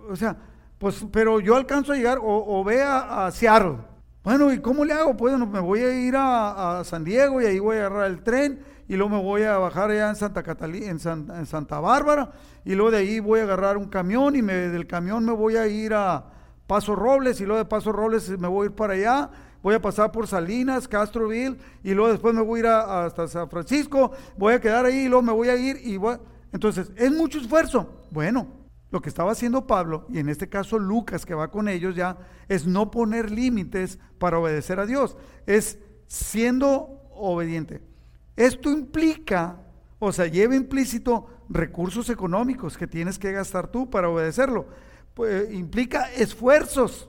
o 0.09 0.17
sea, 0.17 0.37
pues, 0.79 1.05
pero 1.13 1.39
yo 1.41 1.57
alcanzo 1.57 1.93
a 1.93 1.97
llegar, 1.97 2.19
o, 2.21 2.65
ve 2.65 2.83
a, 2.83 3.31
Seattle. 3.31 3.79
Bueno, 4.25 4.53
¿y 4.53 4.61
cómo 4.61 4.85
le 4.85 4.93
hago? 4.93 5.17
Pues 5.17 5.37
me 5.37 5.61
voy 5.61 5.81
a 5.81 5.93
ir 5.93 6.15
a, 6.17 6.83
San 6.85 7.05
Diego 7.05 7.43
y 7.43 7.47
ahí 7.47 7.59
voy 7.59 7.77
a 7.77 7.87
agarrar 7.87 8.11
el 8.11 8.23
tren 8.23 8.61
y 8.93 8.97
luego 8.97 9.17
me 9.17 9.23
voy 9.23 9.45
a 9.45 9.57
bajar 9.57 9.91
allá 9.91 10.11
en 10.11 10.17
Santa 10.17 10.43
Catalina, 10.43 10.91
en, 10.91 11.47
Santa 11.47 11.81
Bárbara 11.81 12.31
y 12.63 12.75
luego 12.75 12.91
de 12.91 12.99
ahí 12.99 13.21
voy 13.21 13.41
a 13.41 13.45
agarrar 13.45 13.79
un 13.79 13.87
camión 13.87 14.37
y 14.37 14.43
me, 14.43 14.53
del 14.53 14.87
camión 14.87 15.25
me 15.25 15.33
voy 15.33 15.57
a 15.57 15.67
ir 15.67 15.95
a 15.95 16.27
Paso 16.67 16.95
Robles 16.95 17.41
y 17.41 17.47
luego 17.47 17.57
de 17.57 17.65
Paso 17.65 17.91
Robles 17.91 18.29
me 18.39 18.49
voy 18.49 18.65
a 18.65 18.71
ir 18.71 18.77
para 18.77 18.93
allá 18.93 19.31
voy 19.63 19.75
a 19.77 19.81
pasar 19.81 20.13
por 20.13 20.27
Salinas, 20.27 20.87
Castroville, 20.87 21.57
y 21.83 21.95
luego 21.95 22.11
después 22.11 22.35
me 22.35 22.43
voy 22.43 22.59
a 22.59 22.61
ir 22.61 22.67
hasta 22.67 23.29
San 23.29 23.49
Francisco, 23.49 24.13
voy 24.37 24.53
a 24.53 24.61
quedar 24.61 24.85
ahí, 24.85 25.05
y 25.05 25.09
luego 25.09 25.23
me 25.23 25.33
voy 25.33 25.49
a 25.49 25.57
ir, 25.57 25.79
y 25.83 25.97
voy... 25.97 26.17
Entonces, 26.53 26.91
es 26.97 27.13
mucho 27.13 27.39
esfuerzo. 27.39 28.09
Bueno, 28.11 28.49
lo 28.91 29.01
que 29.01 29.09
estaba 29.09 29.31
haciendo 29.31 29.69
Pablo, 29.69 30.05
y 30.11 30.19
en 30.19 30.29
este 30.29 30.49
caso 30.49 30.81
Lucas, 30.81 31.25
que 31.25 31.35
va 31.35 31.53
con 31.53 31.69
ellos 31.69 31.95
ya, 31.95 32.19
es 32.49 32.67
no 32.67 32.91
poner 32.91 33.31
límites 33.31 34.01
para 34.19 34.41
obedecer 34.41 34.81
a 34.81 34.87
Dios, 34.87 35.17
es 35.47 35.79
siendo 36.09 37.09
obediente. 37.15 37.92
Esto 38.37 38.71
implica, 38.71 39.61
o 39.99 40.13
sea, 40.13 40.27
lleva 40.27 40.55
implícito 40.55 41.27
recursos 41.49 42.09
económicos 42.11 42.77
que 42.77 42.87
tienes 42.87 43.19
que 43.19 43.33
gastar 43.33 43.69
tú 43.69 43.91
para 43.91 44.09
obedecerlo. 44.09 44.67
Pues, 45.15 45.53
implica 45.53 46.11
esfuerzos. 46.13 47.09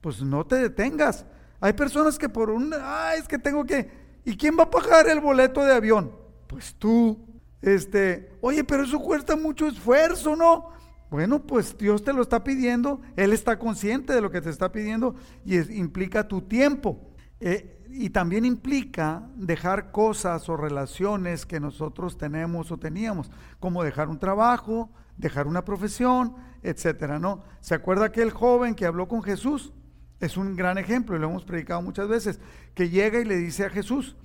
Pues 0.00 0.22
no 0.22 0.44
te 0.46 0.56
detengas. 0.56 1.26
Hay 1.60 1.72
personas 1.72 2.18
que 2.18 2.28
por 2.28 2.50
un, 2.50 2.74
ah, 2.74 3.12
es 3.16 3.26
que 3.26 3.38
tengo 3.38 3.64
que, 3.64 3.90
¿y 4.24 4.36
quién 4.36 4.56
va 4.58 4.64
a 4.64 4.70
pagar 4.70 5.08
el 5.08 5.20
boleto 5.20 5.64
de 5.64 5.72
avión? 5.72 6.12
Pues 6.46 6.74
tú, 6.74 7.18
este, 7.62 8.30
oye, 8.40 8.64
pero 8.64 8.84
eso 8.84 9.00
cuesta 9.00 9.34
mucho 9.36 9.66
esfuerzo, 9.66 10.36
¿no? 10.36 10.70
Bueno, 11.10 11.42
pues 11.46 11.76
Dios 11.78 12.02
te 12.02 12.12
lo 12.12 12.22
está 12.22 12.44
pidiendo, 12.44 13.00
Él 13.16 13.32
está 13.32 13.58
consciente 13.58 14.12
de 14.12 14.20
lo 14.20 14.30
que 14.30 14.40
te 14.40 14.50
está 14.50 14.72
pidiendo 14.72 15.14
y 15.44 15.58
implica 15.78 16.26
tu 16.28 16.42
tiempo. 16.42 17.13
Eh, 17.40 17.84
y 17.90 18.10
también 18.10 18.44
implica 18.44 19.28
dejar 19.36 19.92
cosas 19.92 20.48
o 20.48 20.56
relaciones 20.56 21.46
que 21.46 21.60
nosotros 21.60 22.18
tenemos 22.18 22.72
o 22.72 22.78
teníamos, 22.78 23.30
como 23.60 23.84
dejar 23.84 24.08
un 24.08 24.18
trabajo, 24.18 24.90
dejar 25.16 25.46
una 25.46 25.64
profesión, 25.64 26.34
etcétera, 26.62 27.18
¿no? 27.18 27.44
¿Se 27.60 27.74
acuerda 27.74 28.06
aquel 28.06 28.30
joven 28.30 28.74
que 28.74 28.86
habló 28.86 29.06
con 29.06 29.22
Jesús? 29.22 29.72
Es 30.18 30.36
un 30.36 30.56
gran 30.56 30.78
ejemplo 30.78 31.16
y 31.16 31.20
lo 31.20 31.28
hemos 31.28 31.44
predicado 31.44 31.82
muchas 31.82 32.08
veces, 32.08 32.40
que 32.74 32.88
llega 32.88 33.20
y 33.20 33.24
le 33.24 33.36
dice 33.36 33.66
a 33.66 33.70
Jesús, 33.70 34.16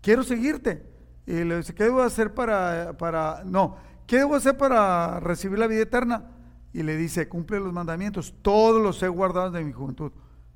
quiero 0.00 0.22
seguirte. 0.22 0.84
Y 1.26 1.44
le 1.44 1.58
dice, 1.58 1.74
¿qué 1.74 1.84
debo 1.84 2.02
hacer 2.02 2.34
para, 2.34 2.96
para, 2.98 3.42
no, 3.46 3.76
¿qué 4.06 4.18
debo 4.18 4.34
hacer 4.34 4.56
para 4.58 5.20
recibir 5.20 5.58
la 5.58 5.66
vida 5.66 5.82
eterna? 5.82 6.30
Y 6.74 6.82
le 6.82 6.96
dice, 6.96 7.28
cumple 7.28 7.60
los 7.60 7.72
mandamientos, 7.72 8.34
todos 8.42 8.82
los 8.82 9.02
he 9.02 9.08
guardado 9.08 9.50
de 9.50 9.64
mi 9.64 9.72
juventud. 9.72 10.12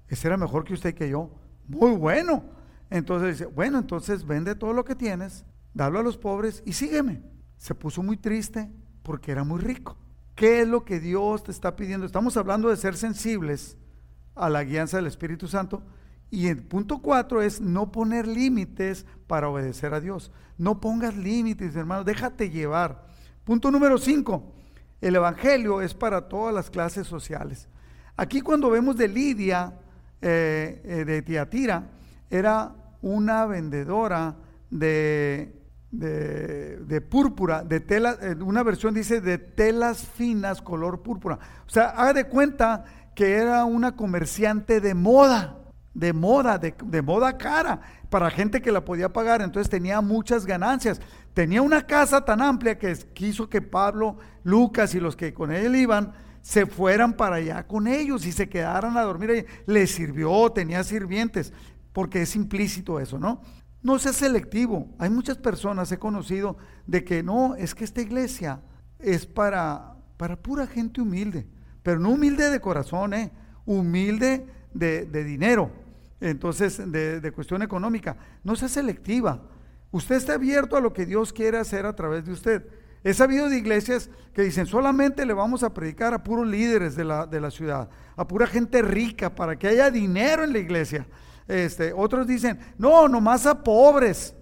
Ese 0.08 0.26
era 0.26 0.36
mejor 0.36 0.64
que 0.64 0.74
usted 0.74 0.90
y 0.90 0.94
que 0.94 1.08
yo. 1.08 1.30
Muy 1.68 1.92
bueno. 1.92 2.44
Entonces 2.90 3.38
dice, 3.38 3.46
bueno, 3.46 3.78
entonces 3.78 4.26
vende 4.26 4.54
todo 4.54 4.72
lo 4.72 4.84
que 4.84 4.94
tienes, 4.94 5.44
dalo 5.74 5.98
a 5.98 6.02
los 6.02 6.16
pobres 6.16 6.62
y 6.64 6.72
sígueme. 6.72 7.22
Se 7.58 7.74
puso 7.74 8.02
muy 8.02 8.16
triste 8.16 8.70
porque 9.02 9.30
era 9.32 9.44
muy 9.44 9.60
rico. 9.60 9.96
¿Qué 10.34 10.62
es 10.62 10.68
lo 10.68 10.84
que 10.84 11.00
Dios 11.00 11.42
te 11.42 11.50
está 11.50 11.76
pidiendo? 11.76 12.06
Estamos 12.06 12.36
hablando 12.36 12.68
de 12.68 12.76
ser 12.76 12.96
sensibles 12.96 13.76
a 14.34 14.48
la 14.48 14.64
guianza 14.64 14.96
del 14.96 15.06
Espíritu 15.06 15.48
Santo. 15.48 15.82
Y 16.30 16.46
el 16.46 16.62
punto 16.62 17.00
cuatro 17.02 17.42
es 17.42 17.60
no 17.60 17.90
poner 17.90 18.26
límites 18.26 19.06
para 19.26 19.48
obedecer 19.48 19.94
a 19.94 20.00
Dios. 20.00 20.30
No 20.56 20.80
pongas 20.80 21.16
límites, 21.16 21.74
hermano, 21.74 22.04
déjate 22.04 22.50
llevar. 22.50 23.06
Punto 23.44 23.70
número 23.70 23.98
cinco, 23.98 24.54
el 25.00 25.16
Evangelio 25.16 25.80
es 25.80 25.94
para 25.94 26.28
todas 26.28 26.54
las 26.54 26.70
clases 26.70 27.06
sociales. 27.06 27.68
Aquí 28.16 28.40
cuando 28.40 28.68
vemos 28.70 28.96
de 28.96 29.08
Lidia, 29.08 29.78
eh, 30.20 30.80
eh, 30.84 31.04
de 31.04 31.22
Tiatira, 31.22 31.90
era 32.30 32.74
una 33.02 33.46
vendedora 33.46 34.36
de, 34.70 35.58
de, 35.90 37.00
púrpura, 37.00 37.62
de 37.62 37.80
tela, 37.80 38.16
eh, 38.20 38.34
una 38.40 38.62
versión 38.62 38.94
dice 38.94 39.20
de 39.20 39.38
telas 39.38 40.06
finas 40.06 40.60
color 40.60 41.02
púrpura. 41.02 41.38
O 41.66 41.70
sea, 41.70 41.90
haga 41.90 42.12
de 42.12 42.24
cuenta 42.24 42.84
que 43.14 43.34
era 43.34 43.64
una 43.64 43.96
comerciante 43.96 44.80
de 44.80 44.94
moda, 44.94 45.56
de 45.94 46.12
moda, 46.12 46.58
de, 46.58 47.02
moda 47.02 47.36
cara, 47.36 47.80
para 48.10 48.30
gente 48.30 48.62
que 48.62 48.70
la 48.70 48.84
podía 48.84 49.12
pagar, 49.12 49.42
entonces 49.42 49.68
tenía 49.68 50.00
muchas 50.00 50.46
ganancias. 50.46 51.00
Tenía 51.34 51.62
una 51.62 51.86
casa 51.86 52.24
tan 52.24 52.40
amplia 52.40 52.78
que 52.78 52.96
quiso 53.14 53.48
que 53.48 53.60
Pablo, 53.62 54.18
Lucas 54.44 54.94
y 54.94 55.00
los 55.00 55.16
que 55.16 55.34
con 55.34 55.50
él 55.50 55.76
iban, 55.76 56.12
se 56.48 56.64
fueran 56.64 57.12
para 57.12 57.36
allá 57.36 57.66
con 57.66 57.86
ellos 57.86 58.24
y 58.24 58.32
se 58.32 58.48
quedaran 58.48 58.96
a 58.96 59.02
dormir 59.02 59.30
ahí. 59.30 59.44
Le 59.66 59.86
sirvió, 59.86 60.50
tenía 60.50 60.82
sirvientes, 60.82 61.52
porque 61.92 62.22
es 62.22 62.34
implícito 62.36 63.00
eso, 63.00 63.18
¿no? 63.18 63.42
No 63.82 63.98
sea 63.98 64.12
selectivo. 64.14 64.88
Hay 64.98 65.10
muchas 65.10 65.36
personas, 65.36 65.92
he 65.92 65.98
conocido, 65.98 66.56
de 66.86 67.04
que 67.04 67.22
no, 67.22 67.54
es 67.54 67.74
que 67.74 67.84
esta 67.84 68.00
iglesia 68.00 68.62
es 68.98 69.26
para, 69.26 69.96
para 70.16 70.36
pura 70.36 70.66
gente 70.66 71.02
humilde 71.02 71.46
pero 71.88 72.00
no 72.00 72.10
humilde 72.10 72.50
de 72.50 72.60
corazón, 72.60 73.14
¿eh? 73.14 73.30
humilde 73.64 74.46
de, 74.74 75.06
dinero, 75.24 75.70
entonces 76.20 76.82
de, 76.92 77.32
cuestión 77.32 77.62
económica. 77.62 78.14
No 78.44 78.56
sea 78.56 78.68
selectiva. 78.68 79.42
Usted 79.90 80.16
está 80.16 80.34
abierto 80.34 80.76
a 80.76 80.82
lo 80.82 80.92
que 80.92 81.06
Dios 81.06 81.32
quiere 81.32 81.56
hacer 81.56 81.86
a 81.86 81.96
través 81.96 82.26
de 82.26 82.32
usted. 82.32 82.66
He 83.04 83.14
sabido 83.14 83.48
de 83.48 83.58
iglesias 83.58 84.10
que 84.34 84.42
dicen 84.42 84.66
solamente 84.66 85.24
le 85.24 85.32
vamos 85.32 85.62
a 85.62 85.72
predicar 85.72 86.14
a 86.14 86.22
puros 86.22 86.46
líderes 86.46 86.96
de 86.96 87.04
la, 87.04 87.26
de 87.26 87.40
la 87.40 87.50
ciudad, 87.50 87.88
a 88.16 88.26
pura 88.26 88.46
gente 88.46 88.82
rica, 88.82 89.34
para 89.34 89.56
que 89.58 89.68
haya 89.68 89.90
dinero 89.90 90.44
en 90.44 90.52
la 90.52 90.58
iglesia. 90.58 91.06
Este, 91.46 91.92
otros 91.92 92.26
dicen, 92.26 92.58
no, 92.76 93.08
nomás 93.08 93.46
a 93.46 93.62
pobres. 93.62 94.34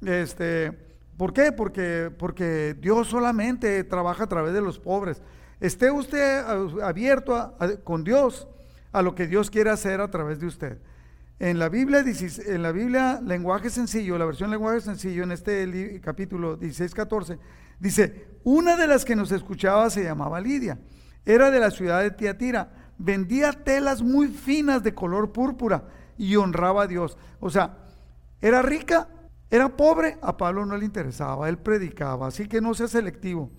Este, 0.00 0.72
¿Por 1.16 1.32
qué? 1.32 1.52
Porque, 1.52 2.10
porque 2.18 2.74
Dios 2.80 3.08
solamente 3.08 3.84
trabaja 3.84 4.24
a 4.24 4.28
través 4.28 4.52
de 4.54 4.60
los 4.60 4.78
pobres. 4.78 5.22
Esté 5.60 5.90
usted 5.90 6.44
abierto 6.82 7.56
con 7.84 8.02
Dios 8.02 8.48
a 8.92 9.02
lo 9.02 9.14
que 9.14 9.26
Dios 9.26 9.50
quiere 9.50 9.70
hacer 9.70 10.00
a 10.00 10.10
través 10.10 10.40
de 10.40 10.46
usted. 10.46 10.78
En 11.38 11.58
la 11.58 11.68
Biblia, 11.68 12.04
en 12.46 12.62
la 12.62 12.72
Biblia 12.72 13.20
lenguaje 13.24 13.70
sencillo, 13.70 14.18
la 14.18 14.24
versión 14.24 14.50
lenguaje 14.50 14.80
sencillo, 14.80 15.24
en 15.24 15.32
este 15.32 16.00
capítulo 16.02 16.58
16-14, 16.58 17.38
dice, 17.78 18.38
una 18.44 18.76
de 18.76 18.86
las 18.86 19.04
que 19.04 19.16
nos 19.16 19.32
escuchaba 19.32 19.88
se 19.90 20.04
llamaba 20.04 20.40
Lidia, 20.40 20.78
era 21.24 21.50
de 21.50 21.60
la 21.60 21.70
ciudad 21.70 22.02
de 22.02 22.10
Tiatira, 22.10 22.70
vendía 22.98 23.52
telas 23.52 24.02
muy 24.02 24.28
finas 24.28 24.82
de 24.82 24.94
color 24.94 25.32
púrpura 25.32 25.84
y 26.16 26.36
honraba 26.36 26.82
a 26.82 26.86
Dios. 26.86 27.16
O 27.40 27.50
sea, 27.50 27.78
era 28.40 28.62
rica, 28.62 29.08
era 29.50 29.76
pobre, 29.76 30.18
a 30.20 30.36
Pablo 30.36 30.66
no 30.66 30.76
le 30.76 30.84
interesaba, 30.84 31.48
él 31.48 31.58
predicaba, 31.58 32.26
así 32.26 32.46
que 32.46 32.60
no 32.60 32.74
sea 32.74 32.88
selectivo. 32.88 33.50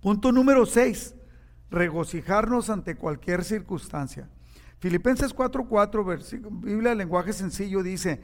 Punto 0.00 0.32
número 0.32 0.66
6, 0.66 1.14
regocijarnos 1.70 2.70
ante 2.70 2.94
cualquier 2.94 3.42
circunstancia. 3.42 4.28
Filipenses 4.78 5.34
4:4, 5.34 6.50
Biblia 6.60 6.94
lenguaje 6.94 7.32
sencillo, 7.32 7.82
dice, 7.82 8.20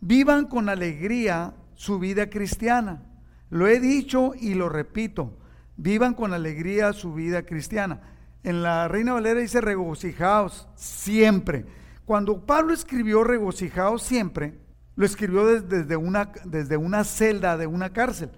vivan 0.00 0.46
con 0.46 0.68
alegría 0.68 1.54
su 1.74 1.98
vida 1.98 2.30
cristiana. 2.30 3.02
Lo 3.50 3.66
he 3.68 3.80
dicho 3.80 4.32
y 4.38 4.54
lo 4.54 4.68
repito, 4.68 5.36
vivan 5.76 6.14
con 6.14 6.32
alegría 6.32 6.92
su 6.92 7.14
vida 7.14 7.42
cristiana. 7.42 8.00
En 8.42 8.62
la 8.62 8.88
Reina 8.88 9.12
Valera 9.12 9.40
dice 9.40 9.60
regocijaos 9.60 10.68
siempre. 10.74 11.64
Cuando 12.04 12.44
Pablo 12.44 12.72
escribió 12.72 13.24
regocijaos 13.24 14.02
siempre, 14.02 14.54
lo 14.94 15.04
escribió 15.04 15.46
desde, 15.46 15.96
una, 15.96 16.32
desde 16.44 16.76
una 16.76 17.04
celda 17.04 17.56
de 17.56 17.66
una 17.66 17.92
cárcel. 17.92 18.30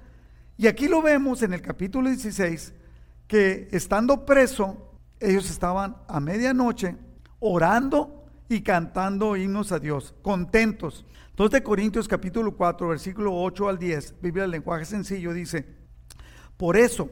Y 0.56 0.66
aquí 0.66 0.88
lo 0.88 1.02
vemos 1.02 1.42
en 1.42 1.52
el 1.52 1.62
capítulo 1.62 2.08
16, 2.08 2.72
que 3.26 3.68
estando 3.70 4.26
preso, 4.26 4.96
ellos 5.20 5.50
estaban 5.50 5.96
a 6.08 6.20
medianoche 6.20 6.96
orando 7.38 8.17
y 8.48 8.62
cantando 8.62 9.36
himnos 9.36 9.72
a 9.72 9.78
Dios, 9.78 10.14
contentos. 10.22 11.04
2 11.36 11.50
de 11.50 11.62
Corintios 11.62 12.08
capítulo 12.08 12.56
4, 12.56 12.88
versículo 12.88 13.34
8 13.34 13.68
al 13.68 13.78
10, 13.78 14.20
Biblia 14.20 14.42
del 14.42 14.52
lenguaje 14.52 14.84
sencillo, 14.84 15.32
dice, 15.32 15.66
por 16.56 16.76
eso, 16.76 17.10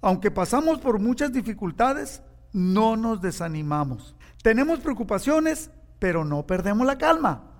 aunque 0.00 0.30
pasamos 0.30 0.78
por 0.78 0.98
muchas 0.98 1.32
dificultades, 1.32 2.22
no 2.52 2.96
nos 2.96 3.20
desanimamos. 3.20 4.14
Tenemos 4.42 4.80
preocupaciones, 4.80 5.70
pero 5.98 6.24
no 6.24 6.46
perdemos 6.46 6.86
la 6.86 6.98
calma. 6.98 7.50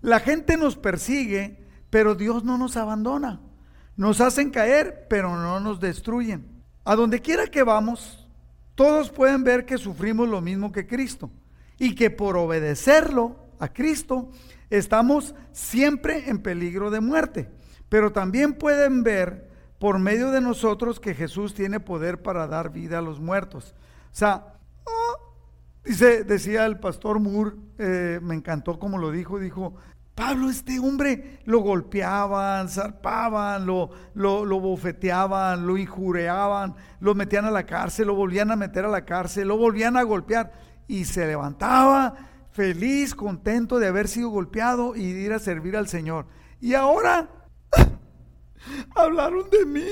La 0.00 0.20
gente 0.20 0.56
nos 0.56 0.76
persigue, 0.76 1.66
pero 1.90 2.14
Dios 2.14 2.44
no 2.44 2.58
nos 2.58 2.76
abandona. 2.76 3.40
Nos 3.96 4.20
hacen 4.20 4.50
caer, 4.50 5.06
pero 5.08 5.34
no 5.34 5.58
nos 5.58 5.80
destruyen. 5.80 6.62
A 6.84 6.94
donde 6.94 7.20
quiera 7.20 7.46
que 7.46 7.62
vamos, 7.62 8.28
todos 8.74 9.10
pueden 9.10 9.42
ver 9.42 9.64
que 9.64 9.78
sufrimos 9.78 10.28
lo 10.28 10.40
mismo 10.40 10.70
que 10.70 10.86
Cristo 10.86 11.30
y 11.78 11.94
que 11.94 12.10
por 12.10 12.36
obedecerlo 12.36 13.36
a 13.58 13.72
Cristo 13.72 14.30
estamos 14.70 15.34
siempre 15.52 16.28
en 16.28 16.38
peligro 16.38 16.90
de 16.90 17.00
muerte. 17.00 17.50
Pero 17.88 18.12
también 18.12 18.54
pueden 18.54 19.02
ver 19.02 19.50
por 19.78 19.98
medio 19.98 20.30
de 20.30 20.40
nosotros 20.40 21.00
que 21.00 21.14
Jesús 21.14 21.54
tiene 21.54 21.80
poder 21.80 22.22
para 22.22 22.46
dar 22.46 22.72
vida 22.72 22.98
a 22.98 23.02
los 23.02 23.20
muertos. 23.20 23.74
O 24.06 24.16
sea, 24.16 24.54
ah, 24.86 25.14
dice, 25.84 26.24
decía 26.24 26.66
el 26.66 26.78
pastor 26.78 27.20
Moore, 27.20 27.56
eh, 27.78 28.18
me 28.22 28.34
encantó 28.34 28.78
como 28.78 28.98
lo 28.98 29.10
dijo, 29.10 29.38
dijo, 29.38 29.74
Pablo, 30.14 30.48
este 30.48 30.78
hombre, 30.78 31.40
lo 31.44 31.58
golpeaban, 31.58 32.68
zarpaban, 32.68 33.66
lo, 33.66 33.90
lo, 34.14 34.60
bofeteaban, 34.60 35.66
lo 35.66 35.76
injureaban, 35.76 36.76
lo 37.00 37.16
metían 37.16 37.46
a 37.46 37.50
la 37.50 37.66
cárcel, 37.66 38.06
lo 38.06 38.14
volvían 38.14 38.52
a 38.52 38.56
meter 38.56 38.84
a 38.84 38.88
la 38.88 39.04
cárcel, 39.04 39.48
lo 39.48 39.56
volvían 39.56 39.96
a 39.96 40.04
golpear 40.04 40.52
y 40.86 41.04
se 41.04 41.26
levantaba 41.26 42.14
feliz, 42.52 43.14
contento 43.14 43.78
de 43.78 43.88
haber 43.88 44.06
sido 44.08 44.30
golpeado 44.30 44.94
y 44.94 45.12
de 45.12 45.20
ir 45.20 45.32
a 45.32 45.38
servir 45.38 45.76
al 45.76 45.88
Señor. 45.88 46.26
Y 46.60 46.74
ahora 46.74 47.28
hablaron 48.94 49.50
de 49.50 49.66
mí, 49.66 49.90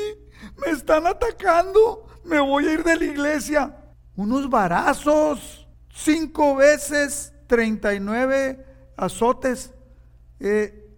me 0.64 0.72
están 0.72 1.06
atacando, 1.06 2.06
me 2.24 2.40
voy 2.40 2.66
a 2.66 2.72
ir 2.74 2.84
de 2.84 2.96
la 2.96 3.04
iglesia. 3.04 3.76
Unos 4.14 4.48
varazos, 4.48 5.66
cinco 5.92 6.56
veces, 6.56 7.32
39 7.48 8.64
azotes 8.96 9.72
eh, 10.38 10.88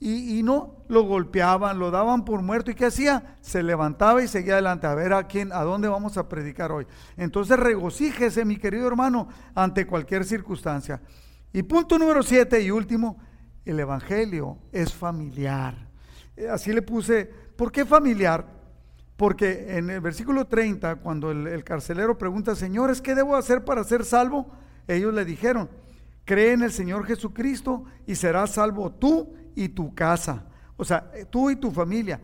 y, 0.00 0.42
no, 0.42 0.79
lo 0.90 1.04
golpeaban, 1.04 1.78
lo 1.78 1.90
daban 1.90 2.24
por 2.24 2.42
muerto. 2.42 2.70
¿Y 2.70 2.74
qué 2.74 2.86
hacía? 2.86 3.36
Se 3.40 3.62
levantaba 3.62 4.22
y 4.22 4.28
seguía 4.28 4.54
adelante. 4.54 4.86
A 4.86 4.94
ver 4.94 5.12
a 5.12 5.26
quién, 5.26 5.52
a 5.52 5.62
dónde 5.62 5.88
vamos 5.88 6.18
a 6.18 6.28
predicar 6.28 6.72
hoy. 6.72 6.86
Entonces 7.16 7.58
regocíjese, 7.58 8.44
mi 8.44 8.56
querido 8.56 8.86
hermano, 8.88 9.28
ante 9.54 9.86
cualquier 9.86 10.24
circunstancia. 10.24 11.00
Y 11.52 11.62
punto 11.62 11.98
número 11.98 12.22
siete 12.22 12.60
y 12.60 12.70
último, 12.70 13.18
el 13.64 13.78
Evangelio 13.78 14.58
es 14.72 14.92
familiar. 14.92 15.74
Eh, 16.36 16.48
así 16.48 16.72
le 16.72 16.82
puse, 16.82 17.24
¿por 17.56 17.70
qué 17.70 17.84
familiar? 17.84 18.46
Porque 19.16 19.78
en 19.78 19.90
el 19.90 20.00
versículo 20.00 20.46
30, 20.46 20.96
cuando 20.96 21.30
el, 21.30 21.46
el 21.46 21.62
carcelero 21.62 22.18
pregunta, 22.18 22.56
señores, 22.56 23.00
¿qué 23.00 23.14
debo 23.14 23.36
hacer 23.36 23.64
para 23.64 23.84
ser 23.84 24.04
salvo? 24.04 24.50
Ellos 24.88 25.14
le 25.14 25.24
dijeron, 25.24 25.68
cree 26.24 26.52
en 26.52 26.62
el 26.62 26.72
Señor 26.72 27.06
Jesucristo 27.06 27.84
y 28.06 28.16
serás 28.16 28.50
salvo 28.52 28.90
tú 28.90 29.34
y 29.54 29.68
tu 29.68 29.94
casa. 29.94 30.49
O 30.80 30.84
sea, 30.84 31.10
eh, 31.14 31.26
tú 31.28 31.50
y 31.50 31.56
tu 31.56 31.70
familia. 31.70 32.18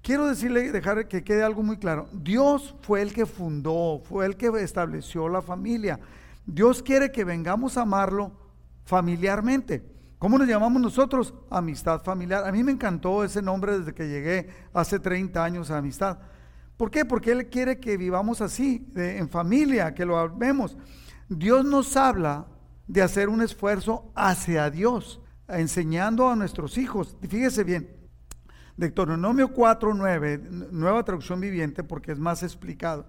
Quiero 0.00 0.26
decirle, 0.26 0.72
dejar 0.72 1.08
que 1.08 1.22
quede 1.22 1.42
algo 1.42 1.62
muy 1.62 1.76
claro. 1.76 2.08
Dios 2.10 2.74
fue 2.80 3.02
el 3.02 3.12
que 3.12 3.26
fundó, 3.26 4.00
fue 4.02 4.24
el 4.24 4.38
que 4.38 4.48
estableció 4.62 5.28
la 5.28 5.42
familia. 5.42 6.00
Dios 6.46 6.82
quiere 6.82 7.12
que 7.12 7.24
vengamos 7.24 7.76
a 7.76 7.82
amarlo 7.82 8.32
familiarmente. 8.86 9.84
¿Cómo 10.18 10.38
nos 10.38 10.48
llamamos 10.48 10.80
nosotros? 10.80 11.34
Amistad 11.50 12.02
familiar. 12.02 12.48
A 12.48 12.50
mí 12.50 12.64
me 12.64 12.72
encantó 12.72 13.22
ese 13.22 13.42
nombre 13.42 13.78
desde 13.78 13.92
que 13.92 14.08
llegué 14.08 14.48
hace 14.72 14.98
30 14.98 15.44
años 15.44 15.70
a 15.70 15.76
amistad. 15.76 16.18
¿Por 16.78 16.90
qué? 16.90 17.04
Porque 17.04 17.32
Él 17.32 17.50
quiere 17.50 17.78
que 17.78 17.98
vivamos 17.98 18.40
así, 18.40 18.90
en 18.96 19.28
familia, 19.28 19.92
que 19.92 20.06
lo 20.06 20.34
vemos. 20.34 20.78
Dios 21.28 21.62
nos 21.62 21.94
habla 21.94 22.46
de 22.86 23.02
hacer 23.02 23.28
un 23.28 23.42
esfuerzo 23.42 24.10
hacia 24.14 24.70
Dios, 24.70 25.20
enseñando 25.46 26.30
a 26.30 26.36
nuestros 26.36 26.78
hijos. 26.78 27.14
Fíjese 27.28 27.64
bien, 27.64 27.97
Deuteronomio 28.78 29.52
4.9, 29.52 30.70
nueva 30.70 31.02
traducción 31.02 31.40
viviente 31.40 31.82
porque 31.82 32.12
es 32.12 32.18
más 32.20 32.44
explicado, 32.44 33.06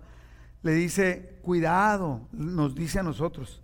le 0.63 0.74
dice, 0.74 1.38
cuidado, 1.43 2.28
nos 2.32 2.74
dice 2.74 2.97
a 2.97 3.03
nosotros, 3.03 3.61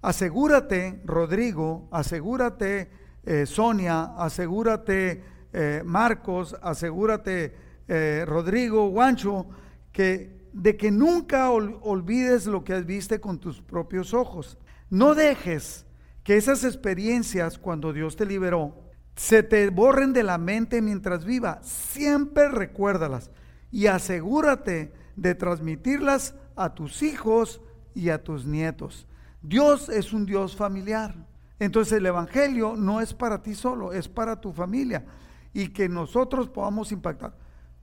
asegúrate, 0.00 1.02
Rodrigo, 1.04 1.88
asegúrate, 1.90 2.88
eh, 3.24 3.46
Sonia, 3.46 4.14
asegúrate, 4.16 5.24
eh, 5.52 5.82
Marcos, 5.84 6.56
asegúrate, 6.62 7.56
eh, 7.88 8.24
Rodrigo, 8.28 8.88
Guancho, 8.88 9.46
que 9.90 10.38
de 10.52 10.76
que 10.76 10.92
nunca 10.92 11.50
olvides 11.50 12.46
lo 12.46 12.62
que 12.62 12.74
has 12.74 12.86
visto 12.86 13.20
con 13.20 13.38
tus 13.38 13.60
propios 13.60 14.14
ojos. 14.14 14.56
No 14.88 15.16
dejes 15.16 15.84
que 16.22 16.36
esas 16.36 16.62
experiencias 16.62 17.58
cuando 17.58 17.92
Dios 17.92 18.14
te 18.14 18.24
liberó 18.24 18.89
se 19.20 19.42
te 19.42 19.68
borren 19.68 20.14
de 20.14 20.22
la 20.22 20.38
mente 20.38 20.80
mientras 20.80 21.26
viva. 21.26 21.58
Siempre 21.62 22.48
recuérdalas 22.48 23.30
y 23.70 23.86
asegúrate 23.86 24.94
de 25.14 25.34
transmitirlas 25.34 26.34
a 26.56 26.74
tus 26.74 27.02
hijos 27.02 27.60
y 27.94 28.08
a 28.08 28.24
tus 28.24 28.46
nietos. 28.46 29.06
Dios 29.42 29.90
es 29.90 30.14
un 30.14 30.24
Dios 30.24 30.56
familiar. 30.56 31.14
Entonces 31.58 31.98
el 31.98 32.06
Evangelio 32.06 32.76
no 32.76 33.02
es 33.02 33.12
para 33.12 33.42
ti 33.42 33.54
solo, 33.54 33.92
es 33.92 34.08
para 34.08 34.40
tu 34.40 34.54
familia 34.54 35.04
y 35.52 35.68
que 35.68 35.86
nosotros 35.86 36.48
podamos 36.48 36.90
impactar. 36.90 37.36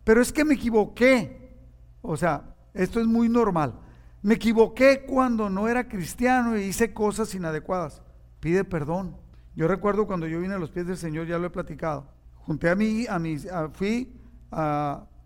Pero 0.03 0.23
es 0.23 0.33
que 0.33 0.43
me 0.43 0.55
equivoqué. 0.55 1.55
O 2.01 2.17
sea, 2.17 2.55
esto 2.73 2.99
es 2.99 3.05
muy 3.05 3.29
normal. 3.29 3.75
Me 4.23 4.33
equivoqué 4.33 5.05
cuando 5.05 5.51
no 5.51 5.67
era 5.67 5.87
cristiano 5.87 6.57
y 6.57 6.63
hice 6.63 6.95
cosas 6.95 7.35
inadecuadas. 7.35 8.01
Pide 8.39 8.63
perdón. 8.63 9.26
Yo 9.57 9.67
recuerdo 9.67 10.05
cuando 10.05 10.27
yo 10.27 10.39
vine 10.39 10.53
a 10.53 10.59
los 10.59 10.69
pies 10.69 10.85
del 10.85 10.97
Señor, 10.97 11.25
ya 11.25 11.39
lo 11.39 11.47
he 11.47 11.49
platicado. 11.49 12.05
Junté 12.35 12.69
a 12.69 12.75
mí, 12.75 13.07
a 13.09 13.17
mis, 13.17 13.47
fui 13.73 14.13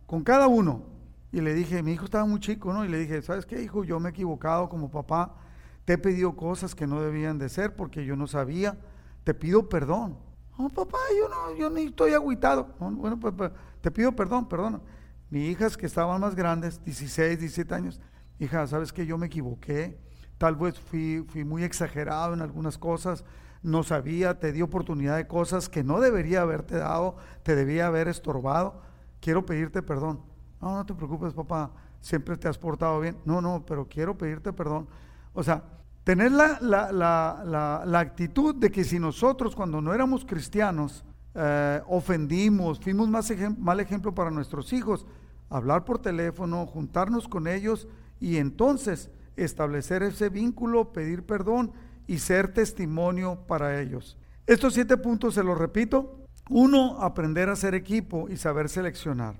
con 0.06 0.24
cada 0.24 0.48
uno 0.48 0.86
y 1.34 1.42
le 1.42 1.54
dije, 1.54 1.84
mi 1.84 1.92
hijo 1.92 2.06
estaba 2.06 2.24
muy 2.24 2.40
chico, 2.40 2.72
¿no? 2.72 2.86
Y 2.86 2.88
le 2.88 3.00
dije, 3.00 3.22
¿sabes 3.22 3.46
qué, 3.46 3.62
hijo? 3.62 3.84
Yo 3.84 4.00
me 4.00 4.08
he 4.08 4.12
equivocado 4.12 4.70
como 4.70 4.90
papá. 4.90 5.36
Te 5.84 5.94
he 5.94 5.98
pedido 5.98 6.34
cosas 6.38 6.74
que 6.74 6.88
no 6.88 7.02
debían 7.02 7.40
de 7.40 7.50
ser 7.50 7.76
porque 7.76 8.06
yo 8.06 8.16
no 8.16 8.26
sabía. 8.26 8.78
Te 9.26 9.34
pido 9.34 9.68
perdón. 9.68 10.18
No, 10.58 10.70
papá, 10.70 11.00
yo 11.20 11.28
no, 11.28 11.58
yo 11.58 11.70
ni 11.70 11.88
estoy 11.88 12.14
agüitado. 12.14 12.74
bueno, 12.80 13.20
pues, 13.20 13.34
pues, 13.36 13.52
te 13.82 13.92
pido 13.92 14.14
perdón, 14.14 14.48
perdón. 14.48 14.82
Mis 15.30 15.52
hijas 15.52 15.76
que 15.76 15.88
estaban 15.88 16.22
más 16.22 16.36
grandes, 16.36 16.82
16, 16.86 17.38
17 17.38 17.76
años, 17.76 18.00
hija, 18.40 18.66
sabes 18.66 18.94
que 18.94 19.06
yo 19.06 19.18
me 19.18 19.26
equivoqué, 19.26 20.00
tal 20.38 20.56
vez 20.56 20.80
fui, 20.80 21.26
fui 21.28 21.44
muy 21.44 21.66
exagerado 21.66 22.34
en 22.34 22.40
algunas 22.40 22.78
cosas, 22.78 23.26
no 23.64 23.84
sabía, 23.84 24.40
te 24.40 24.52
di 24.52 24.62
oportunidad 24.62 25.18
de 25.18 25.28
cosas 25.28 25.70
que 25.70 25.84
no 25.84 26.00
debería 26.00 26.42
haberte 26.42 26.78
dado, 26.78 27.16
te 27.44 27.56
debía 27.56 27.88
haber 27.88 28.08
estorbado, 28.08 28.82
quiero 29.20 29.46
pedirte 29.46 29.82
perdón. 29.82 30.22
No, 30.62 30.76
no 30.76 30.86
te 30.86 30.94
preocupes, 30.94 31.34
papá, 31.34 31.72
siempre 32.00 32.38
te 32.38 32.48
has 32.48 32.58
portado 32.58 33.00
bien. 33.00 33.18
No, 33.26 33.42
no, 33.42 33.64
pero 33.66 33.88
quiero 33.88 34.18
pedirte 34.18 34.54
perdón. 34.54 34.88
O 35.34 35.44
sea, 35.44 35.64
tener 36.04 36.32
la, 36.32 36.60
la, 36.62 38.00
actitud 38.00 38.56
de 38.56 38.72
que 38.72 38.84
si 38.84 39.00
nosotros 39.00 39.56
cuando 39.56 39.82
no 39.82 39.94
éramos 39.94 40.26
cristianos 40.26 41.06
eh, 41.36 41.82
ofendimos, 41.88 42.80
fuimos 42.80 43.10
más 43.10 43.32
mal 43.58 43.80
ejemplo 43.80 44.14
para 44.14 44.32
nuestros 44.32 44.74
hijos, 44.74 45.06
hablar 45.50 45.86
por 45.86 46.00
teléfono, 46.00 46.66
juntarnos 46.66 47.28
con 47.28 47.48
ellos 47.48 47.88
y 48.20 48.38
entonces 48.38 49.10
establecer 49.36 50.04
ese 50.04 50.30
vínculo, 50.30 50.92
pedir 50.92 51.26
perdón 51.26 51.72
y 52.12 52.20
ser 52.20 52.54
testimonio 52.54 53.40
para 53.48 53.80
ellos. 53.80 54.18
Estos 54.46 54.74
siete 54.74 54.98
puntos 54.98 55.34
se 55.36 55.46
los 55.46 55.58
repito. 55.58 56.26
Uno, 56.50 56.98
aprender 57.00 57.48
a 57.48 57.56
ser 57.56 57.74
equipo 57.74 58.28
y 58.28 58.36
saber 58.36 58.68
seleccionar. 58.68 59.36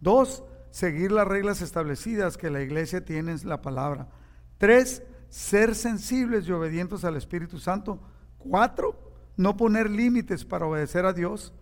Dos, 0.00 0.42
seguir 0.70 1.12
las 1.12 1.28
reglas 1.28 1.60
establecidas 1.60 2.38
que 2.38 2.48
la 2.48 2.62
iglesia 2.62 3.04
tiene 3.04 3.32
en 3.32 3.46
la 3.46 3.60
palabra. 3.60 4.08
Tres, 4.56 5.02
ser 5.28 5.74
sensibles 5.74 6.48
y 6.48 6.52
obedientes 6.52 7.04
al 7.04 7.16
Espíritu 7.16 7.58
Santo. 7.58 8.00
Cuatro, 8.38 8.98
no 9.36 9.58
poner 9.58 9.90
límites 9.90 10.46
para 10.46 10.64
obedecer 10.64 11.04
a 11.04 11.12
Dios. 11.12 11.52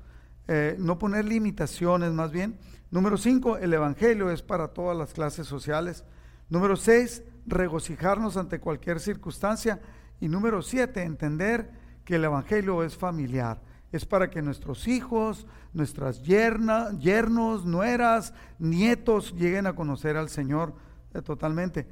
Eh, 0.47 0.77
no 0.79 0.97
poner 0.97 1.25
limitaciones 1.25 2.13
más 2.13 2.31
bien. 2.31 2.57
Número 2.93 3.17
cinco, 3.17 3.57
el 3.57 3.75
Evangelio 3.75 4.31
es 4.31 4.43
para 4.43 4.69
todas 4.69 4.97
las 4.97 5.13
clases 5.13 5.49
sociales. 5.49 6.05
Número 6.49 6.77
seis, 6.77 7.25
regocijarnos 7.47 8.37
ante 8.37 8.61
cualquier 8.61 9.01
circunstancia. 9.01 9.81
Y 10.23 10.29
número 10.29 10.63
siete, 10.63 11.03
entender 11.03 11.69
que 12.05 12.15
el 12.15 12.25
Evangelio 12.25 12.85
es 12.85 12.97
familiar. 12.97 13.61
Es 13.91 14.07
para 14.07 14.31
que 14.31 14.41
nuestros 14.41 14.87
hijos, 14.87 15.49
nuestras 15.73 16.23
yernos, 16.23 17.65
nueras, 17.65 18.33
nietos 18.61 19.35
lleguen 19.35 19.67
a 19.67 19.75
conocer 19.75 20.17
al 20.17 20.29
Señor 20.29 20.77
eh, 21.13 21.23
totalmente. 21.23 21.89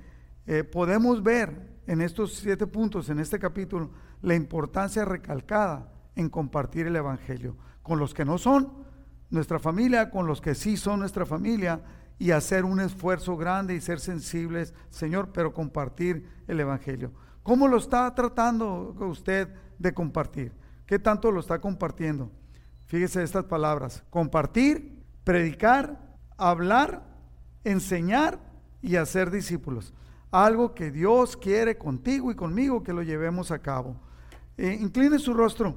Eh, 0.47 0.63
podemos 0.63 1.25
ver 1.25 1.81
en 1.89 2.01
estos 2.03 2.37
siete 2.37 2.69
puntos, 2.69 3.09
en 3.09 3.19
este 3.19 3.41
capítulo, 3.41 3.91
la 4.23 4.37
importancia 4.37 5.05
recalcada 5.05 5.93
en 6.15 6.29
compartir 6.29 6.87
el 6.87 6.95
Evangelio 6.95 7.57
con 7.83 7.99
los 7.99 8.15
que 8.15 8.25
no 8.25 8.39
son 8.39 8.73
nuestra 9.29 9.59
familia, 9.59 10.09
con 10.09 10.29
los 10.29 10.41
que 10.41 10.55
sí 10.55 10.77
son 10.77 11.01
nuestra 11.01 11.27
familia 11.27 11.83
y 12.17 12.31
hacer 12.31 12.65
un 12.65 12.79
esfuerzo 12.79 13.37
grande 13.37 13.75
y 13.75 13.81
ser 13.81 13.99
sensibles, 13.99 14.73
Señor, 14.89 15.31
pero 15.33 15.53
compartir 15.53 16.29
el 16.47 16.61
Evangelio. 16.61 17.11
¿Cómo 17.43 17.69
lo 17.69 17.79
está 17.79 18.15
tratando 18.15 18.95
usted 19.01 19.49
de 19.79 19.93
compartir? 19.93 20.53
¿Qué 20.87 20.99
tanto 20.99 21.31
lo 21.31 21.41
está 21.41 21.61
compartiendo? 21.61 22.31
Fíjese 22.87 23.23
estas 23.23 23.45
palabras, 23.45 24.03
compartir, 24.11 25.05
predicar, 25.25 26.17
hablar, 26.37 27.05
enseñar 27.65 28.39
y 28.83 28.97
hacer 28.97 29.31
discípulos. 29.31 29.95
Algo 30.31 30.75
que 30.75 30.91
Dios 30.91 31.37
quiere 31.37 31.79
contigo 31.79 32.31
y 32.31 32.35
conmigo 32.35 32.83
que 32.83 32.93
lo 32.93 33.03
llevemos 33.03 33.51
a 33.51 33.61
cabo. 33.61 33.97
Eh, 34.57 34.79
incline 34.81 35.19
su 35.19 35.35
rostro 35.35 35.75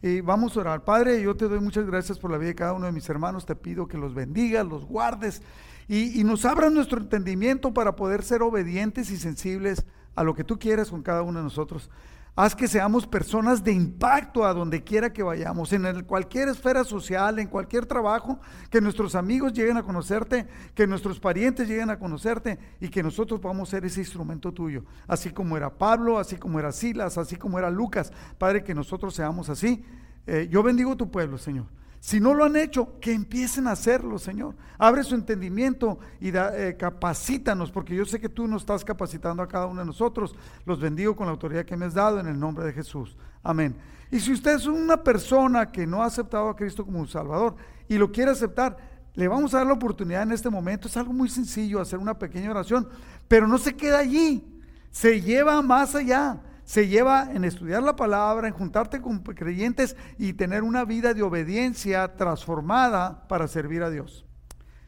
y 0.00 0.20
vamos 0.20 0.56
a 0.56 0.60
orar. 0.60 0.84
Padre, 0.84 1.22
yo 1.22 1.36
te 1.36 1.48
doy 1.48 1.60
muchas 1.60 1.86
gracias 1.86 2.18
por 2.18 2.30
la 2.30 2.38
vida 2.38 2.48
de 2.48 2.54
cada 2.54 2.72
uno 2.72 2.86
de 2.86 2.92
mis 2.92 3.08
hermanos. 3.08 3.46
Te 3.46 3.56
pido 3.56 3.88
que 3.88 3.98
los 3.98 4.14
bendigas, 4.14 4.66
los 4.66 4.84
guardes 4.84 5.42
y, 5.88 6.24
nos 6.24 6.44
abras 6.44 6.72
nuestro 6.72 7.00
entendimiento 7.00 7.74
para 7.74 7.96
poder 7.96 8.22
ser 8.22 8.42
obedientes 8.42 9.10
y 9.10 9.16
sensibles 9.16 9.84
a 10.14 10.22
lo 10.22 10.34
que 10.34 10.44
tú 10.44 10.58
quieres 10.58 10.90
con 10.90 11.02
cada 11.02 11.22
uno 11.22 11.38
de 11.38 11.44
nosotros. 11.44 11.90
Haz 12.36 12.56
que 12.56 12.66
seamos 12.66 13.06
personas 13.06 13.62
de 13.62 13.70
impacto 13.70 14.44
a 14.44 14.52
donde 14.52 14.82
quiera 14.82 15.12
que 15.12 15.22
vayamos, 15.22 15.72
en 15.72 16.02
cualquier 16.02 16.48
esfera 16.48 16.82
social, 16.82 17.38
en 17.38 17.46
cualquier 17.46 17.86
trabajo, 17.86 18.40
que 18.70 18.80
nuestros 18.80 19.14
amigos 19.14 19.52
lleguen 19.52 19.76
a 19.76 19.84
conocerte, 19.84 20.48
que 20.74 20.84
nuestros 20.84 21.20
parientes 21.20 21.68
lleguen 21.68 21.90
a 21.90 21.98
conocerte 22.00 22.58
y 22.80 22.88
que 22.88 23.04
nosotros 23.04 23.38
podamos 23.38 23.68
ser 23.68 23.84
ese 23.84 24.00
instrumento 24.00 24.52
tuyo. 24.52 24.84
Así 25.06 25.30
como 25.30 25.56
era 25.56 25.78
Pablo, 25.78 26.18
así 26.18 26.34
como 26.34 26.58
era 26.58 26.72
Silas, 26.72 27.18
así 27.18 27.36
como 27.36 27.56
era 27.56 27.70
Lucas. 27.70 28.12
Padre, 28.36 28.64
que 28.64 28.74
nosotros 28.74 29.14
seamos 29.14 29.48
así. 29.48 29.84
Eh, 30.26 30.48
yo 30.50 30.64
bendigo 30.64 30.96
tu 30.96 31.08
pueblo, 31.12 31.38
Señor. 31.38 31.66
Si 32.04 32.20
no 32.20 32.34
lo 32.34 32.44
han 32.44 32.54
hecho, 32.54 33.00
que 33.00 33.14
empiecen 33.14 33.66
a 33.66 33.70
hacerlo, 33.70 34.18
Señor. 34.18 34.54
Abre 34.76 35.02
su 35.04 35.14
entendimiento 35.14 35.98
y 36.20 36.36
eh, 36.36 36.76
capacítanos, 36.78 37.70
porque 37.70 37.94
yo 37.94 38.04
sé 38.04 38.20
que 38.20 38.28
tú 38.28 38.46
nos 38.46 38.60
estás 38.60 38.84
capacitando 38.84 39.42
a 39.42 39.48
cada 39.48 39.64
uno 39.64 39.80
de 39.80 39.86
nosotros. 39.86 40.36
Los 40.66 40.78
bendigo 40.78 41.16
con 41.16 41.24
la 41.24 41.32
autoridad 41.32 41.64
que 41.64 41.78
me 41.78 41.86
has 41.86 41.94
dado 41.94 42.20
en 42.20 42.26
el 42.26 42.38
nombre 42.38 42.66
de 42.66 42.74
Jesús. 42.74 43.16
Amén. 43.42 43.74
Y 44.10 44.20
si 44.20 44.34
usted 44.34 44.56
es 44.56 44.66
una 44.66 45.02
persona 45.02 45.72
que 45.72 45.86
no 45.86 46.02
ha 46.02 46.04
aceptado 46.04 46.50
a 46.50 46.56
Cristo 46.56 46.84
como 46.84 47.00
un 47.00 47.08
Salvador 47.08 47.56
y 47.88 47.96
lo 47.96 48.12
quiere 48.12 48.32
aceptar, 48.32 48.76
le 49.14 49.26
vamos 49.26 49.54
a 49.54 49.58
dar 49.58 49.66
la 49.68 49.72
oportunidad 49.72 50.24
en 50.24 50.32
este 50.32 50.50
momento. 50.50 50.88
Es 50.88 50.98
algo 50.98 51.14
muy 51.14 51.30
sencillo, 51.30 51.80
hacer 51.80 51.98
una 51.98 52.18
pequeña 52.18 52.50
oración, 52.50 52.86
pero 53.28 53.48
no 53.48 53.56
se 53.56 53.76
queda 53.76 54.00
allí, 54.00 54.44
se 54.90 55.22
lleva 55.22 55.62
más 55.62 55.94
allá 55.94 56.38
se 56.64 56.88
lleva 56.88 57.30
en 57.32 57.44
estudiar 57.44 57.82
la 57.82 57.96
palabra, 57.96 58.48
en 58.48 58.54
juntarte 58.54 59.00
con 59.00 59.20
creyentes 59.20 59.96
y 60.18 60.32
tener 60.32 60.62
una 60.62 60.84
vida 60.84 61.14
de 61.14 61.22
obediencia 61.22 62.16
transformada 62.16 63.28
para 63.28 63.48
servir 63.48 63.82
a 63.82 63.90
Dios. 63.90 64.24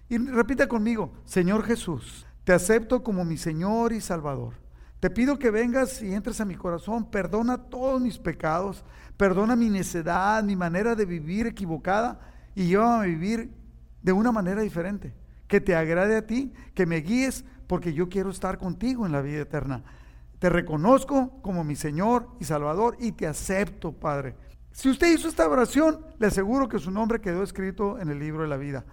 Y 0.09 0.19
repite 0.19 0.69
conmigo, 0.69 1.13
Señor 1.25 1.65
Jesús, 1.65 2.27
te 2.45 2.53
acepto 2.53 3.03
como 3.03 3.25
mi 3.25 3.37
Señor 3.37 3.93
y 3.93 4.01
Salvador. 4.01 4.55
Te 5.01 5.11
pido 5.11 5.39
que 5.39 5.51
vengas 5.51 6.01
y 6.01 6.15
entres 6.15 6.41
a 6.41 6.45
mi 6.45 6.55
corazón, 6.55 7.11
perdona 7.11 7.59
todos 7.59 8.01
mis 8.01 8.19
pecados, 8.19 8.85
perdona 9.17 9.55
mi 9.55 9.69
necedad, 9.69 10.43
mi 10.43 10.57
manera 10.57 10.95
de 10.95 11.05
vivir 11.05 11.47
equivocada 11.47 12.21
y 12.55 12.69
llévame 12.69 13.05
a 13.05 13.07
vivir 13.07 13.53
de 14.03 14.13
una 14.13 14.33
manera 14.33 14.63
diferente, 14.63 15.13
que 15.49 15.61
te 15.61 15.75
agrade 15.75 16.17
a 16.17 16.27
ti, 16.27 16.53
que 16.75 16.87
me 16.87 16.97
guíes, 16.99 17.45
porque 17.67 17.93
yo 17.93 18.09
quiero 18.09 18.31
estar 18.31 18.59
contigo 18.59 19.05
en 19.05 19.13
la 19.13 19.21
vida 19.21 19.43
eterna. 19.43 19.83
Te 20.39 20.51
reconozco 20.51 21.41
como 21.43 21.65
mi 21.65 21.77
Señor 21.77 22.29
y 22.41 22.45
Salvador 22.45 22.97
y 23.01 23.13
te 23.13 23.27
acepto, 23.27 23.93
Padre. 23.93 24.35
Si 24.73 24.91
usted 24.91 25.13
hizo 25.15 25.29
esta 25.29 25.49
oración, 25.49 26.05
le 26.19 26.27
aseguro 26.27 26.69
que 26.69 26.79
su 26.79 26.91
nombre 26.91 27.21
quedó 27.21 27.43
escrito 27.43 27.99
en 27.99 28.11
el 28.11 28.19
libro 28.19 28.43
de 28.43 28.49
la 28.49 28.59
vida. 28.59 28.85